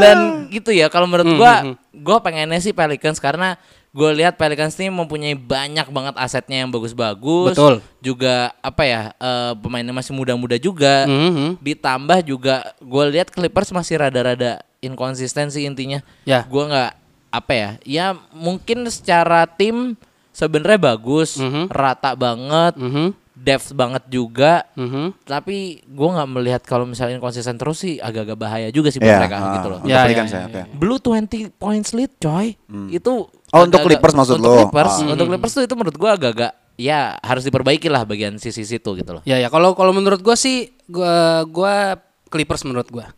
Dan 0.00 0.16
gitu 0.48 0.70
ya 0.70 0.86
kalau 0.88 1.06
menurut 1.10 1.26
Hmm, 1.26 1.38
gua 1.38 1.54
hmm, 1.62 1.74
gua 2.00 2.16
pengennya 2.22 2.58
sih 2.58 2.72
Pelicans 2.72 3.18
karena 3.18 3.54
gue 3.90 4.10
lihat 4.22 4.38
Pelicans 4.38 4.78
ini 4.78 4.86
mempunyai 4.86 5.34
banyak 5.34 5.90
banget 5.90 6.14
asetnya 6.14 6.62
yang 6.62 6.70
bagus-bagus. 6.70 7.58
Betul. 7.58 7.74
Juga 7.98 8.54
apa 8.62 8.86
ya 8.86 9.10
eh, 9.18 9.52
pemainnya 9.58 9.90
masih 9.90 10.14
muda-muda 10.14 10.54
juga. 10.62 11.10
Mhm. 11.10 11.58
Ditambah 11.58 12.22
juga 12.22 12.70
gue 12.78 13.04
lihat 13.10 13.34
Clippers 13.34 13.74
masih 13.74 13.98
rada-rada 13.98 14.62
inkonsistensi 14.78 15.66
intinya. 15.66 15.98
Ya. 16.22 16.46
Gue 16.46 16.70
nggak 16.70 16.99
apa 17.30 17.52
ya? 17.52 17.70
Ya 17.82 18.06
mungkin 18.30 18.84
secara 18.86 19.46
tim 19.46 19.94
sebenarnya 20.30 20.80
bagus, 20.88 21.34
Mhm. 21.34 21.68
rata 21.68 22.12
banget, 22.12 22.74
Mhm. 22.74 23.06
depth 23.32 23.72
banget 23.72 24.04
juga. 24.06 24.66
Mhm. 24.74 25.16
Tapi 25.22 25.56
gue 25.82 26.08
nggak 26.10 26.28
melihat 26.28 26.62
kalau 26.62 26.84
misalnya 26.84 27.16
konsisten 27.16 27.56
terus 27.56 27.80
sih 27.80 27.96
agak-agak 27.96 28.36
bahaya 28.36 28.68
juga 28.68 28.90
sih 28.90 28.98
buat 28.98 29.08
Iya, 29.08 29.18
mereka 29.18 29.36
ah, 29.36 29.54
gitu 29.54 29.68
loh. 29.68 29.78
Untuk 29.80 29.88
Ya, 29.88 30.00
ya, 30.02 30.12
ya, 30.12 30.24
ya, 30.26 30.46
oke. 30.46 30.62
Blue 30.74 30.98
20 30.98 31.26
points 31.50 31.90
lead 31.90 32.12
coy. 32.16 32.54
Itu 32.90 33.26
Oh, 33.50 33.60
untuk 33.60 33.80
agak-agak- 33.80 33.86
Clippers 33.88 34.14
maksud 34.14 34.36
untuk 34.36 34.44
lo? 34.44 34.56
Clippers, 34.60 34.94
Ah. 34.96 35.10
Untuk 35.10 35.26
Clippers 35.26 35.52
tuh 35.52 35.62
itu 35.64 35.74
menurut 35.74 35.96
gua 35.96 36.10
agak-agak 36.14 36.52
ya 36.76 37.00
harus 37.18 37.42
diperbaiki 37.42 37.86
lah 37.86 38.04
bagian 38.04 38.36
sisi 38.36 38.62
situ 38.62 38.90
gitu 38.94 39.10
loh. 39.10 39.22
Ya 39.24 39.36
ya 39.36 39.48
kalau 39.48 39.72
kalau 39.72 39.90
menurut 39.90 40.20
gua 40.20 40.34
sih 40.34 40.70
gua 40.86 41.42
gua 41.44 41.96
Clippers 42.28 42.62
menurut 42.62 42.86
gua. 42.88 43.10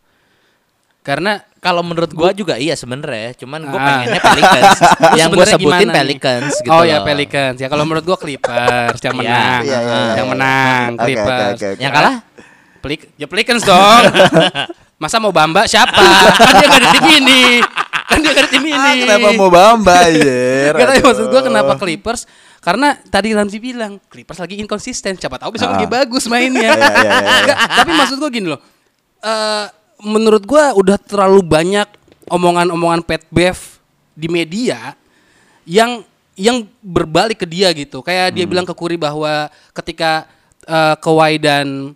Karena 1.03 1.33
Kalau 1.59 1.79
menurut 1.79 2.11
gua 2.11 2.31
juga 2.31 2.55
iya 2.55 2.75
sebenarnya, 2.75 3.39
cuman 3.39 3.63
gua 3.63 3.79
Ah. 3.79 3.87
pengennya 4.03 4.19
Pelicans. 4.19 4.79
Yang 5.15 5.29
gua 5.31 5.45
sebutin 5.47 5.63
gimana 5.63 5.79
nih? 5.79 5.95
Pelicans 5.95 6.53
gitu 6.59 6.67
Oh 6.69 6.83
ya 6.83 6.99
loh. 6.99 7.05
Pelicans. 7.05 7.55
Ya 7.55 7.67
kalau 7.67 7.83
menurut 7.83 8.03
gua 8.03 8.17
Clippers 8.17 8.99
yang 8.99 9.15
Iya, 9.15 9.21
menang. 9.21 9.61
iya, 9.63 9.71
iya, 9.71 9.79
iya, 9.79 10.03
yang 10.11 10.27
iya. 10.27 10.33
menang 10.35 10.87
oke, 10.91 11.03
Clippers. 11.05 11.55
oke, 11.55 11.67
oke. 11.69 11.79
Yang 11.79 11.91
kalah? 11.93 12.15
Pelik 12.77 13.01
ya 13.15 13.25
Pelicans 13.25 13.63
dong. 13.63 14.03
Masa 15.01 15.15
mau 15.17 15.31
Bamba 15.31 15.63
siapa? 15.63 16.03
kan 16.35 16.51
dia 16.53 16.67
gak 16.67 16.79
ada 16.79 16.89
tim 16.91 17.07
ini. 17.13 17.43
Kan 18.03 18.17
dia 18.19 18.29
gak 18.29 18.39
ada 18.39 18.49
tim 18.49 18.63
ini. 18.65 18.75
Ah, 18.75 18.93
kenapa 18.97 19.29
mau 19.33 19.47
Bamba 19.49 19.93
anjir? 20.05 20.67
Gak 20.69 20.83
tahu 20.83 20.91
Aduh. 20.93 21.05
maksud 21.05 21.25
gua 21.29 21.41
kenapa 21.43 21.73
Clippers 21.77 22.21
karena 22.59 22.87
tadi 23.01 23.31
Ramzi 23.31 23.59
bilang 23.61 24.03
Clippers 24.05 24.35
lagi 24.37 24.55
inkonsisten 24.57 25.15
siapa 25.15 25.35
tahu 25.37 25.55
bisa 25.55 25.63
Ah. 25.65 25.75
lagi 25.75 25.87
bagus 25.87 26.27
mainnya 26.27 26.59
Iya, 26.65 26.75
iya, 26.75 26.91
iya, 26.91 27.07
iya. 27.07 27.39
Nggak, 27.41 27.57
tapi 27.73 27.91
maksud 27.93 28.17
gua 28.17 28.27
gini 28.29 28.47
loh 28.49 28.59
Eh, 29.21 29.65
menurut 30.03 30.43
gua 30.43 30.75
udah 30.75 30.99
terlalu 30.99 31.41
banyak 31.41 31.87
omongan-omongan 32.27 33.01
pet 33.03 33.23
bev 33.31 33.57
di 34.13 34.27
media 34.29 34.93
yang 35.65 36.03
yang 36.33 36.65
berbalik 36.81 37.45
ke 37.45 37.47
dia 37.47 37.69
gitu 37.73 38.01
kayak 38.01 38.33
Hmm. 38.33 38.35
dia 38.35 38.45
bilang 38.45 38.65
ke 38.67 38.73
Curry 38.73 38.97
bahwa 38.97 39.47
ketika 39.73 40.25
eh, 40.63 40.95
Kawhi 40.99 41.37
dan 41.39 41.93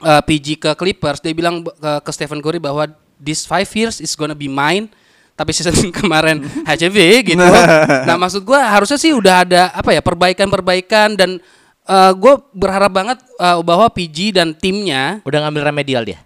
eh, 0.00 0.22
PG 0.24 0.46
ke 0.60 0.70
Clippers 0.78 1.20
dia 1.20 1.34
bilang 1.34 1.62
ke, 1.64 1.92
ke 2.00 2.10
Stephen 2.14 2.40
Curry 2.40 2.62
bahwa 2.62 2.88
this 3.20 3.44
five 3.44 3.68
years 3.76 4.00
is 4.00 4.14
gonna 4.14 4.36
be 4.36 4.46
mine 4.50 4.88
tapi 5.34 5.50
season 5.50 5.74
kemarin 5.98 6.46
HCV 6.62 6.96
gitu. 7.34 7.42
Nah 8.08 8.14
maksud 8.14 8.46
gua 8.46 8.62
harusnya 8.70 8.98
sih 8.98 9.10
udah 9.10 9.42
ada 9.42 9.62
apa 9.74 9.90
ya 9.90 10.00
perbaikan-perbaikan 10.00 11.18
dan 11.18 11.42
eh, 11.84 12.12
gue 12.16 12.34
berharap 12.54 12.92
banget 12.94 13.18
eh, 13.20 13.58
bahwa 13.60 13.86
PG 13.90 14.38
dan 14.38 14.54
timnya 14.56 15.20
Udah 15.26 15.44
ngambil 15.44 15.74
remedial 15.74 16.02
dia. 16.06 16.22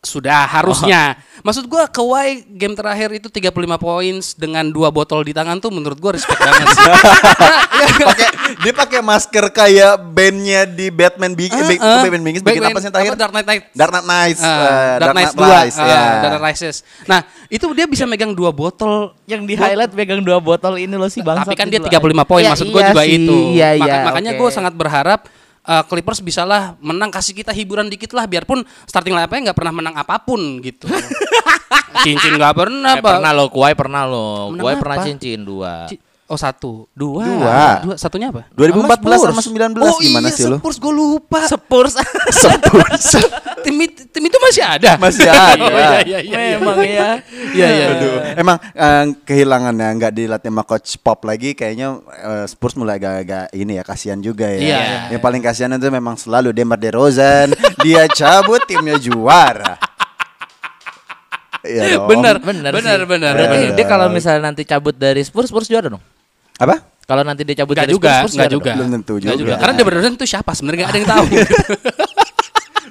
Sudah 0.00 0.46
harusnya. 0.48 1.18
Maksud 1.40 1.66
gua 1.66 1.86
Kawhi 1.86 2.46
game 2.48 2.70
terakhir 2.72 3.10
itu 3.12 3.26
35 3.28 3.50
poin 3.76 4.14
dengan 4.36 4.64
dua 4.64 4.90
botol 4.90 5.22
di 5.22 5.30
tangan 5.30 5.58
tuh 5.58 5.70
menurut 5.70 5.94
gua 5.96 6.14
respect 6.14 6.38
banget 6.38 6.66
sih. 6.68 6.86
pakai 8.08 8.28
dia 8.58 8.72
pakai 8.72 9.00
masker 9.00 9.44
kayak 9.48 9.92
bandnya 10.08 10.62
di 10.64 10.86
Batman 10.88 11.34
Big 11.34 11.50
Eh, 11.50 11.62
Big 11.68 11.78
eh. 11.78 11.98
Batman 12.00 12.22
Begins 12.22 12.42
bikin 12.42 12.58
Batman- 12.60 12.70
apa 12.70 12.78
sih 12.78 12.84
yang 12.84 12.94
terakhir? 12.94 13.10
apa, 13.10 13.18
Dark 13.18 13.32
Knight 13.32 13.46
Knight. 13.48 13.62
Dark 13.72 13.90
Knight 13.90 14.06
Knights. 14.06 14.40
Ah, 14.40 14.48
eh, 14.48 14.94
Dark 14.98 15.14
Knight 15.14 15.32
2, 15.32 15.42
Rise, 15.42 15.76
ah, 15.76 15.82
ya. 15.84 15.98
Dark 15.98 16.32
Knight 16.32 16.44
Rises. 16.48 16.76
Nah, 17.04 17.20
itu 17.48 17.66
dia 17.72 17.86
bisa 17.86 18.04
megang 18.04 18.32
dua 18.32 18.50
botol 18.50 18.94
Yang 19.24 19.42
di 19.44 19.54
highlight 19.56 19.92
pegang 19.92 20.22
dua 20.22 20.38
botol 20.38 20.74
ini 20.76 20.94
loh 20.94 21.06
si 21.06 21.20
bangsa. 21.20 21.42
tapi 21.44 21.54
kan 21.54 21.66
dia 21.66 21.78
35 21.80 21.98
poin 22.22 22.40
Ya, 22.40 22.50
maksud 22.50 22.66
gue 22.66 22.78
iya 22.78 22.88
juga 22.88 23.02
sih, 23.02 23.14
itu. 23.16 23.36
Iya, 23.52 23.68
Maka- 23.72 23.82
iya, 23.84 23.94
makanya 24.04 24.32
gue 24.32 24.48
sangat 24.48 24.74
berharap 24.74 25.20
uh, 25.68 25.84
Clippers 25.84 26.18
bisalah 26.18 26.74
menang 26.80 27.12
kasih 27.12 27.36
kita 27.36 27.52
hiburan 27.52 27.86
dikit 27.86 28.10
lah 28.10 28.24
biarpun 28.24 28.64
starting 28.82 29.12
line-up-nya 29.12 29.52
nggak 29.52 29.58
pernah 29.58 29.74
menang 29.74 29.94
apa 29.94 30.16
pun 30.18 30.40
gitu. 30.58 30.88
Cincin 31.98 32.36
nggak 32.36 32.54
pernah, 32.54 32.94
Eh, 32.94 33.02
Pak. 33.02 33.10
pernah 33.12 33.30
lo, 33.32 33.44
Kuai 33.50 33.74
pernah 33.74 34.02
lo. 34.04 34.54
Kuai 34.54 34.76
pernah 34.76 35.02
cincin 35.02 35.42
dua. 35.42 35.86
Ci- 35.86 35.98
Oh 36.28 36.36
satu. 36.36 36.84
Dua. 36.92 37.24
Dua. 37.24 37.60
Dua, 37.80 37.94
satunya 37.96 38.28
apa? 38.28 38.44
2014 38.52 39.32
sama 39.32 39.40
Spurs. 39.40 39.48
19 39.48 39.80
oh 39.80 39.96
gimana 39.96 40.28
iya, 40.28 40.36
sih 40.36 40.44
lu? 40.44 40.60
Spurs 40.60 40.76
gue 40.76 40.92
lupa. 40.92 41.40
Spurs. 41.48 41.96
Spurs. 42.44 43.06
tim, 43.64 43.74
tim 43.88 44.22
itu 44.28 44.36
masih 44.36 44.60
ada. 44.60 45.00
Masih 45.00 45.24
ada. 45.48 45.56
Oh, 45.56 45.72
iya, 45.72 45.98
iya, 46.04 46.18
iya, 46.20 46.40
iya. 46.52 46.56
Memang 46.60 46.76
ya. 46.84 47.10
Iya, 47.56 47.68
iya. 47.72 47.86
Aduh, 47.96 48.16
emang 48.44 48.56
eh, 48.60 49.04
kehilangannya 49.24 49.88
nggak 49.96 50.12
dilatih 50.12 50.52
sama 50.52 50.62
coach 50.68 51.00
Pop 51.00 51.24
lagi 51.24 51.56
kayaknya 51.56 51.96
eh, 52.20 52.44
Spurs 52.44 52.76
mulai 52.76 53.00
agak-agak 53.00 53.48
ini 53.56 53.80
ya 53.80 53.82
kasihan 53.88 54.20
juga 54.20 54.52
ya. 54.52 54.60
Iya. 54.60 54.80
Yang 55.16 55.22
paling 55.24 55.40
kasihan 55.40 55.72
itu 55.80 55.88
memang 55.88 56.20
selalu 56.20 56.52
Demar 56.52 56.76
Derozan, 56.76 57.56
dia 57.80 58.04
cabut 58.12 58.60
timnya 58.68 59.00
juara. 59.00 59.80
Iya 61.64 62.04
dong. 62.04 62.08
Bener, 62.12 62.36
Bener, 62.44 62.72
bener, 62.76 62.98
sih. 63.00 63.08
bener. 63.08 63.32
Berarti 63.32 63.56
bener. 63.64 63.76
dia 63.80 63.86
kalau 63.88 64.06
misalnya 64.12 64.52
nanti 64.52 64.62
cabut 64.68 64.92
dari 64.92 65.24
Spurs, 65.24 65.48
Spurs 65.48 65.72
juara 65.72 65.88
dong. 65.88 66.04
Apa? 66.58 66.76
Kalau 67.08 67.22
nanti 67.24 67.40
dia 67.40 67.64
cabut 67.64 67.72
Enggak 67.72 67.86
dari 67.88 67.94
juga, 67.96 68.12
Spurs, 68.20 68.32
juara 68.36 68.52
juga. 68.52 68.72
Belum 68.76 68.88
tentu 69.00 69.14
Nggak 69.16 69.38
juga. 69.40 69.54
Karena 69.56 69.72
Demar 69.80 69.92
Derozan 69.96 70.14
itu 70.18 70.26
siapa 70.28 70.50
sebenarnya 70.52 70.78
nggak 70.84 70.90
ada 70.92 70.98
yang 71.00 71.08
tahu. 71.08 71.24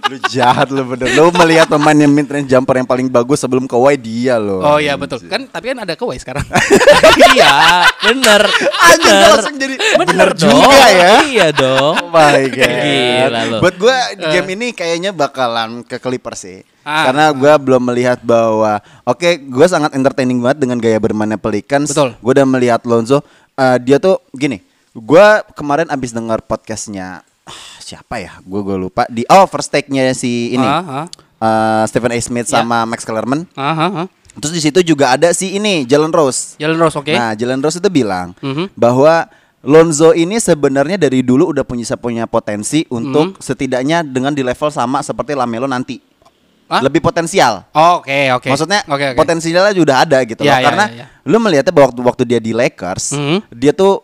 Lu 0.07 0.15
jahat 0.31 0.71
lu 0.71 0.87
bener. 0.87 1.11
Lu 1.19 1.27
melihat 1.35 1.67
pemain 1.67 1.91
yang 1.91 2.07
mid 2.07 2.31
range 2.31 2.47
jumper 2.47 2.79
yang 2.79 2.87
paling 2.87 3.11
bagus 3.11 3.43
sebelum 3.43 3.67
Kawhi 3.67 3.99
dia 3.99 4.39
loh. 4.39 4.63
oh 4.63 4.79
iya 4.79 4.95
betul. 4.95 5.19
Kan 5.27 5.51
tapi 5.51 5.75
kan 5.75 5.83
ada 5.83 5.99
Kawhi 5.99 6.15
sekarang. 6.15 6.47
iya, 7.35 7.83
bener. 7.99 8.47
Anjing 8.87 9.03
Bener. 9.03 9.31
langsung 9.35 9.55
jadi 9.59 9.75
Bener 9.75 10.07
bener 10.07 10.29
dong. 10.31 10.47
juga 10.47 10.83
ya. 10.87 11.11
Iya 11.27 11.47
dong. 11.51 11.95
Oh 11.99 12.07
my 12.07 12.39
god. 12.47 12.71
Gila 12.71 13.39
lu. 13.51 13.57
Buat 13.59 13.75
gue 13.75 13.97
game 14.31 14.49
ini 14.55 14.67
kayaknya 14.71 15.11
bakalan 15.11 15.83
ke 15.83 15.99
Clippers 15.99 16.39
sih. 16.39 16.63
Ah. 16.87 17.11
Karena 17.11 17.35
gue 17.35 17.53
belum 17.67 17.83
melihat 17.91 18.23
bahwa 18.23 18.79
oke 19.03 19.27
gue 19.43 19.65
sangat 19.67 19.91
entertaining 19.91 20.39
banget 20.39 20.63
dengan 20.63 20.79
gaya 20.79 21.03
bermainnya 21.03 21.35
Pelicans. 21.35 21.91
Betul. 21.91 22.15
Gue 22.23 22.31
udah 22.31 22.47
melihat 22.47 22.79
Lonzo. 22.87 23.19
Eh, 23.57 23.77
dia 23.81 23.97
tuh 23.97 24.21
gini. 24.31 24.61
Gue 24.93 25.25
kemarin 25.53 25.89
abis 25.89 26.09
dengar 26.09 26.41
podcastnya 26.41 27.21
ah, 27.43 27.65
siapa 27.77 28.17
ya? 28.17 28.37
Gue 28.41 28.61
gue 28.61 28.77
lupa 28.77 29.05
di 29.09 29.25
oh 29.27 29.45
first 29.45 29.69
take-nya 29.69 30.13
si 30.13 30.53
ini. 30.53 30.65
Ah, 30.65 31.05
ah. 31.05 31.05
eh, 31.41 31.83
Stephen 31.89 32.13
A. 32.13 32.17
Smith 32.21 32.47
Ya. 32.47 32.61
sama 32.61 32.85
Max 32.85 33.01
Kellerman. 33.03 33.45
Ah, 33.53 34.05
ah. 34.05 34.05
Terus 34.37 34.53
di 34.53 34.61
situ 34.61 34.79
juga 34.85 35.17
ada 35.17 35.33
si 35.33 35.57
ini 35.57 35.81
Jalen 35.83 36.13
Rose. 36.13 36.61
Jalen 36.61 36.77
Rose 36.77 36.93
oke. 36.93 37.09
Nah, 37.09 37.33
Jalen 37.33 37.57
Rose 37.57 37.81
itu 37.81 37.89
bilang 37.89 38.37
Mhm. 38.37 38.69
bahwa 38.77 39.25
Lonzo 39.65 40.13
ini 40.13 40.37
sebenarnya 40.37 41.01
dari 41.01 41.25
dulu 41.25 41.49
udah 41.49 41.65
punya 41.65 41.83
punya 41.97 42.23
potensi 42.29 42.85
untuk 42.93 43.33
Mhm. 43.35 43.41
setidaknya 43.41 43.97
dengan 44.05 44.31
di 44.31 44.45
level 44.45 44.69
sama 44.69 45.01
seperti 45.01 45.33
Lamelo 45.33 45.65
nanti. 45.65 45.97
Hah? 46.67 46.81
Lebih 46.83 46.99
potensial. 46.99 47.63
Oh, 47.71 48.03
Oke, 48.03 48.31
oke. 48.35 48.47
Maksudnya 48.51 48.83
Oke, 48.85 49.15
oke. 49.15 49.17
potensialnya 49.17 49.71
udah 49.71 49.97
ada 50.03 50.17
gitu 50.27 50.43
Ya, 50.43 50.55
loh. 50.55 50.59
ya, 50.59 50.65
Karena 50.67 50.85
ya, 50.91 50.97
ya. 50.99 51.05
lu 51.23 51.37
melihatnya 51.39 51.71
bahwa 51.71 51.87
waktu 51.91 52.01
waktu 52.03 52.23
dia 52.27 52.39
di 52.39 52.51
Lakers, 52.51 53.15
Mhm. 53.15 53.37
dia 53.55 53.71
tuh 53.71 54.03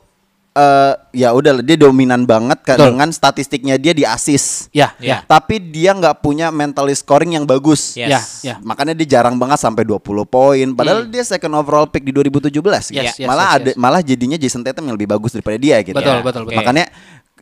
eh 0.54 0.94
ya 1.18 1.34
udah 1.34 1.66
dia 1.66 1.74
dominan 1.74 2.30
banget 2.30 2.62
kan 2.62 2.78
Betul. 2.78 2.94
dengan 2.94 3.10
statistiknya 3.10 3.74
dia 3.82 3.90
di 3.90 4.06
assist. 4.06 4.70
Ya, 4.70 4.94
Ya. 5.02 5.18
ya. 5.18 5.18
Tapi 5.26 5.58
dia 5.58 5.98
nggak 5.98 6.22
punya 6.22 6.54
mental 6.54 6.94
scoring 6.94 7.34
yang 7.34 7.46
bagus. 7.50 7.98
Yes. 7.98 8.46
Ya, 8.46 8.54
ya. 8.54 8.56
Makanya 8.62 8.94
dia 8.94 9.18
jarang 9.18 9.34
banget 9.42 9.58
sampai 9.58 9.82
20 9.82 10.30
poin. 10.30 10.70
Padahal 10.78 11.10
dia 11.10 11.26
second 11.26 11.58
overall 11.58 11.90
pick 11.90 12.06
di 12.06 12.14
2017 12.14 12.94
gitu. 12.94 13.02
Yes, 13.02 13.18
yes, 13.18 13.26
malah 13.26 13.50
yes, 13.50 13.58
ada 13.58 13.72
yes. 13.74 13.78
malah 13.82 14.02
jadinya 14.06 14.38
Jason 14.38 14.62
Tatum 14.62 14.86
yang 14.86 14.94
lebih 14.94 15.10
bagus 15.10 15.34
daripada 15.34 15.58
dia 15.58 15.82
gitu. 15.82 15.98
Betul, 15.98 16.14
Ya, 16.14 16.22
betul, 16.22 16.42
betul. 16.46 16.58
Makanya 16.62 16.86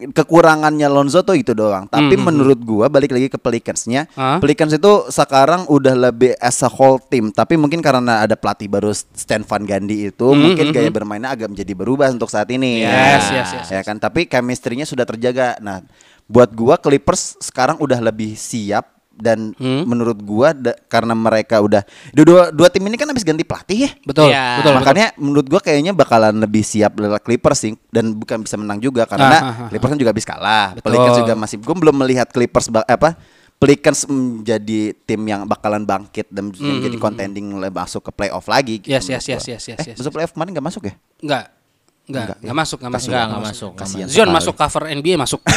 kekurangannya 0.10 0.90
Lonzo 0.90 1.22
tuh 1.22 1.38
itu 1.38 1.54
doang. 1.54 1.86
Tapi 1.86 2.18
Hmm, 2.18 2.34
menurut 2.34 2.58
gua 2.66 2.90
balik 2.90 3.14
lagi 3.14 3.30
ke 3.30 3.38
Pelicansnya, 3.38 4.10
Hah? 4.18 4.42
Pelicans 4.42 4.74
itu 4.74 4.92
sekarang 5.14 5.70
udah 5.70 5.94
lebih 6.10 6.34
as 6.42 6.66
a 6.66 6.70
whole 6.70 6.98
team. 6.98 7.30
Tapi 7.30 7.62
mungkin 7.62 7.86
karena 7.86 8.26
ada 8.26 8.34
pelatih 8.34 8.66
baru 8.66 8.90
Stan 8.94 9.46
Van 9.46 9.64
Gundy 9.66 10.10
itu, 10.10 10.28
Hmm, 10.34 10.42
mungkin 10.52 10.72
hmm, 10.72 10.76
gaya 10.76 10.90
bermainnya 10.90 11.30
agak 11.30 11.54
menjadi 11.54 11.74
berubah 11.78 12.10
untuk 12.10 12.34
saat 12.34 12.50
ini. 12.50 12.82
Yes, 12.82 13.30
yes, 13.30 13.50
yes, 13.54 13.68
Ya 13.70 13.82
kan, 13.86 14.02
tapi 14.02 14.26
chemistry-nya 14.26 14.90
sudah 14.90 15.06
terjaga. 15.06 15.62
Nah, 15.62 15.86
buat 16.26 16.50
gua 16.56 16.80
Clippers 16.80 17.38
sekarang 17.44 17.78
udah 17.78 18.00
lebih 18.00 18.34
siap 18.40 19.01
dan 19.14 19.54
Hmm. 19.54 19.84
menurut 19.84 20.18
gua 20.18 20.52
da- 20.52 20.76
karena 20.86 21.12
mereka 21.12 21.58
udah 21.58 21.84
dua, 22.12 22.24
dua 22.24 22.42
dua 22.50 22.68
tim 22.68 22.82
ini 22.82 22.96
kan 22.96 23.06
habis 23.06 23.22
ganti 23.22 23.42
pelatih 23.42 23.86
ya. 23.86 23.92
Betul, 24.02 24.28
Ya. 24.28 24.58
betul. 24.58 24.72
betul. 24.72 24.74
Makanya 24.80 25.06
menurut 25.16 25.46
gua 25.46 25.60
kayaknya 25.60 25.92
bakalan 25.92 26.36
lebih 26.36 26.62
siap 26.62 26.96
lewat 26.96 27.22
Clippers 27.22 27.60
sih 27.60 27.74
dan 27.88 28.12
bukan 28.12 28.42
bisa 28.42 28.56
menang 28.56 28.78
juga 28.78 29.04
karena 29.04 29.28
Ah, 29.30 29.42
ah, 29.42 29.54
ah. 29.58 29.68
Clippers 29.68 29.90
kan 29.90 30.00
juga 30.00 30.12
habis 30.12 30.24
kalah. 30.24 30.68
Betul. 30.74 30.86
Pelicans 30.90 31.18
juga 31.20 31.34
masih 31.36 31.58
gua 31.58 31.76
belum 31.78 31.96
melihat 31.98 32.28
Clippers 32.28 32.68
ba- 32.68 32.84
apa 32.84 33.16
Pelicans 33.56 34.10
menjadi 34.10 34.98
tim 35.00 35.22
yang 35.22 35.46
bakalan 35.46 35.86
bangkit 35.86 36.26
dan 36.28 36.50
Hmm, 36.50 36.82
jadi 36.82 36.92
hmm, 36.92 37.04
contending 37.04 37.46
le- 37.54 37.70
masuk 37.70 38.02
ke 38.02 38.12
playoff 38.12 38.46
lagi 38.46 38.82
gitu 38.82 38.90
Yes, 38.90 39.06
yes, 39.06 39.22
yes, 39.24 39.46
yes, 39.46 39.64
yes, 39.68 39.78
Eh, 39.78 39.94
yes. 39.94 39.98
masuk 40.02 40.12
playoff 40.12 40.34
kemarin 40.34 40.50
nggak 40.52 40.66
masuk 40.66 40.84
ya? 40.84 40.94
Enggak. 41.20 41.46
Enggak, 42.12 42.24
Enggak, 42.28 42.38
enggak 42.38 42.52
ya? 42.52 42.60
masuk, 42.60 42.78
enggak 42.78 42.94
masuk. 42.94 43.08
Enggak, 43.08 43.24
enggak 43.24 43.44
masuk. 43.46 43.72
Kasihan 43.74 44.06
Zion 44.06 44.16
sekali. 44.22 44.36
masuk 44.36 44.54
cover 44.54 44.84
NBA 44.92 45.16
masuk. 45.16 45.42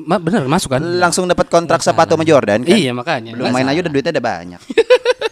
Ma, 0.00 0.16
bener 0.16 0.42
masuk 0.44 0.70
kan? 0.70 0.82
Langsung 0.82 1.24
dapat 1.24 1.46
kontrak 1.46 1.78
sepatu 1.78 2.14
sama 2.14 2.24
Jordan 2.24 2.60
kan? 2.60 2.72
Iya, 2.72 2.90
makanya. 2.90 3.30
Belum 3.32 3.48
main 3.48 3.64
aja 3.64 3.78
udah 3.80 3.92
duitnya 3.92 4.12
udah 4.12 4.26
banyak. 4.26 4.60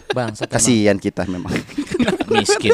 Bang, 0.09 0.33
Kasihan 0.33 0.95
kita 0.95 1.25
memang. 1.25 1.51
miskin. 2.33 2.73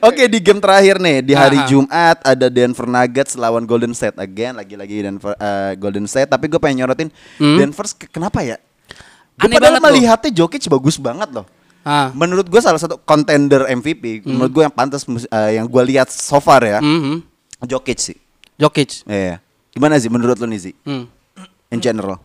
Oke 0.00 0.26
di 0.26 0.38
game 0.38 0.58
terakhir 0.58 0.98
nih 0.98 1.22
di 1.22 1.32
hari 1.32 1.54
Aha. 1.56 1.66
Jumat 1.66 2.18
ada 2.20 2.46
Denver 2.48 2.84
Nuggets 2.84 3.34
lawan 3.34 3.62
Golden 3.62 3.90
State 3.90 4.16
again 4.16 4.52
lagi-lagi 4.52 5.00
Denver 5.00 5.32
eh, 5.32 5.72
Golden 5.76 6.04
State 6.04 6.26
tapi 6.26 6.46
gue 6.46 6.58
pengen 6.58 6.82
nyorotin 6.82 7.08
Denver 7.36 7.86
ke- 7.88 8.10
kenapa 8.10 8.42
ya? 8.42 8.58
Gue 9.34 9.46
Hmm? 9.46 9.54
Padahal 9.54 9.78
loh. 9.78 9.84
melihatnya 9.84 10.30
Jokic 10.32 10.66
bagus 10.66 10.98
banget 10.98 11.30
loh. 11.30 11.46
Ah. 11.80 12.10
Menurut 12.12 12.44
gue 12.44 12.58
salah 12.58 12.76
satu 12.76 12.98
contender 12.98 13.64
MVP. 13.66 14.20
Hmm. 14.20 14.34
Menurut 14.34 14.50
gue 14.50 14.62
yang 14.62 14.72
pantas 14.72 15.02
eh, 15.08 15.50
yang 15.54 15.64
gue 15.64 15.82
lihat 15.86 16.06
so 16.06 16.36
far 16.36 16.60
ya 16.60 16.78
Mhm. 16.78 17.22
Jokic 17.64 17.98
sih. 17.98 18.18
Jokic. 18.54 19.02
Iya. 19.04 19.38
Gimana 19.70 19.96
sih 19.96 20.06
menurut 20.06 20.34
lo 20.34 20.44
nih 20.44 20.60
Zi? 20.60 20.72
Hmm. 20.82 21.06
In 21.68 21.78
general. 21.78 22.18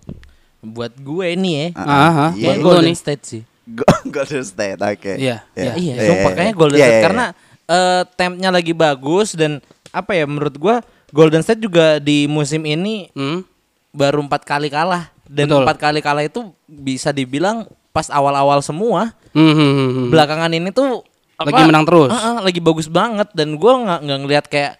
Buat 0.60 0.96
gue 0.96 1.28
nih 1.34 1.54
ya. 1.54 1.66
Ah, 1.76 1.84
Aha. 1.84 2.28
iya. 2.34 2.34
Kayak 2.34 2.40
Buat 2.40 2.56
lu 2.56 2.64
Golden 2.66 2.86
nih. 2.88 2.98
State 2.98 3.24
sih. 3.24 3.42
Go- 3.66 3.88
Golden 4.14 4.44
State, 4.44 4.80
oke. 4.80 5.14
Iya, 5.14 5.38
iya. 5.54 5.74
Iya, 5.74 5.74
Iya, 5.76 5.94
sumpah 6.04 6.32
iya, 6.32 6.42
iya. 6.42 6.52
Golden 6.54 6.76
Iya, 6.76 6.84
State 6.84 6.96
iya. 6.96 7.04
karena 7.04 7.26
eh, 7.64 8.02
tempnya 8.14 8.50
lagi 8.50 8.74
bagus 8.74 9.30
dan 9.34 9.64
apa 9.90 10.12
ya 10.12 10.26
menurut 10.26 10.56
gua 10.56 10.76
Golden 11.10 11.40
State 11.40 11.62
juga 11.62 11.98
di 11.98 12.26
musim 12.26 12.60
ini 12.64 13.08
Hmm. 13.12 13.46
baru 13.90 14.20
empat 14.20 14.44
kali 14.44 14.68
kalah 14.68 15.08
dan 15.24 15.46
empat 15.46 15.78
kali 15.78 16.00
kalah 16.00 16.22
itu 16.22 16.42
bisa 16.66 17.10
dibilang 17.10 17.64
pas 17.94 18.10
awal-awal 18.10 18.60
semua 18.60 19.14
Hmm, 19.34 19.50
hmm, 19.50 19.72
hmm, 19.74 19.90
hmm. 19.98 20.08
belakangan 20.14 20.52
ini 20.54 20.70
tuh 20.70 21.02
Lagi 21.44 21.66
menang 21.66 21.84
terus. 21.84 22.14
Ah, 22.14 22.38
ah, 22.38 22.38
lagi 22.46 22.62
bagus 22.62 22.86
banget 22.88 23.28
dan 23.34 23.58
gua 23.58 23.82
nggak 23.82 24.00
nggak 24.06 24.20
ngelihat 24.24 24.46
kayak 24.48 24.74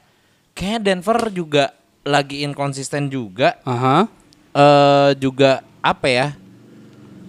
kayak 0.54 0.80
Denver 0.86 1.20
juga 1.34 1.74
lagi 2.06 2.46
inkonsisten 2.46 3.10
juga 3.10 3.58
Aha. 3.66 4.06
eh 4.54 5.12
juga 5.18 5.66
apa 5.82 6.08
ya 6.08 6.28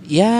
ya 0.05 0.35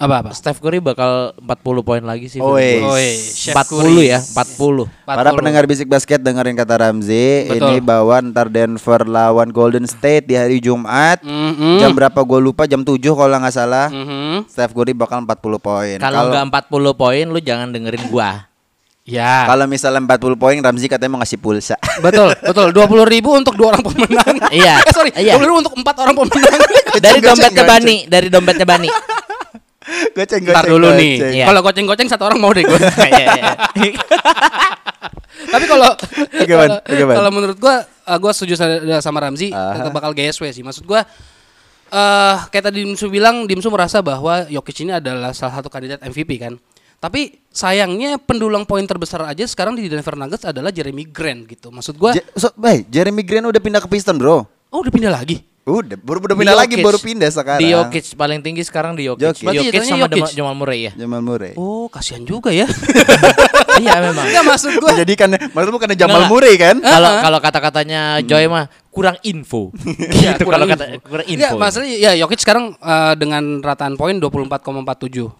Apa 0.00 0.14
apa? 0.18 0.30
Steph 0.32 0.58
Curry 0.58 0.80
bakal 0.80 1.36
40 1.36 1.60
poin 1.82 2.00
lagi 2.00 2.24
sih. 2.26 2.40
Oi. 2.40 2.80
gua. 2.80 2.96
Oi, 2.96 3.08
Chef 3.12 3.52
40 3.52 3.68
Curry. 3.84 4.08
ya, 4.08 4.20
40. 4.24 4.88
Para 5.04 5.28
40. 5.28 5.36
pendengar 5.36 5.64
bisik 5.64 5.86
basket 5.86 6.16
dengerin 6.18 6.56
kata 6.56 6.74
Ramzi 6.80 7.44
Betul. 7.46 7.68
Ini 7.68 7.78
bahwa 7.78 8.16
ntar 8.24 8.48
Denver 8.48 9.00
lawan 9.04 9.48
Golden 9.50 9.84
State 9.84 10.24
di 10.24 10.34
hari 10.34 10.56
Jumat 10.58 11.20
Mhm. 11.20 11.78
Jam 11.78 11.92
berapa 11.92 12.16
gue 12.16 12.40
lupa 12.40 12.64
jam 12.64 12.80
7 12.80 12.96
kalau 13.12 13.28
nggak 13.34 13.52
salah 13.52 13.86
Mhm. 13.86 14.48
Steph 14.48 14.72
Curry 14.72 14.96
bakal 14.96 15.20
40 15.20 15.60
poin 15.60 15.96
Kalau 15.96 16.32
nggak 16.32 16.44
40 16.48 16.92
poin 16.94 17.24
lu 17.26 17.38
jangan 17.38 17.68
dengerin 17.68 18.08
gua. 18.08 18.48
Ya. 19.02 19.44
Kalau 19.44 19.66
misalnya 19.66 20.00
40 20.00 20.32
poin 20.34 20.56
Ramzi 20.56 20.86
katanya 20.86 21.10
mau 21.10 21.20
ngasih 21.20 21.36
pulsa 21.36 21.76
Betul, 22.00 22.32
betul. 22.38 22.72
Dua 22.72 22.86
puluh 22.86 23.04
ribu 23.04 23.34
untuk 23.34 23.52
dua 23.52 23.74
orang 23.74 23.82
pemenang. 23.82 24.48
Iya, 24.48 24.80
Eh, 24.86 24.92
sorry, 24.92 25.10
iya. 25.14 25.36
dua 25.36 25.44
ribu 25.44 25.60
untuk 25.60 25.74
empat 25.74 25.92
orang 25.98 26.16
pemenang. 26.16 26.56
dari 26.96 27.18
dompetnya. 27.18 27.64
Bani, 27.66 27.96
dari 28.06 28.28
dompetnya 28.28 28.64
Bani. 28.64 28.88
Goceng 30.12 30.42
Ntar 30.42 30.54
goceng 30.60 30.70
dulu 30.70 30.86
goceng. 30.86 31.00
nih. 31.00 31.14
Iya. 31.34 31.44
Kalau 31.46 31.60
goceng-goceng 31.60 32.08
satu 32.08 32.24
orang 32.24 32.38
mau 32.38 32.50
deh 32.50 32.62
gue. 32.62 32.78
Iya, 33.10 33.26
iya. 33.32 33.52
Tapi 35.50 35.64
kalau 35.66 35.90
kalau- 36.46 37.32
menurut 37.32 37.56
gua 37.56 37.74
uh, 37.82 38.18
gua 38.18 38.30
setuju 38.30 38.54
sa- 38.54 38.68
sama 39.00 39.18
Ramzi 39.20 39.50
Aha. 39.50 39.80
tetap 39.80 39.92
bakal 39.92 40.12
GSW 40.12 40.46
sih. 40.50 40.62
Maksud 40.62 40.84
gua 40.84 41.02
eh 41.90 42.36
kayak 42.48 42.70
tadi 42.70 42.84
Dimsu 42.84 43.08
bilang 43.08 43.44
Dimsu 43.44 43.66
merasa 43.66 43.98
bahwa 43.98 44.46
Jokic 44.46 44.84
ini 44.84 44.94
adalah 44.94 45.32
salah 45.32 45.58
satu 45.58 45.66
kandidat 45.66 45.98
MVP 46.00 46.38
kan. 46.38 46.54
Tapi 47.00 47.40
sayangnya 47.48 48.20
pendulang 48.20 48.62
poin 48.62 48.84
terbesar 48.84 49.24
aja 49.24 49.42
sekarang 49.42 49.72
di 49.72 49.88
Denver 49.88 50.12
Nuggets 50.14 50.44
adalah 50.44 50.68
Jeremy 50.68 51.08
Grant 51.08 51.48
gitu. 51.48 51.72
Maksud 51.72 51.96
gua 51.96 52.12
Je- 52.12 52.26
so, 52.36 52.52
hey, 52.60 52.84
Jeremy 52.84 53.24
Grant 53.24 53.48
udah 53.48 53.58
pindah 53.58 53.80
ke 53.80 53.88
Piston 53.88 54.14
bro 54.14 54.44
oh 54.44 54.78
udah 54.78 54.92
pindah 54.92 55.10
lagi. 55.10 55.40
Udah, 55.72 55.96
baru 55.96 56.18
udah 56.20 56.36
pindah 56.36 56.56
lagi, 56.56 56.74
baru 56.78 56.96
pindah 56.96 57.28
sekarang 57.28 57.58
Di 57.58 57.70
Jokic 57.70 58.06
paling 58.12 58.40
tinggi 58.40 58.62
sekarang 58.62 58.92
di 58.92 59.06
Jokic. 59.06 59.22
Jokic. 59.22 59.44
Berarti 59.44 59.64
Jokic 59.64 59.82
sama 59.84 59.98
Jokic. 60.02 60.14
Jamal- 60.16 60.34
Jamal 60.34 60.54
Murray 60.54 60.80
ya. 60.82 60.92
Jamal 60.94 61.20
Murray 61.20 61.52
Oh, 61.54 61.86
kasihan 61.86 62.22
juga 62.22 62.50
ya. 62.50 62.66
iya 63.82 64.02
memang. 64.02 64.26
Enggak 64.26 64.44
maksud 64.46 64.70
gua. 64.76 64.90
Menjadikan, 64.92 65.28
maksud 65.30 65.70
bukan 65.70 65.88
Jamal 65.94 66.20
Nggak, 66.20 66.30
Murray 66.30 66.54
kan? 66.56 66.76
Kalau 66.76 67.12
kalau 67.20 67.38
kata-katanya 67.38 68.00
Joy 68.20 68.44
mah 68.46 68.66
kurang 68.88 69.16
info. 69.22 69.70
Iya, 70.20 70.34
gitu 70.34 70.50
kalau 70.50 70.66
kata 70.66 70.84
kurang 71.00 71.26
info. 71.26 71.38
Enggak, 71.38 71.52
maksudnya 71.56 71.90
ya 71.92 72.12
Jokic 72.18 72.40
sekarang 72.40 72.74
eh, 72.74 73.14
dengan 73.14 73.60
rataan 73.60 73.94
poin 73.94 74.16
24,47. 74.16 75.30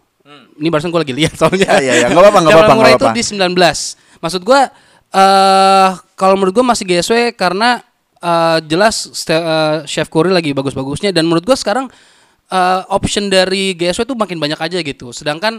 Ini 0.61 0.69
barusan 0.69 0.89
gue 0.89 1.01
lagi 1.01 1.15
lihat 1.17 1.35
soalnya. 1.35 1.67
Iya, 1.75 1.81
iya, 1.81 1.93
iya. 1.97 2.07
Nggak 2.07 2.23
apa-apa, 2.23 2.39
nggak 2.39 2.53
Jamal 2.55 2.63
apa-apa, 2.63 2.79
Murray 2.79 2.93
nggak 2.95 3.03
itu 3.03 3.19
di 3.19 3.23
19. 3.35 4.23
Maksud 4.23 4.43
gue 4.45 4.61
eh 5.11 5.89
kalau 6.15 6.35
menurut 6.39 6.55
gue 6.55 6.63
masih 6.63 6.85
GSW 6.87 7.35
karena 7.35 7.83
eh, 8.21 8.59
jelas 8.65 8.95
eh, 9.27 9.85
Chef 9.85 10.07
Curry 10.07 10.31
lagi 10.31 10.51
bagus-bagusnya 10.51 11.11
dan 11.11 11.25
menurut 11.25 11.43
gue 11.43 11.55
sekarang 11.55 11.89
eh, 12.47 12.81
option 12.89 13.27
dari 13.27 13.73
GSW 13.73 14.05
itu 14.05 14.15
makin 14.15 14.37
banyak 14.37 14.59
aja 14.59 14.79
gitu. 14.79 15.11
Sedangkan 15.11 15.59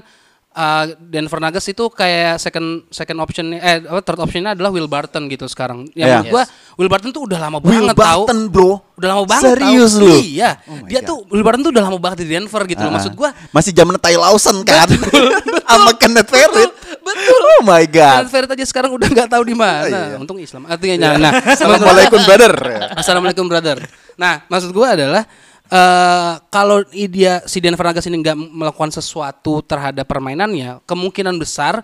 eh, 0.52 0.86
Denver 1.00 1.40
Nuggets 1.40 1.68
itu 1.68 1.88
kayak 1.88 2.36
second 2.38 2.84
second 2.90 3.18
option 3.18 3.52
eh 3.52 3.80
apa, 3.80 4.02
third 4.02 4.20
optionnya 4.20 4.52
adalah 4.52 4.70
Will 4.70 4.86
Barton 4.86 5.26
gitu 5.26 5.46
sekarang. 5.46 5.88
Ya 5.92 6.04
Iya. 6.04 6.16
menurut 6.20 6.30
gue 6.30 6.44
Will 6.78 6.90
Barton 6.90 7.12
tuh 7.12 7.24
udah 7.24 7.40
lama 7.40 7.58
Will 7.60 7.72
banget 7.88 7.96
tahu. 7.96 8.24
Barton 8.26 8.40
bro 8.48 8.72
Udah 9.02 9.10
lama 9.12 9.24
banget 9.26 9.44
Serius 9.56 9.92
tahu. 9.96 10.04
lu? 10.06 10.16
Iya. 10.22 10.52
Oh 10.68 10.78
dia 10.86 11.00
God. 11.02 11.08
tuh 11.10 11.18
Will 11.32 11.42
Barton 11.42 11.62
tuh 11.62 11.72
udah 11.72 11.84
lama 11.84 11.98
banget 11.98 12.18
di 12.22 12.28
Denver 12.30 12.62
gitu 12.66 12.82
loh. 12.82 12.92
Ah. 12.92 12.96
Maksud 13.00 13.14
gua 13.16 13.30
Masih 13.50 13.72
zaman 13.72 13.96
Ty 13.98 14.14
Lawson 14.14 14.58
kan 14.62 14.86
Sama 15.72 15.92
Kenneth 15.96 16.28
Farid 16.28 16.72
betul. 17.02 17.42
Oh 17.58 17.62
my 17.66 17.84
Dan 17.90 18.26
god 18.26 18.26
Ferit 18.30 18.50
aja 18.54 18.66
sekarang 18.66 18.92
udah 18.94 19.08
nggak 19.10 19.30
tahu 19.30 19.44
di 19.46 19.56
mana. 19.58 19.86
Iya. 19.86 20.18
Untung 20.22 20.38
Islam. 20.38 20.66
Artinya 20.70 21.18
nah, 21.18 21.34
Assalamualaikum 21.46 22.20
brother 22.24 22.54
Assalamualaikum 22.98 23.46
brother. 23.50 23.78
Nah, 24.16 24.46
maksud 24.48 24.70
gua 24.72 24.94
adalah 24.94 25.24
eh 25.72 26.34
kalau 26.52 26.84
dia 26.92 27.40
si 27.48 27.64
Denver 27.64 27.82
Nuggets 27.88 28.08
ini 28.08 28.20
nggak 28.20 28.38
melakukan 28.38 28.92
sesuatu 28.92 29.64
terhadap 29.64 30.04
permainannya, 30.04 30.84
kemungkinan 30.84 31.36
besar 31.40 31.82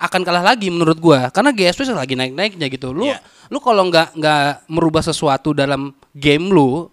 akan 0.00 0.20
kalah 0.24 0.44
lagi 0.44 0.72
menurut 0.72 0.96
gua 0.96 1.28
karena 1.28 1.52
GSW 1.52 1.92
lagi 1.92 2.16
naik-naiknya 2.16 2.66
gitu. 2.72 2.92
Lu 2.92 3.04
Iya. 3.08 3.20
lu 3.52 3.60
kalau 3.60 3.84
nggak 3.88 4.16
nggak 4.16 4.44
merubah 4.68 5.04
sesuatu 5.04 5.52
dalam 5.52 5.92
game 6.12 6.48
lu 6.48 6.88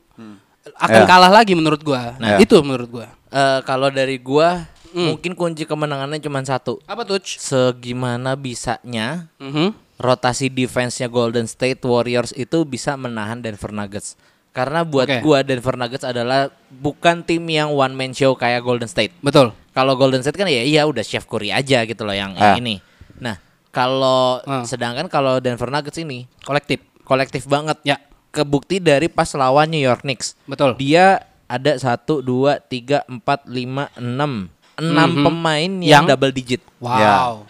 akan 0.75 1.03
Ya. 1.03 1.07
kalah 1.07 1.31
lagi 1.31 1.55
menurut 1.55 1.79
gua. 1.79 2.19
Nah, 2.19 2.35
Ya. 2.35 2.43
itu 2.43 2.59
menurut 2.59 2.89
gua. 2.91 3.07
Eh, 3.27 3.59
kalau 3.63 3.87
dari 3.91 4.19
gua 4.19 4.67
Hmm. 4.89 5.13
mungkin 5.13 5.33
kunci 5.33 5.63
kemenangannya 5.63 6.19
cuma 6.19 6.39
satu. 6.41 6.79
Apa 6.83 7.03
tuh? 7.03 7.19
Segimana 7.23 8.33
bisanya 8.33 9.27
Mhm. 9.37 9.75
rotasi 9.97 10.47
defense-nya 10.47 11.07
Golden 11.07 11.45
State 11.45 11.81
Warriors 11.81 12.31
itu 12.31 12.63
bisa 12.63 12.93
menahan 12.93 13.39
Denver 13.39 13.69
Nuggets. 13.69 14.15
Karena 14.51 14.81
buat 14.81 15.05
Oke. 15.05 15.21
gua 15.21 15.41
Denver 15.41 15.75
Nuggets 15.75 16.01
adalah 16.01 16.49
bukan 16.67 17.21
tim 17.21 17.45
yang 17.45 17.69
one 17.69 17.93
man 17.93 18.11
show 18.11 18.33
kayak 18.33 18.61
Golden 18.61 18.89
State. 18.89 19.13
Betul. 19.19 19.53
Kalau 19.71 19.93
Golden 19.93 20.21
State 20.21 20.33
kan 20.33 20.49
ya 20.49 20.65
iya 20.65 20.81
udah 20.83 21.05
Chef 21.05 21.29
Curry 21.29 21.53
aja 21.53 21.85
gitu 21.85 22.01
loh 22.01 22.13
yang, 22.13 22.33
Ah. 22.33 22.57
ini. 22.57 22.81
Nah, 23.17 23.37
kalau 23.69 24.41
Ah. 24.41 24.65
sedangkan 24.65 25.05
kalau 25.07 25.37
Denver 25.37 25.69
Nuggets 25.69 25.97
ini 25.97 26.25
Kolektif. 26.41 26.81
kolektif 27.03 27.45
banget. 27.45 27.77
Ya. 27.83 28.01
Kebukti 28.27 28.77
dari 28.77 29.07
pas 29.07 29.29
lawan 29.33 29.69
New 29.69 29.81
York 29.81 30.01
Knicks. 30.01 30.33
Betul. 30.45 30.73
Dia 30.77 31.21
ada 31.47 31.73
satu, 31.77 32.19
dua, 32.19 32.59
tiga, 32.59 33.01
empat, 33.05 33.45
lima, 33.45 33.87
enam, 33.95 34.51
enam 34.77 35.09
Mhm. 35.11 35.23
pemain 35.23 35.71
yang, 35.79 35.91
Yang- 35.91 36.05
double 36.07 36.31
digit 36.31 36.61
Wow. 36.77 37.43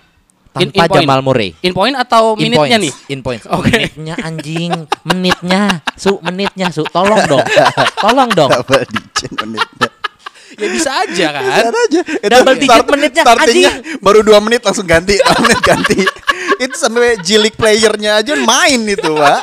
In- 0.57 0.73
tanpa 0.73 0.73
in 0.73 0.89
point. 0.89 1.05
Jamal 1.05 1.21
Murray. 1.21 1.49
In 1.61 1.69
point 1.71 1.93
atau 1.93 2.33
In 2.33 2.49
minitnya 2.49 2.81
points, 2.81 2.81
nih? 2.81 2.93
In 3.13 3.19
points. 3.21 3.45
Oke. 3.53 3.69
Menitnya 3.69 4.15
anjing, 4.17 4.71
menitnya, 5.03 5.61
su, 5.93 6.17
menitnya, 6.17 6.67
su, 6.71 6.81
tolong 6.87 7.21
dong, 7.29 7.45
tolong 7.95 8.29
dong. 8.33 8.49
Double 8.49 8.81
digit 8.87 9.31
menitnya 9.37 9.89
Ya 10.57 10.67
bisa 10.67 10.89
aja 10.89 11.25
kan. 11.31 11.43
Lihat 11.45 11.69
aja 11.69 12.01
Itu 12.01 12.31
Double 12.33 12.57
digit 12.57 12.85
menitnya, 12.89 13.21
Startingnya 13.21 13.71
anjing. 13.77 14.01
baru 14.01 14.19
2 14.25 14.41
menit 14.41 14.61
langsung 14.65 14.89
ganti 14.89 15.13
2 15.13 15.43
menit 15.45 15.59
ganti 15.61 15.99
Itu 16.57 16.73
sampai 16.73 17.21
G-League 17.21 17.53
playernya 17.53 18.25
aja 18.25 18.33
main 18.33 18.81
itu 18.81 19.13
pak 19.13 19.41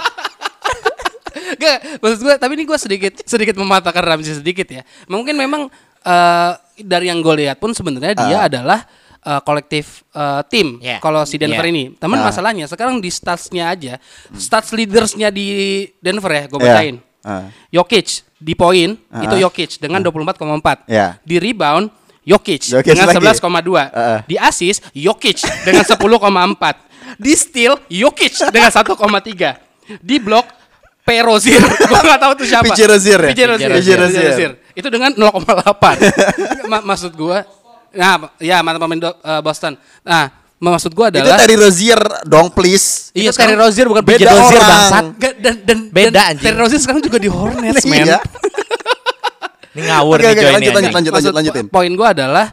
Gak, 1.54 2.02
maksud 2.02 2.20
gue, 2.20 2.34
tapi 2.34 2.52
ini 2.54 2.64
gue 2.64 2.74
sedikit 2.74 3.14
sedikit 3.22 3.54
mematahkan 3.54 4.02
Ramzi 4.02 4.34
sedikit 4.34 4.66
ya. 4.66 4.82
Mungkin 5.06 5.34
memang 5.34 5.70
eh, 6.02 6.52
dari 6.76 7.06
yang 7.06 7.20
gue 7.20 7.34
lihat 7.40 7.56
pun 7.56 7.70
sebenarnya 7.70 8.14
dia 8.16 8.38
Ah. 8.40 8.48
adalah 8.48 8.80
eh, 9.20 9.40
kolektif 9.40 10.04
eh, 10.12 10.42
tim. 10.52 10.76
Yeah. 10.78 11.00
Kalau 11.00 11.24
si 11.24 11.40
Denver 11.40 11.64
Yeah. 11.64 11.72
ini, 11.72 11.84
teman 11.96 12.20
Ah. 12.20 12.28
masalahnya 12.28 12.68
sekarang 12.68 13.00
di 13.00 13.08
statsnya 13.08 13.72
aja, 13.72 13.96
stats 14.36 14.68
leadersnya 14.70 15.32
di 15.32 15.48
Denver 15.96 16.28
ya, 16.28 16.44
gue 16.44 16.58
Yeah. 16.58 16.68
bacain. 16.68 16.96
Ah. 17.24 17.48
Jokic 17.72 18.20
di 18.36 18.52
poin 18.52 19.00
Ah. 19.08 19.24
itu 19.24 19.40
Jokic 19.40 19.80
dengan 19.80 20.04
24,4. 20.04 20.84
Yeah. 20.84 21.16
Di 21.24 21.40
rebound 21.40 21.88
Jokic, 22.20 22.68
Jokic 22.68 22.84
dengan 22.84 23.08
lagi. 23.08 23.16
11,2. 23.16 23.88
Ah. 23.88 24.20
Di 24.28 24.36
assist 24.36 24.84
Jokic 24.92 25.40
dengan 25.64 25.88
10,4. 25.88 26.76
Di 27.16 27.32
steal 27.32 27.80
Jokic 27.88 28.36
dengan 28.52 28.68
1,3. 28.68 29.56
Di 30.04 30.20
block 30.20 30.52
P. 31.00 31.20
Rozier. 31.20 31.60
Gua 31.88 32.00
enggak 32.00 32.20
tahu 32.20 32.32
itu 32.36 32.44
siapa. 32.48 32.64
PJ 32.72 32.80
Rozier 32.88 33.20
ya? 33.24 33.30
PJ 33.32 33.40
Itu 34.74 34.86
dengan 34.88 35.10
0,8. 35.10 35.30
Ma- 36.70 36.84
maksud 36.84 37.14
gua 37.14 37.42
Nah, 37.90 38.26
ya 38.36 38.58
mantan 38.58 38.80
pemain 38.80 39.00
eh, 39.00 39.40
Boston. 39.40 39.78
Nah, 40.00 40.26
maksud 40.56 40.90
gua 40.90 41.08
Itu 41.08 41.22
adalah 41.22 41.38
Terry 41.38 41.54
Rozier 41.54 42.00
dong 42.24 42.50
please 42.50 43.10
Iya, 43.12 43.30
Itu 43.30 43.38
Terry 43.38 43.54
sekarang- 43.54 43.58
Rozier 43.62 43.86
bukan 43.86 44.02
Beda 44.02 44.26
Rozier 44.28 44.58
orang. 44.58 44.70
bangsat. 44.72 45.04
Dan 45.38 45.54
dan 45.62 45.78
Beda, 45.88 46.10
dan. 46.12 46.34
Terry 46.36 46.56
Rozier 46.56 46.80
sekarang 46.80 47.00
juga 47.00 47.16
di 47.16 47.26
Hornets, 47.26 47.86
men. 47.88 48.02
Iya. 48.04 48.18
Ini 49.70 49.82
ngawur 49.84 50.16
Oke, 50.16 50.22
nih 50.22 50.30
oke, 50.30 50.34
Joy 50.36 50.44
lanjut, 50.44 50.54
lanjut, 50.54 50.74
anjing. 50.76 50.94
lanjut, 50.94 51.12
Maksud 51.12 51.32
lanjutin. 51.34 51.64
po- 51.64 51.72
Poin 51.72 51.90
gue 51.90 52.08
adalah 52.08 52.46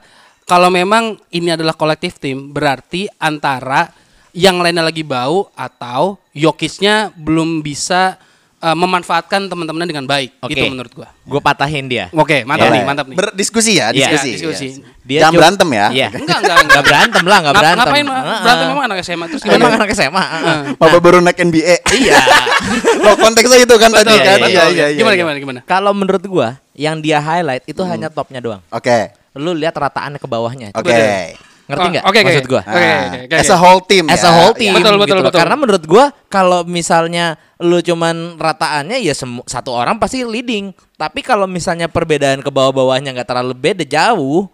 kalau 0.44 0.70
memang 0.70 1.04
ini 1.30 1.50
adalah 1.50 1.74
kolektif 1.74 2.18
tim, 2.18 2.50
berarti 2.50 3.06
antara 3.16 3.94
yang 4.32 4.58
lainnya 4.58 4.82
lagi 4.82 5.02
bau 5.02 5.50
atau 5.54 6.18
Jokicnya 6.32 7.12
belum 7.14 7.62
bisa 7.62 8.18
eh, 8.62 8.76
memanfaatkan 8.78 9.50
teman-temannya 9.50 9.90
dengan 9.90 10.06
baik. 10.06 10.38
Oke. 10.46 10.54
Itu 10.54 10.64
menurut 10.70 10.92
gua. 10.94 11.10
Gue 11.26 11.42
patahin 11.42 11.90
dia. 11.90 12.08
Oke, 12.14 12.46
mantap 12.46 12.70
Ya. 12.70 12.76
nih, 12.78 12.82
mantap 12.86 13.06
nih. 13.10 13.18
Berdiskusi 13.18 13.82
ya, 13.82 13.90
Iya, 13.90 14.14
diskusi. 14.14 14.30
diskusi. 14.38 14.68
Yes. 14.78 15.02
Dia 15.02 15.20
Jangan 15.26 15.34
berantem 15.38 15.70
ya. 15.74 15.86
Iya. 15.90 16.08
Enggak, 16.14 16.40
enggak, 16.46 16.58
Enggak 16.70 16.84
berantem 16.86 17.24
lah, 17.26 17.38
enggak 17.42 17.56
berantem. 17.58 17.86
Ngapain 17.90 18.06
berantem 18.06 18.68
emang 18.70 18.86
anak 18.86 18.98
SMA 19.02 19.26
terus 19.28 19.42
gimana? 19.42 19.58
Memang 19.58 19.72
anak 19.82 19.90
SMA. 19.98 20.24
heeh. 20.24 20.60
Papa 20.78 20.98
baru 21.02 21.18
naik 21.20 21.38
NBA. 21.42 21.76
Iya. 22.02 22.18
Loh 23.06 23.16
konteksnya 23.20 23.58
itu 23.62 23.76
kan 23.78 23.90
tadi 23.92 24.16
kan. 24.16 24.38
Iya, 24.46 24.46
iya, 24.48 24.64
iya. 24.70 24.86
Gimana 24.98 25.16
iya. 25.18 25.22
gimana 25.26 25.38
gimana? 25.42 25.60
Kalau 25.66 25.92
menurut 25.92 26.24
gua 26.26 26.58
yang 26.78 27.02
dia 27.04 27.20
highlight 27.20 27.68
itu 27.68 27.82
hanya 27.84 28.08
topnya 28.08 28.40
doang. 28.40 28.62
Oke. 28.72 29.12
Lu 29.36 29.52
lihat 29.54 29.76
rataannya 29.76 30.20
ke 30.20 30.28
bawahnya. 30.28 30.68
Oke. 30.74 31.36
Ngerti 31.72 31.88
nggak? 31.90 32.04
Oh, 32.04 32.10
oke, 32.10 32.18
oke. 32.18 32.28
maksud 32.28 32.46
gua? 32.46 32.62
Oke, 32.62 32.76
Ah, 32.76 33.00
oke, 33.08 33.20
oke, 33.24 33.34
As 33.34 33.42
oke. 33.42 33.52
a 33.52 33.58
whole 33.58 33.82
team 33.82 34.04
As 34.06 34.20
ya. 34.20 34.28
a 34.28 34.32
whole 34.34 34.54
team 34.54 34.72
Betul, 34.74 34.96
betul, 34.96 35.08
gitu 35.16 35.24
betul. 35.26 35.40
Karena 35.40 35.56
menurut 35.56 35.84
gua 35.86 36.06
kalau 36.28 36.60
misalnya 36.64 37.26
lu 37.58 37.80
cuman 37.80 38.16
rataannya 38.36 38.98
ya 39.00 39.14
semu- 39.14 39.46
satu 39.46 39.72
orang 39.72 39.96
pasti 39.96 40.22
leading. 40.22 40.70
Tapi 40.94 41.20
kalau 41.20 41.46
misalnya 41.46 41.88
perbedaan 41.88 42.40
ke 42.40 42.50
bawah-bawahnya 42.50 43.14
nggak 43.14 43.26
terlalu 43.26 43.54
beda 43.54 43.82
jauh. 43.82 44.52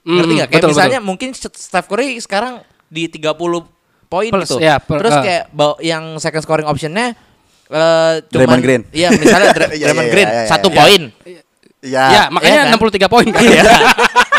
Ngerti 0.00 0.26
Mm, 0.26 0.36
nggak? 0.36 0.48
Kayak 0.48 0.60
betul, 0.60 0.70
misalnya 0.72 0.98
mungkin 0.98 1.28
Steph 1.32 1.86
Curry 1.86 2.16
sekarang 2.18 2.58
di 2.86 3.06
30 3.06 3.68
poin 4.06 4.32
gitu. 4.32 4.56
ya, 4.58 4.80
per- 4.80 4.98
Terus 4.98 5.12
ah. 5.12 5.20
kayak 5.20 5.44
baw- 5.50 5.76
yang 5.78 6.16
second 6.16 6.40
scoring 6.40 6.64
optionnya 6.64 7.12
eh 7.68 8.14
Draymond 8.26 8.64
Green. 8.64 8.82
Iya, 8.88 9.12
misalnya 9.12 9.52
Iya, 9.76 9.84
Draymond 9.84 10.08
iya, 10.08 10.14
Green 10.14 10.24
iya, 10.26 10.40
iya, 10.40 10.48
satu 10.48 10.68
iya. 10.68 10.74
poin. 10.74 11.02
Iya. 11.78 12.02
Ya, 12.08 12.22
makanya 12.28 12.54
iya 12.64 12.64
kan? 12.66 12.80
63 12.80 13.06
poin 13.06 13.26
kan. 13.28 13.42
Iya. 13.52 13.62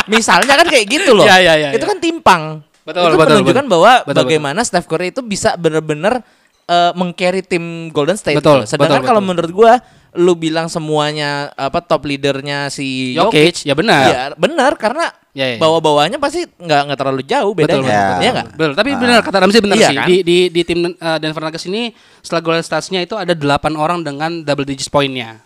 Misalnya 0.08 0.54
kan 0.56 0.68
kayak 0.70 0.86
gitu 0.88 1.12
loh. 1.18 1.26
Iya, 1.26 1.36
iya, 1.42 1.54
iya, 1.58 1.70
itu 1.76 1.84
iya. 1.84 1.92
kan 1.92 1.98
timpang. 2.00 2.44
Betul, 2.88 3.12
itu 3.12 3.18
betul, 3.18 3.36
menunjukkan 3.38 3.66
betul. 3.66 3.74
bahwa 3.76 3.92
Betul, 4.02 4.18
bagaimana 4.24 4.60
Steph 4.66 4.88
Curry 4.88 5.12
itu 5.12 5.22
bisa 5.22 5.54
bener-bener 5.60 6.24
eh, 6.66 6.92
mengcarry 6.96 7.42
tim 7.44 7.92
Golden 7.92 8.18
State. 8.18 8.40
Betul, 8.40 8.64
gitu. 8.66 8.72
Sedangkan 8.78 9.04
betul, 9.04 9.10
kalau 9.10 9.22
betul. 9.22 9.30
menurut 9.36 9.52
gua 9.54 9.74
lu 10.18 10.34
bilang 10.34 10.66
semuanya 10.66 11.54
apa 11.54 11.86
top 11.86 12.10
leadernya 12.10 12.74
si 12.74 13.14
Jokic, 13.14 13.62
ya 13.62 13.78
benar. 13.78 14.06
Iya, 14.10 14.24
benar 14.38 14.74
karena 14.74 15.14
Ya, 15.30 15.46
ya, 15.46 15.56
ya. 15.56 15.60
bawa-bawanya 15.62 16.18
pasti 16.18 16.50
nggak 16.50 16.82
nggak 16.90 17.00
terlalu 17.00 17.22
jauh 17.22 17.54
Betul, 17.54 17.86
bedanya. 17.86 17.86
betul, 17.86 17.94
Ya. 17.94 18.02
betul. 18.02 18.20
Iya 18.20 18.32
nggak? 18.34 18.48
Betul, 18.58 18.72
tapi 18.74 18.90
benar 18.98 19.18
kata 19.22 19.38
Ramzi 19.46 19.60
benar 19.62 19.78
Iya 19.78 19.88
sih. 19.94 19.98
kan? 20.02 20.08
Di 20.10 20.16
di 20.26 20.38
di 20.50 20.62
tim 20.66 20.80
uh, 20.90 21.18
Denver 21.22 21.44
Nuggets 21.46 21.66
ini 21.70 21.94
setelah 22.26 22.42
Golden 22.42 22.66
Stats-nya 22.66 23.00
itu 23.06 23.14
ada 23.14 23.34
8 23.38 23.78
orang 23.78 24.02
dengan 24.02 24.42
double 24.42 24.66
digits 24.66 24.90
poinnya. 24.90 25.38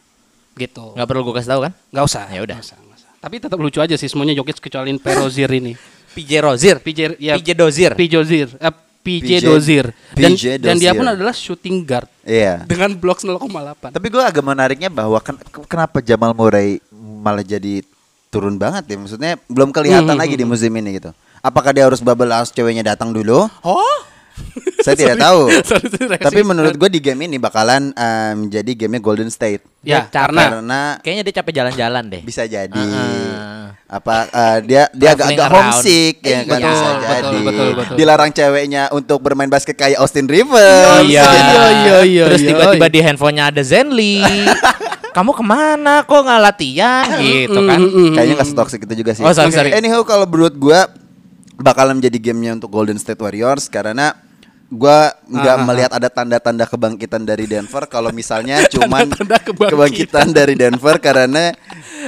Gitu. 0.55 0.95
Nggak 0.95 1.07
perlu 1.11 1.27
gua 1.27 1.35
kasih 1.35 1.49
tahu 1.51 1.61
kan? 1.67 1.71
Nggak 1.91 2.05
usah. 2.07 2.23
Ya 2.31 2.39
udah. 2.47 2.55
nggak 2.55 2.67
usah. 2.71 2.77
Tapi 3.23 3.39
tetap 3.39 3.55
lucu 3.55 3.79
aja 3.79 3.95
sih 3.95 4.05
semuanya 4.05 4.35
Jokic 4.35 4.59
kecuali 4.59 4.91
Perozir 4.99 5.47
ini. 5.49 5.73
PJ 6.15 6.31
Rozier, 6.39 6.77
PJ 6.77 6.99
ya 7.17 7.33
PJ 7.33 7.49
Dozier. 7.55 7.91
PJ 7.95 8.11
Dozier. 8.13 8.49
Eh, 8.53 8.73
PJ, 9.01 9.23
PJ 9.23 9.33
Dozier. 9.41 9.85
Dan 10.13 10.31
PJ 10.31 10.43
dan 10.59 10.75
dia 10.77 10.91
pun 10.91 11.07
adalah 11.07 11.33
shooting 11.33 11.81
guard 11.81 12.05
Iya. 12.21 12.63
dengan 12.63 12.93
blocks 12.93 13.23
0,8. 13.23 13.89
Tapi 13.89 14.07
gue 14.07 14.21
agak 14.21 14.39
menariknya 14.39 14.87
bahwa 14.87 15.17
ken- 15.17 15.41
kenapa 15.65 15.99
Jamal 15.99 16.31
Murray 16.31 16.77
malah 16.93 17.41
jadi 17.41 17.81
turun 18.27 18.55
banget 18.55 18.85
ya 18.85 18.95
maksudnya 18.95 19.31
belum 19.45 19.69
kelihatan 19.69 20.05
Hmm, 20.07 20.19
lagi 20.19 20.35
di 20.35 20.43
musim 20.43 20.69
ini 20.71 20.97
gitu. 20.97 21.09
Apakah 21.39 21.71
dia 21.71 21.83
harus 21.83 21.99
bubble 21.99 22.29
house 22.29 22.49
ceweknya 22.49 22.93
datang 22.93 23.09
dulu? 23.09 23.49
Oh. 23.61 23.97
Saya 24.85 24.95
tidak 24.95 25.17
tahu. 25.17 25.47
Sorry, 25.63 25.85
sorry, 25.85 26.05
reaksi. 26.09 26.25
Tapi 26.25 26.39
menurut 26.41 26.73
gue 26.73 26.89
di 26.89 26.99
game 26.99 27.23
ini 27.23 27.37
bakalan 27.37 27.91
em, 27.91 28.37
jadi 28.47 28.71
gamenya 28.75 28.99
Golden 28.99 29.29
State. 29.29 29.63
ya, 29.79 30.03
karena 30.05 30.59
Karena 30.59 30.81
Kayaknya 30.99 31.23
dia 31.23 31.33
capek 31.35 31.53
jalan-jalan 31.53 32.03
deh. 32.07 32.21
bisa 32.21 32.43
jadi 32.43 32.71
Ah. 32.73 33.75
apa 33.85 34.15
eh, 34.25 34.57
dia 34.65 34.83
dia 34.91 35.09
agak 35.11 35.23
Traveling 35.23 35.37
agak 35.37 35.47
around. 35.47 35.65
homesick 35.69 36.15
ya 36.19 36.39
kan 36.41 36.57
Betul, 36.57 36.65
bisa 36.65 36.83
betul, 36.83 37.03
jadi. 37.05 37.37
betul, 37.43 37.67
betul. 37.73 37.95
Dilarang 37.95 38.31
ceweknya 38.31 38.83
untuk 38.91 39.17
bermain 39.19 39.47
basket 39.47 39.75
kayak 39.75 39.97
Austin 39.97 40.25
Rivers. 40.25 41.05
Iya. 41.05 41.23
iya, 41.23 41.25
iya, 41.69 41.97
iya, 42.01 42.23
Terus 42.27 42.41
iya. 42.41 42.49
tiba-tiba 42.49 42.87
di 42.87 42.99
handphonenya 42.99 43.43
ada 43.49 43.61
Zenly. 43.61 44.19
Kamu 45.15 45.29
ke 45.31 45.43
mana? 45.43 46.01
Kok 46.01 46.19
nggak 46.21 46.41
latihan? 46.41 47.05
gitu 47.21 47.59
kan? 47.61 47.79
Kayaknya 48.17 48.33
gak 48.35 48.49
setoksik 48.49 48.81
itu 48.81 48.93
juga 48.97 49.13
sih. 49.13 49.21
Oh, 49.21 49.29
sorry, 49.29 49.53
sorry. 49.53 49.69
Anyhow 49.71 50.01
kalau 50.01 50.25
menurut 50.25 50.57
gua 50.57 50.89
bakalan 51.55 51.95
menjadi 51.95 52.17
gamenya 52.19 52.57
untuk 52.57 52.67
Golden 52.67 52.97
State 52.97 53.21
Warriors 53.21 53.69
karena 53.69 54.17
gua 54.73 55.13
nggak 55.23 55.53
Ah, 55.53 55.61
melihat 55.61 55.91
ada 55.93 56.09
tanda-tanda 56.09 56.65
kebangkitan 56.65 57.21
dari 57.21 57.45
Denver 57.45 57.85
kalau 57.85 58.09
misalnya 58.09 58.65
cuman 58.73 59.05
Tanda-tanda 59.07 59.37
kebangkitan. 59.39 59.71
kebangkitan 59.71 60.27
dari 60.29 60.53
Denver 60.53 60.95
karena 60.97 61.53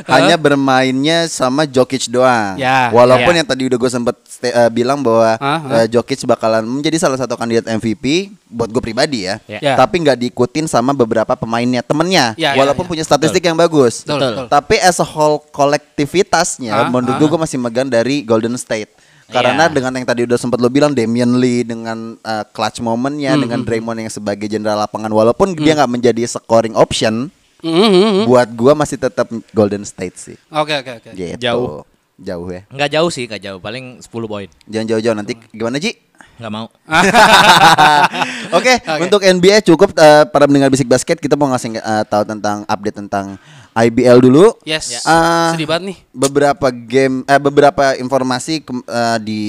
hanya 0.05 0.35
bermainnya 0.35 1.25
sama 1.25 1.63
Jokic 1.63 2.09
doang. 2.09 2.57
Ya, 2.57 2.89
Walaupun 2.89 3.31
ya. 3.31 3.37
yang 3.39 3.47
tadi 3.47 3.63
udah 3.63 3.77
gue 3.77 3.87
sempet 3.87 4.15
eh, 4.41 4.69
bilang 4.69 4.99
bahwa 4.99 5.37
Ah, 5.37 5.61
eh, 5.79 5.87
Jokic 5.87 6.25
bakalan 6.25 6.65
menjadi 6.65 6.97
salah 6.97 7.15
satu 7.15 7.33
kandidat 7.33 7.69
MVP 7.69 8.33
buat 8.45 8.67
gue 8.67 8.81
pribadi 8.81 9.23
ya. 9.23 9.37
Ya. 9.45 9.59
Ya. 9.61 9.73
Tapi 9.77 10.01
nggak 10.01 10.17
diikutin 10.19 10.65
sama 10.65 10.91
beberapa 10.91 11.31
pemainnya 11.33 11.79
temennya. 11.79 12.33
Ya, 12.35 12.51
ya, 12.51 12.59
walaupun 12.59 12.83
ya. 12.83 12.89
punya 12.91 13.03
statistik 13.03 13.41
yang 13.41 13.55
bagus. 13.55 14.01
Betul, 14.01 14.19
betul. 14.19 14.45
Tapi 14.47 14.75
as 14.79 14.97
a 14.97 15.05
whole 15.05 15.39
kolektivitasnya 15.49 16.73
Ah, 16.75 16.89
menurut 16.89 17.15
ah. 17.15 17.19
gue 17.19 17.27
gue 17.27 17.39
masih 17.39 17.57
megang 17.57 17.87
dari 17.87 18.21
Golden 18.21 18.57
State. 18.57 18.91
Karena 19.25 19.65
Iya. 19.65 19.73
dengan 19.73 19.91
yang 19.97 20.05
tadi 20.05 20.21
udah 20.29 20.37
sempat 20.37 20.61
lo 20.61 20.69
bilang 20.69 20.93
Damian 20.93 21.41
Lee 21.41 21.65
dengan 21.65 22.13
uh, 22.21 22.43
clutch 22.53 22.77
momennya 22.77 23.33
Hmm, 23.33 23.41
dengan 23.41 23.59
Draymond 23.65 24.05
yang 24.05 24.11
sebagai 24.13 24.45
jenderal 24.45 24.77
lapangan 24.85 25.09
walaupun 25.09 25.57
dia 25.57 25.73
nggak 25.73 25.91
menjadi 25.91 26.21
scoring 26.29 26.77
option 26.77 27.33
Mm, 27.65 27.71
mm, 27.73 27.89
mm. 27.89 28.23
buat 28.29 28.45
gua 28.53 28.77
masih 28.77 28.93
tetap 29.01 29.25
Golden 29.49 29.81
State 29.81 30.21
sih. 30.21 30.37
Oke, 30.53 30.85
oke, 30.85 31.01
oke. 31.01 31.09
Gitu. 31.17 31.41
Jauh. 31.41 31.81
Jauh 32.21 32.45
ya. 32.53 32.61
Nggak 32.69 32.89
jauh 32.93 33.09
sih, 33.09 33.25
nggak 33.25 33.41
jauh. 33.41 33.57
Paling 33.57 34.05
10 34.05 34.29
poin. 34.29 34.47
Jangan 34.69 34.85
jauh-jauh 34.93 35.17
nanti 35.17 35.33
gimana 35.49 35.81
Ji? 35.81 35.97
Nggak 36.35 36.51
mau. 36.51 36.67
Oke, 38.59 38.73
untuk 39.01 39.23
NBA 39.23 39.63
cukup 39.63 39.95
uh, 39.95 40.27
para 40.27 40.45
mendengar 40.45 40.67
bisik 40.67 40.87
basket 40.87 41.17
kita 41.17 41.39
mau 41.39 41.47
ngasih 41.51 41.79
uh, 41.79 42.03
tahu 42.05 42.23
tentang 42.27 42.67
update 42.67 42.97
tentang 42.99 43.39
IBL 43.77 44.19
dulu. 44.21 44.55
Yes. 44.63 45.03
Ah, 45.03 45.51
Sedih 45.51 45.67
banget 45.67 45.83
nih. 45.85 45.97
beberapa 46.09 46.67
game 46.69 47.21
eh 47.23 47.35
beberapa 47.37 47.91
informasi 47.93 48.59
kem- 48.59 48.81
eh, 48.81 49.17
di 49.19 49.41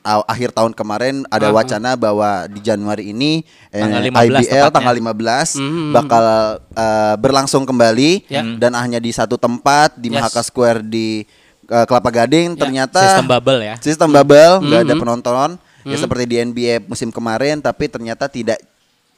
aw- 0.00 0.22
akhir 0.24 0.52
tahun 0.52 0.70
kemarin 0.72 1.26
ada 1.26 1.48
Ah, 1.48 1.52
wacana 1.52 1.90
bahwa 1.94 2.46
di 2.46 2.60
Januari 2.60 3.10
ini 3.10 3.42
eh, 3.68 3.80
Tanggal 3.80 4.02
15 4.04 4.14
IBL 4.30 4.46
tepatnya. 4.46 4.70
tanggal 4.70 4.94
15 4.94 5.48
Mhm. 5.56 5.90
bakal 5.90 6.24
eh, 6.70 7.14
berlangsung 7.16 7.64
kembali 7.64 8.10
Ya. 8.26 8.46
dan 8.54 8.72
hanya 8.74 8.96
di 8.96 9.10
satu 9.10 9.34
tempat 9.34 9.96
di 9.96 10.06
Yes. 10.06 10.14
Mahaka 10.20 10.40
Square 10.40 10.80
di 10.80 11.26
eh, 11.64 11.84
Kelapa 11.84 12.10
Gading 12.10 12.54
Ya. 12.54 12.58
ternyata 12.60 13.00
Sistem 13.00 13.26
bubble 13.26 13.58
ya. 13.58 13.74
sistem 13.80 14.08
bubble 14.08 14.52
nggak 14.60 14.80
ada 14.82 14.94
Mhm. 14.94 15.00
penonton 15.00 15.48
ya 15.82 15.96
seperti 15.96 16.24
di 16.26 16.36
NBA 16.38 16.80
musim 16.84 17.08
kemarin 17.08 17.58
tapi 17.58 17.88
ternyata 17.88 18.24
tidak 18.24 18.56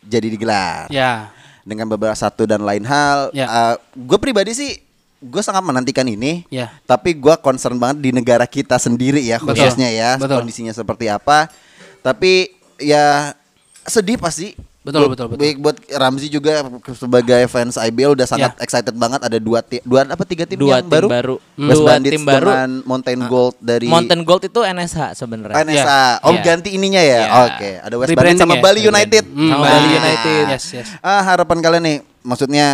jadi 0.00 0.26
digelar 0.28 0.86
Ya. 0.88 1.34
Dengan 1.66 1.90
beberapa 1.90 2.14
satu 2.14 2.46
dan 2.46 2.62
lain 2.62 2.86
hal. 2.86 3.34
Ya. 3.34 3.74
gue 3.92 4.18
pribadi 4.22 4.54
sih 4.54 4.78
gue 5.18 5.42
sangat 5.42 5.66
menantikan 5.66 6.06
ini. 6.06 6.46
Ya. 6.46 6.70
Tapi 6.86 7.18
gue 7.18 7.34
concern 7.42 7.74
banget 7.76 7.98
di 8.06 8.10
negara 8.14 8.46
kita 8.46 8.78
sendiri 8.78 9.18
ya 9.26 9.42
Betul. 9.42 9.58
khususnya 9.58 9.90
ya 9.90 10.14
Betul. 10.14 10.46
kondisinya 10.46 10.70
seperti 10.70 11.10
apa. 11.10 11.50
Tapi 12.06 12.54
ya 12.78 13.34
sedih 13.82 14.16
pasti. 14.22 14.54
Betul, 14.86 15.00
Buat- 15.02 15.12
betul, 15.12 15.26
betul. 15.26 15.40
Baik 15.42 15.56
buat 15.58 15.76
Ramzi 15.90 16.26
juga 16.28 16.62
sebagai 16.94 17.42
fans 17.46 17.74
IBL 17.74 18.14
udah 18.14 18.22
sangat 18.22 18.54
Ya. 18.54 18.62
excited 18.62 18.94
banget 18.94 19.18
ada 19.18 19.34
dua 19.36 19.58
ti- 19.58 19.82
dua 19.82 20.06
apa 20.06 20.22
tiga 20.22 20.46
tim 20.46 20.62
Dua 20.62 20.78
yang 20.78 20.86
tim 20.86 20.94
baru. 20.94 21.08
baru. 21.10 21.36
West 21.58 21.74
Dua 21.76 21.88
Bandits 21.90 22.12
tim 22.12 22.22
baru. 22.22 22.46
dengan 22.46 22.70
Mountain 22.86 23.20
Gold 23.26 23.54
dari 23.58 23.86
Mountain 23.86 24.22
Gold 24.22 24.46
itu 24.46 24.60
NSH 24.62 25.00
sebenarnya. 25.16 25.58
NSA. 25.58 26.02
Oh 26.22 26.30
Ya. 26.30 26.42
ganti 26.46 26.70
ininya 26.70 27.02
ya. 27.02 27.18
Ya. 27.18 27.26
Oke, 27.44 27.70
ada 27.82 27.94
West 27.98 28.14
Bandits 28.14 28.38
sama 28.38 28.54
ya? 28.54 28.62
Bali 28.62 28.80
United. 28.80 29.24
Hmm, 29.26 29.50
Sama 29.50 29.58
Nah. 29.58 29.72
Bali 29.72 29.88
United. 29.92 30.44
Yes, 30.48 30.64
yes. 30.72 30.88
Ah, 31.00 31.22
harapan 31.24 31.58
kalian 31.58 31.82
nih, 31.82 31.98
maksudnya 32.22 32.66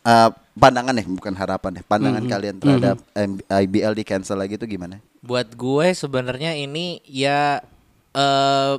eh, 0.00 0.30
pandangan 0.54 0.94
nih, 0.94 1.06
bukan 1.10 1.34
harapan 1.34 1.70
deh, 1.72 1.84
pandangan 1.84 2.22
Mhm. 2.22 2.30
kalian 2.30 2.54
terhadap 2.56 2.96
M- 3.12 3.42
IBL 3.42 3.90
di 3.90 4.04
cancel 4.04 4.38
lagi 4.38 4.54
itu 4.54 4.62
gimana? 4.64 5.02
Buat 5.18 5.52
gue 5.52 5.86
sebenarnya 5.92 6.54
ini 6.54 7.02
ya 7.02 7.58
eh 8.12 8.74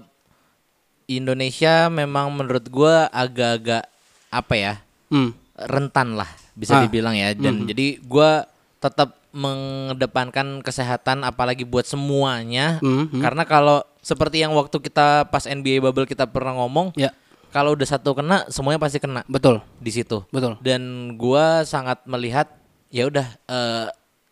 Indonesia 1.07 1.87
memang 1.87 2.29
menurut 2.29 2.67
gue 2.67 2.95
agak-agak 3.09 3.87
apa 4.27 4.53
ya 4.53 4.73
Hmm. 5.07 5.31
rentan 5.55 6.13
lah 6.13 6.27
bisa 6.51 6.77
Ah. 6.77 6.83
dibilang 6.83 7.15
ya 7.15 7.31
dan 7.31 7.63
jadi 7.63 7.97
gue 7.97 8.29
tetap 8.77 9.15
mengedepankan 9.31 10.59
kesehatan 10.59 11.23
apalagi 11.23 11.63
buat 11.63 11.87
semuanya 11.87 12.83
Mhm. 12.83 13.23
karena 13.23 13.43
kalau 13.43 13.79
seperti 14.01 14.43
yang 14.43 14.51
waktu 14.51 14.77
kita 14.77 15.25
pas 15.25 15.43
NBA 15.43 15.79
bubble 15.79 16.03
kita 16.03 16.27
pernah 16.27 16.53
ngomong 16.53 16.91
Ya. 16.93 17.15
kalau 17.49 17.71
udah 17.71 17.87
satu 17.87 18.11
kena 18.13 18.43
semuanya 18.49 18.77
pasti 18.77 18.99
kena 18.99 19.23
Betul. 19.25 19.63
di 19.79 19.91
situ 19.91 20.27
Betul. 20.27 20.59
dan 20.59 20.81
gua 21.15 21.63
sangat 21.63 22.03
melihat 22.03 22.51
ya 22.89 23.07
udah 23.07 23.27
eh, 23.45 23.87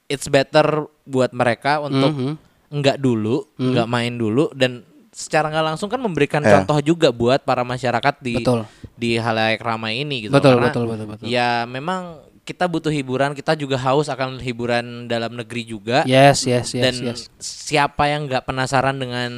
it's 0.08 0.28
better 0.28 0.86
buat 1.04 1.32
mereka 1.32 1.80
untuk 1.80 2.12
Mhm. 2.12 2.34
enggak 2.72 2.98
dulu 3.00 3.48
enggak 3.56 3.88
main 3.88 4.14
dulu 4.14 4.52
dan 4.52 4.84
secara 5.16 5.48
nggak 5.48 5.66
langsung 5.72 5.88
kan 5.88 5.96
memberikan 5.98 6.44
Ya. 6.44 6.60
contoh 6.60 6.76
juga 6.84 7.08
buat 7.08 7.40
para 7.40 7.64
masyarakat 7.64 8.20
di 8.20 8.36
Betul. 8.36 8.68
di 8.94 9.16
halayak 9.16 9.64
ramai 9.64 10.04
ini 10.04 10.28
gitu 10.28 10.36
Betul, 10.36 10.60
Karena 10.60 10.68
betul, 10.68 10.84
betul, 10.92 11.08
betul. 11.08 11.26
ya 11.26 11.64
memang 11.64 12.20
kita 12.44 12.68
butuh 12.68 12.92
hiburan 12.92 13.32
kita 13.32 13.56
juga 13.56 13.80
haus 13.80 14.06
akan 14.06 14.38
hiburan 14.38 15.08
dalam 15.08 15.34
negeri 15.34 15.64
juga 15.64 16.04
Yes, 16.04 16.44
yes, 16.44 16.70
yes, 16.70 16.84
dan 16.84 16.94
yes. 17.02 17.20
siapa 17.40 18.06
yang 18.06 18.28
nggak 18.28 18.44
penasaran 18.44 19.00
dengan 19.00 19.32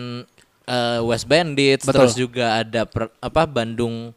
eh, 0.65 0.99
West 0.99 1.23
Bandits, 1.25 1.85
Betul. 1.85 1.95
terus 2.03 2.13
juga 2.17 2.59
ada 2.59 2.83
per- 2.83 3.13
apa 3.19 3.45
Bandung 3.45 4.11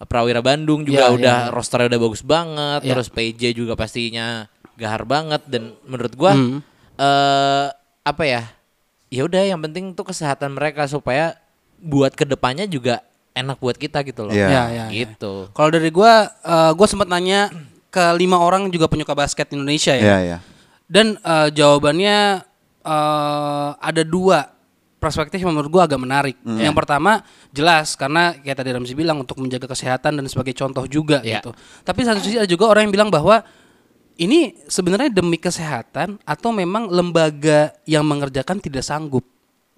Prawira 0.00 0.38
Bandung 0.38 0.80
juga 0.80 1.08
Iya, 1.08 1.16
udah 1.16 1.38
iya. 1.44 1.50
rosternya 1.50 1.90
udah 1.90 2.00
bagus 2.00 2.22
banget, 2.22 2.80
Iya. 2.80 2.90
terus 2.92 3.08
PJ 3.08 3.42
juga 3.52 3.72
pastinya 3.74 4.46
gahar 4.76 5.04
banget 5.04 5.42
dan 5.44 5.74
menurut 5.82 6.12
gua 6.14 6.32
Hmm. 6.32 6.60
eh 6.94 7.66
apa 8.00 8.22
ya? 8.22 8.42
Ya 9.10 9.26
udah 9.26 9.42
yang 9.42 9.58
penting 9.58 9.90
tuh 9.92 10.06
kesehatan 10.06 10.54
mereka 10.54 10.86
supaya 10.86 11.34
buat 11.82 12.14
ke 12.14 12.22
depannya 12.22 12.70
juga 12.70 13.02
enak 13.34 13.58
buat 13.58 13.74
kita 13.74 14.06
gitu 14.06 14.26
loh. 14.26 14.34
Iya. 14.34 14.46
Ya, 14.46 14.50
ya, 14.50 14.64
ya. 14.70 14.84
gitu. 14.94 15.50
Kalau 15.50 15.70
dari 15.74 15.90
gua, 15.90 16.30
eh, 16.30 16.70
gua 16.78 16.86
sempat 16.86 17.10
nanya 17.10 17.50
ke 17.90 18.04
lima 18.14 18.38
orang 18.38 18.70
juga 18.70 18.86
penyuka 18.86 19.18
basket 19.18 19.50
Indonesia 19.50 19.98
ya. 19.98 20.02
Iya, 20.02 20.18
iya. 20.22 20.38
Dan 20.86 21.18
eh, 21.18 21.48
jawabannya 21.50 22.46
eh, 22.86 23.70
ada 23.74 24.02
dua 24.06 24.46
perspektif 25.00 25.40
yang 25.42 25.56
menurut 25.58 25.70
gua 25.74 25.82
agak 25.90 25.98
menarik. 25.98 26.36
Hmm. 26.46 26.60
Yang 26.62 26.74
pertama 26.78 27.26
jelas 27.50 27.98
karena 27.98 28.36
kayak 28.38 28.62
tadi 28.62 28.70
Ramzi 28.70 28.94
bilang 28.94 29.18
untuk 29.18 29.42
menjaga 29.42 29.66
kesehatan 29.66 30.22
dan 30.22 30.26
sebagai 30.30 30.54
contoh 30.54 30.86
juga 30.86 31.18
Iya. 31.26 31.42
gitu. 31.42 31.50
Tapi 31.82 32.00
satu 32.06 32.22
sisi 32.22 32.38
ada 32.38 32.46
juga 32.46 32.70
orang 32.70 32.86
yang 32.86 32.94
bilang 32.94 33.10
bahwa 33.10 33.42
ini 34.20 34.52
sebenarnya 34.68 35.08
demi 35.08 35.40
kesehatan 35.40 36.20
atau 36.28 36.52
memang 36.52 36.92
lembaga 36.92 37.72
yang 37.88 38.04
mengerjakan 38.04 38.60
tidak 38.60 38.84
sanggup 38.84 39.24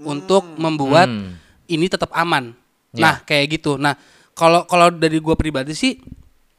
untuk 0.02 0.42
membuat 0.58 1.06
Hmm. 1.06 1.38
ini 1.70 1.86
tetap 1.86 2.10
aman. 2.10 2.50
Ya. 2.90 3.00
Nah, 3.00 3.14
kayak 3.22 3.54
gitu. 3.54 3.78
Nah, 3.78 3.94
kalau 4.34 4.66
kalau 4.66 4.90
dari 4.90 5.22
gua 5.22 5.38
pribadi 5.38 5.78
sih 5.78 5.94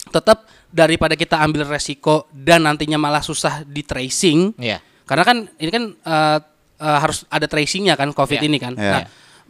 tetap 0.10 0.48
daripada 0.72 1.14
kita 1.20 1.44
ambil 1.44 1.68
resiko 1.68 2.28
dan 2.32 2.64
nantinya 2.64 2.96
malah 2.96 3.20
susah 3.20 3.68
di 3.68 3.84
tracing. 3.84 4.56
Iya. 4.56 4.80
Karena 5.04 5.24
kan 5.28 5.38
ini 5.60 5.70
kan 5.70 5.84
eh, 5.92 6.38
eh, 6.80 6.98
harus 7.04 7.28
ada 7.28 7.46
tracingnya 7.52 8.00
kan 8.00 8.16
COVID 8.16 8.40
Iya. 8.40 8.48
ini 8.48 8.58
kan. 8.64 8.74
Iya. 8.80 8.92
Nah, 8.96 9.04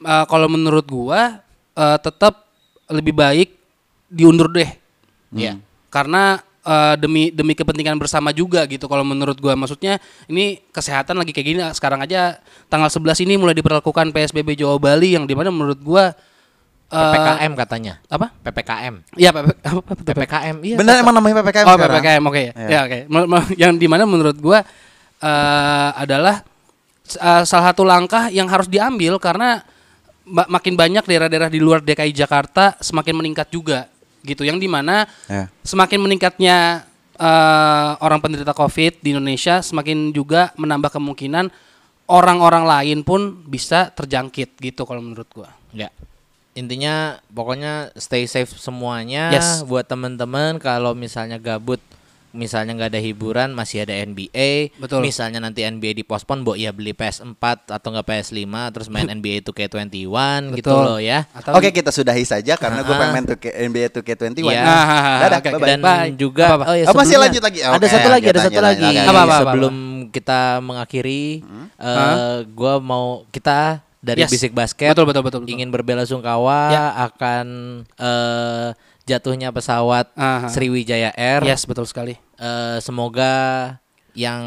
eh, 0.09 0.25
kalau 0.25 0.49
menurut 0.49 0.89
gua 0.89 1.37
eh, 1.77 1.97
tetap 2.01 2.49
lebih 2.89 3.13
baik 3.13 3.49
diundur 4.09 4.49
deh. 4.49 4.69
Iya. 5.37 5.61
Karena 5.93 6.41
eh, 6.63 6.95
demi 6.95 7.29
demi 7.29 7.53
kepentingan 7.53 7.95
bersama 7.95 8.31
juga 8.31 8.63
gitu 8.65 8.87
kalau 8.87 9.03
menurut 9.03 9.35
gua 9.37 9.53
maksudnya 9.53 9.99
ini 10.25 10.63
kesehatan 10.69 11.15
lagi 11.15 11.31
kayak 11.31 11.47
gini 11.47 11.59
sekarang 11.71 11.99
aja 11.99 12.39
tanggal 12.67 12.87
11 12.87 13.23
ini 13.23 13.35
mulai 13.35 13.53
diperlakukan 13.53 14.09
PSBB 14.09 14.55
Jawa 14.55 14.75
Bali 14.77 15.13
yang 15.13 15.23
di 15.23 15.35
mana 15.35 15.51
menurut 15.51 15.79
gua 15.79 16.15
eh, 16.89 16.97
PPKM 16.97 17.51
katanya. 17.57 17.93
apa? 18.05 18.29
PPKM. 18.43 18.93
Iya, 19.17 19.29
PP, 19.31 19.47
apa, 19.65 19.81
apa, 19.81 19.91
PPKM. 20.03 20.55
Iya. 20.61 20.75
Benar 20.77 20.95
emang 20.99 21.15
namanya 21.15 21.41
PPKM 21.41 21.65
Oh 21.65 21.73
sekarang? 21.73 21.95
PPKM 21.99 22.23
oke 22.23 22.43
Iya. 22.43 22.51
ya 22.69 22.79
oke 22.85 22.99
Me- 23.09 23.27
me- 23.27 23.53
yang 23.57 23.71
di 23.75 23.87
mana 23.89 24.03
menurut 24.05 24.37
gua 24.37 24.61
eh, 25.19 25.89
adalah 25.97 26.43
eh, 27.09 27.43
salah 27.43 27.65
satu 27.71 27.83
langkah 27.83 28.29
yang 28.29 28.45
harus 28.47 28.67
diambil 28.67 29.17
karena 29.17 29.63
ma- 30.23 30.47
makin 30.47 30.75
banyak 30.75 31.03
daerah-daerah 31.03 31.49
di 31.49 31.59
luar 31.59 31.81
DKI 31.81 32.13
Jakarta 32.13 32.75
semakin 32.79 33.15
meningkat 33.17 33.49
juga 33.49 33.91
gitu 34.23 34.43
yang 34.43 34.57
di 34.57 34.67
mana 34.67 35.05
Ya. 35.27 35.47
semakin 35.61 35.99
meningkatnya 35.99 36.87
eh, 37.13 37.91
orang 38.01 38.17
penderita 38.17 38.51
COVID 38.51 38.99
di 38.99 39.13
Indonesia 39.13 39.61
semakin 39.61 40.09
juga 40.09 40.49
menambah 40.57 40.89
kemungkinan 40.89 41.53
orang-orang 42.09 42.65
lain 42.65 42.99
pun 43.05 43.45
bisa 43.45 43.93
terjangkit 43.93 44.57
gitu 44.57 44.83
kalau 44.83 44.99
menurut 44.99 45.29
gua. 45.29 45.49
Ya. 45.71 45.93
Intinya 46.53 47.17
pokoknya 47.29 47.89
stay 47.95 48.25
safe 48.25 48.53
semuanya 48.57 49.33
Yes. 49.33 49.61
buat 49.63 49.85
teman-teman 49.85 50.57
kalau 50.57 50.93
misalnya 50.93 51.37
gabut 51.37 51.81
misalnya 52.33 52.73
nggak 52.73 52.89
ada 52.89 52.99
hiburan 52.99 53.49
masih 53.49 53.85
ada 53.85 53.93
NBA. 53.95 54.73
Betul. 54.75 54.99
Misalnya 54.99 55.37
nanti 55.37 55.61
NBA 55.61 55.93
dipospon, 55.95 56.41
Bo 56.41 56.53
ya 56.53 56.69
beli 56.69 56.91
PS4 56.91 57.37
atau 57.69 57.87
nggak 57.89 58.03
PS5 58.03 58.41
terus 58.69 58.87
main 58.89 59.05
NBA 59.15 59.45
2K21 59.45 59.93
gitu 60.57 60.67
Betul. 60.67 60.81
loh 60.83 60.97
ya. 60.97 61.29
Atau 61.31 61.53
Oke 61.53 61.69
kita 61.69 61.89
sudahi 61.89 62.21
saja 62.23 62.57
karena 62.57 62.81
gue 62.81 62.89
Ah. 62.89 62.99
pengen 62.99 63.13
main 63.13 63.25
tuh 63.25 63.37
ke 63.37 63.49
NBA 63.49 63.87
2K21. 63.91 64.43
Iya. 64.43 64.65
Dadah, 65.21 65.39
Oke, 65.39 65.49
bye-bye. 65.51 65.69
Dan 65.69 65.79
Bye. 65.79 66.11
juga 66.13 66.45
Apa-apa? 66.49 66.65
oh 66.67 66.75
ya 66.75 66.85
Oh, 66.85 66.95
masih 66.95 67.15
lanjut 67.15 67.39
lagi? 67.39 67.59
Ada 67.59 67.73
Oke, 67.73 67.87
satu 67.87 68.09
lagi, 68.09 68.25
ada 68.27 68.41
satu 68.41 68.59
lagi. 68.59 68.89
Apa, 68.97 69.09
apa, 69.09 69.21
apa, 69.23 69.35
Sebelum 69.45 69.75
kita 70.09 70.41
mengakhiri 70.59 71.23
eh 71.75 72.37
gua 72.49 72.77
mau 72.77 73.05
kita 73.29 73.79
dari 73.99 74.19
Yes. 74.19 74.29
Bisik 74.29 74.51
Basket 74.51 74.91
Betul, 74.91 75.07
betul, 75.07 75.23
betul, 75.23 75.39
betul. 75.41 75.53
ingin 75.53 75.71
berbela-sungkawa 75.71 76.59
Ya. 76.69 76.85
akan 77.07 77.45
eh, 77.95 78.67
jatuhnya 79.03 79.51
pesawat 79.51 80.11
Aha. 80.13 80.47
Sriwijaya 80.47 81.11
Air. 81.13 81.43
Yes, 81.43 81.63
betul 81.63 81.83
sekali. 81.83 82.15
Eh, 82.35 82.77
semoga 82.79 83.31
yang 84.13 84.41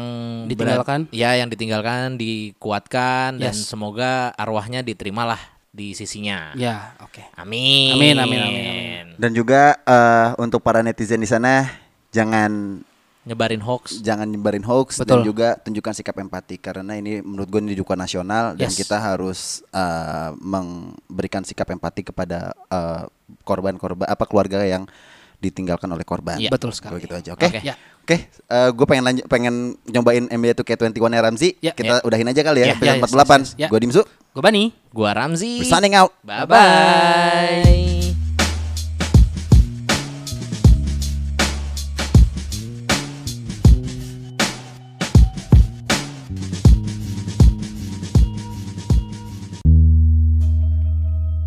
berat- 0.47 0.79
Ditinggalkan. 0.79 0.99
ya 1.11 1.35
yang 1.35 1.47
ditinggalkan 1.47 2.15
dikuatkan 2.15 3.35
dan 3.35 3.51
Yes. 3.51 3.67
semoga 3.67 4.31
arwahnya 4.33 4.79
diterimalah 4.79 5.39
di 5.69 5.91
sisinya. 5.91 6.55
Ya, 6.55 6.95
oke. 6.99 7.21
Amin. 7.35 7.93
Amin, 7.93 8.15
amin, 8.17 8.39
amin, 8.39 8.63
amin. 8.63 9.05
Dan 9.19 9.31
juga 9.31 9.77
eh, 9.77 10.27
untuk 10.37 10.61
para 10.61 10.79
netizen 10.79 11.19
di 11.19 11.27
sana 11.27 11.67
jangan 12.09 12.81
Nyebarin 13.27 13.59
hoax. 13.59 13.99
jangan 13.99 14.23
nyebarin 14.23 14.63
hoax 14.63 15.03
dan 15.03 15.19
Betul. 15.19 15.27
juga 15.27 15.59
tunjukkan 15.59 15.93
sikap 15.93 16.15
empati 16.15 16.55
karena 16.55 16.95
ini 16.95 17.19
menurut 17.19 17.51
gue 17.51 17.59
ini 17.59 17.75
juga 17.75 17.93
nasional 17.93 18.55
dan 18.55 18.71
Yes. 18.71 18.79
kita 18.79 18.95
harus 18.97 19.39
eh, 19.67 20.31
memberikan 20.39 21.43
sikap 21.43 21.67
empati 21.67 22.07
kepada 22.07 22.55
eh, 22.55 23.03
korban-korban 23.43 24.07
apa 24.07 24.23
keluarga 24.23 24.63
yang 24.63 24.87
ditinggalkan 25.37 25.85
oleh 25.85 26.01
korban. 26.01 26.39
Iya. 26.39 26.49
Betul 26.49 26.73
sekali. 26.73 26.97
Begitu 26.97 27.13
aja. 27.13 27.29
Oke. 27.35 27.45
Oke. 27.45 27.59
Ya. 27.61 27.75
Oke, 28.07 28.23
gue 28.47 28.85
pengen 28.87 29.03
lanjut 29.03 29.25
pengen 29.27 29.75
nyobain 29.83 30.23
NBA 30.25 30.55
2K21 30.55 30.95
ya 30.95 31.21
Ramzi. 31.21 31.49
Ya. 31.59 31.73
Kita 31.75 31.99
udahin 32.01 32.25
aja 32.25 32.39
kali 32.41 32.63
ya, 32.63 32.73
Ya, 32.73 32.75
ya, 32.79 32.93
yes, 32.97 33.03
48. 33.03 33.11
yes, 33.11 33.27
yes. 33.27 33.49
Ya. 33.59 33.67
Gue 33.67 33.79
Dimsu. 33.83 34.01
Gue 34.31 34.39
Bani. 34.41 34.71
Gua 34.95 35.11
Ramzi. 35.11 35.59
We're 35.59 35.67
signing 35.67 35.91
out. 35.93 36.15
Bye 36.23 36.47
bye. 36.47 37.96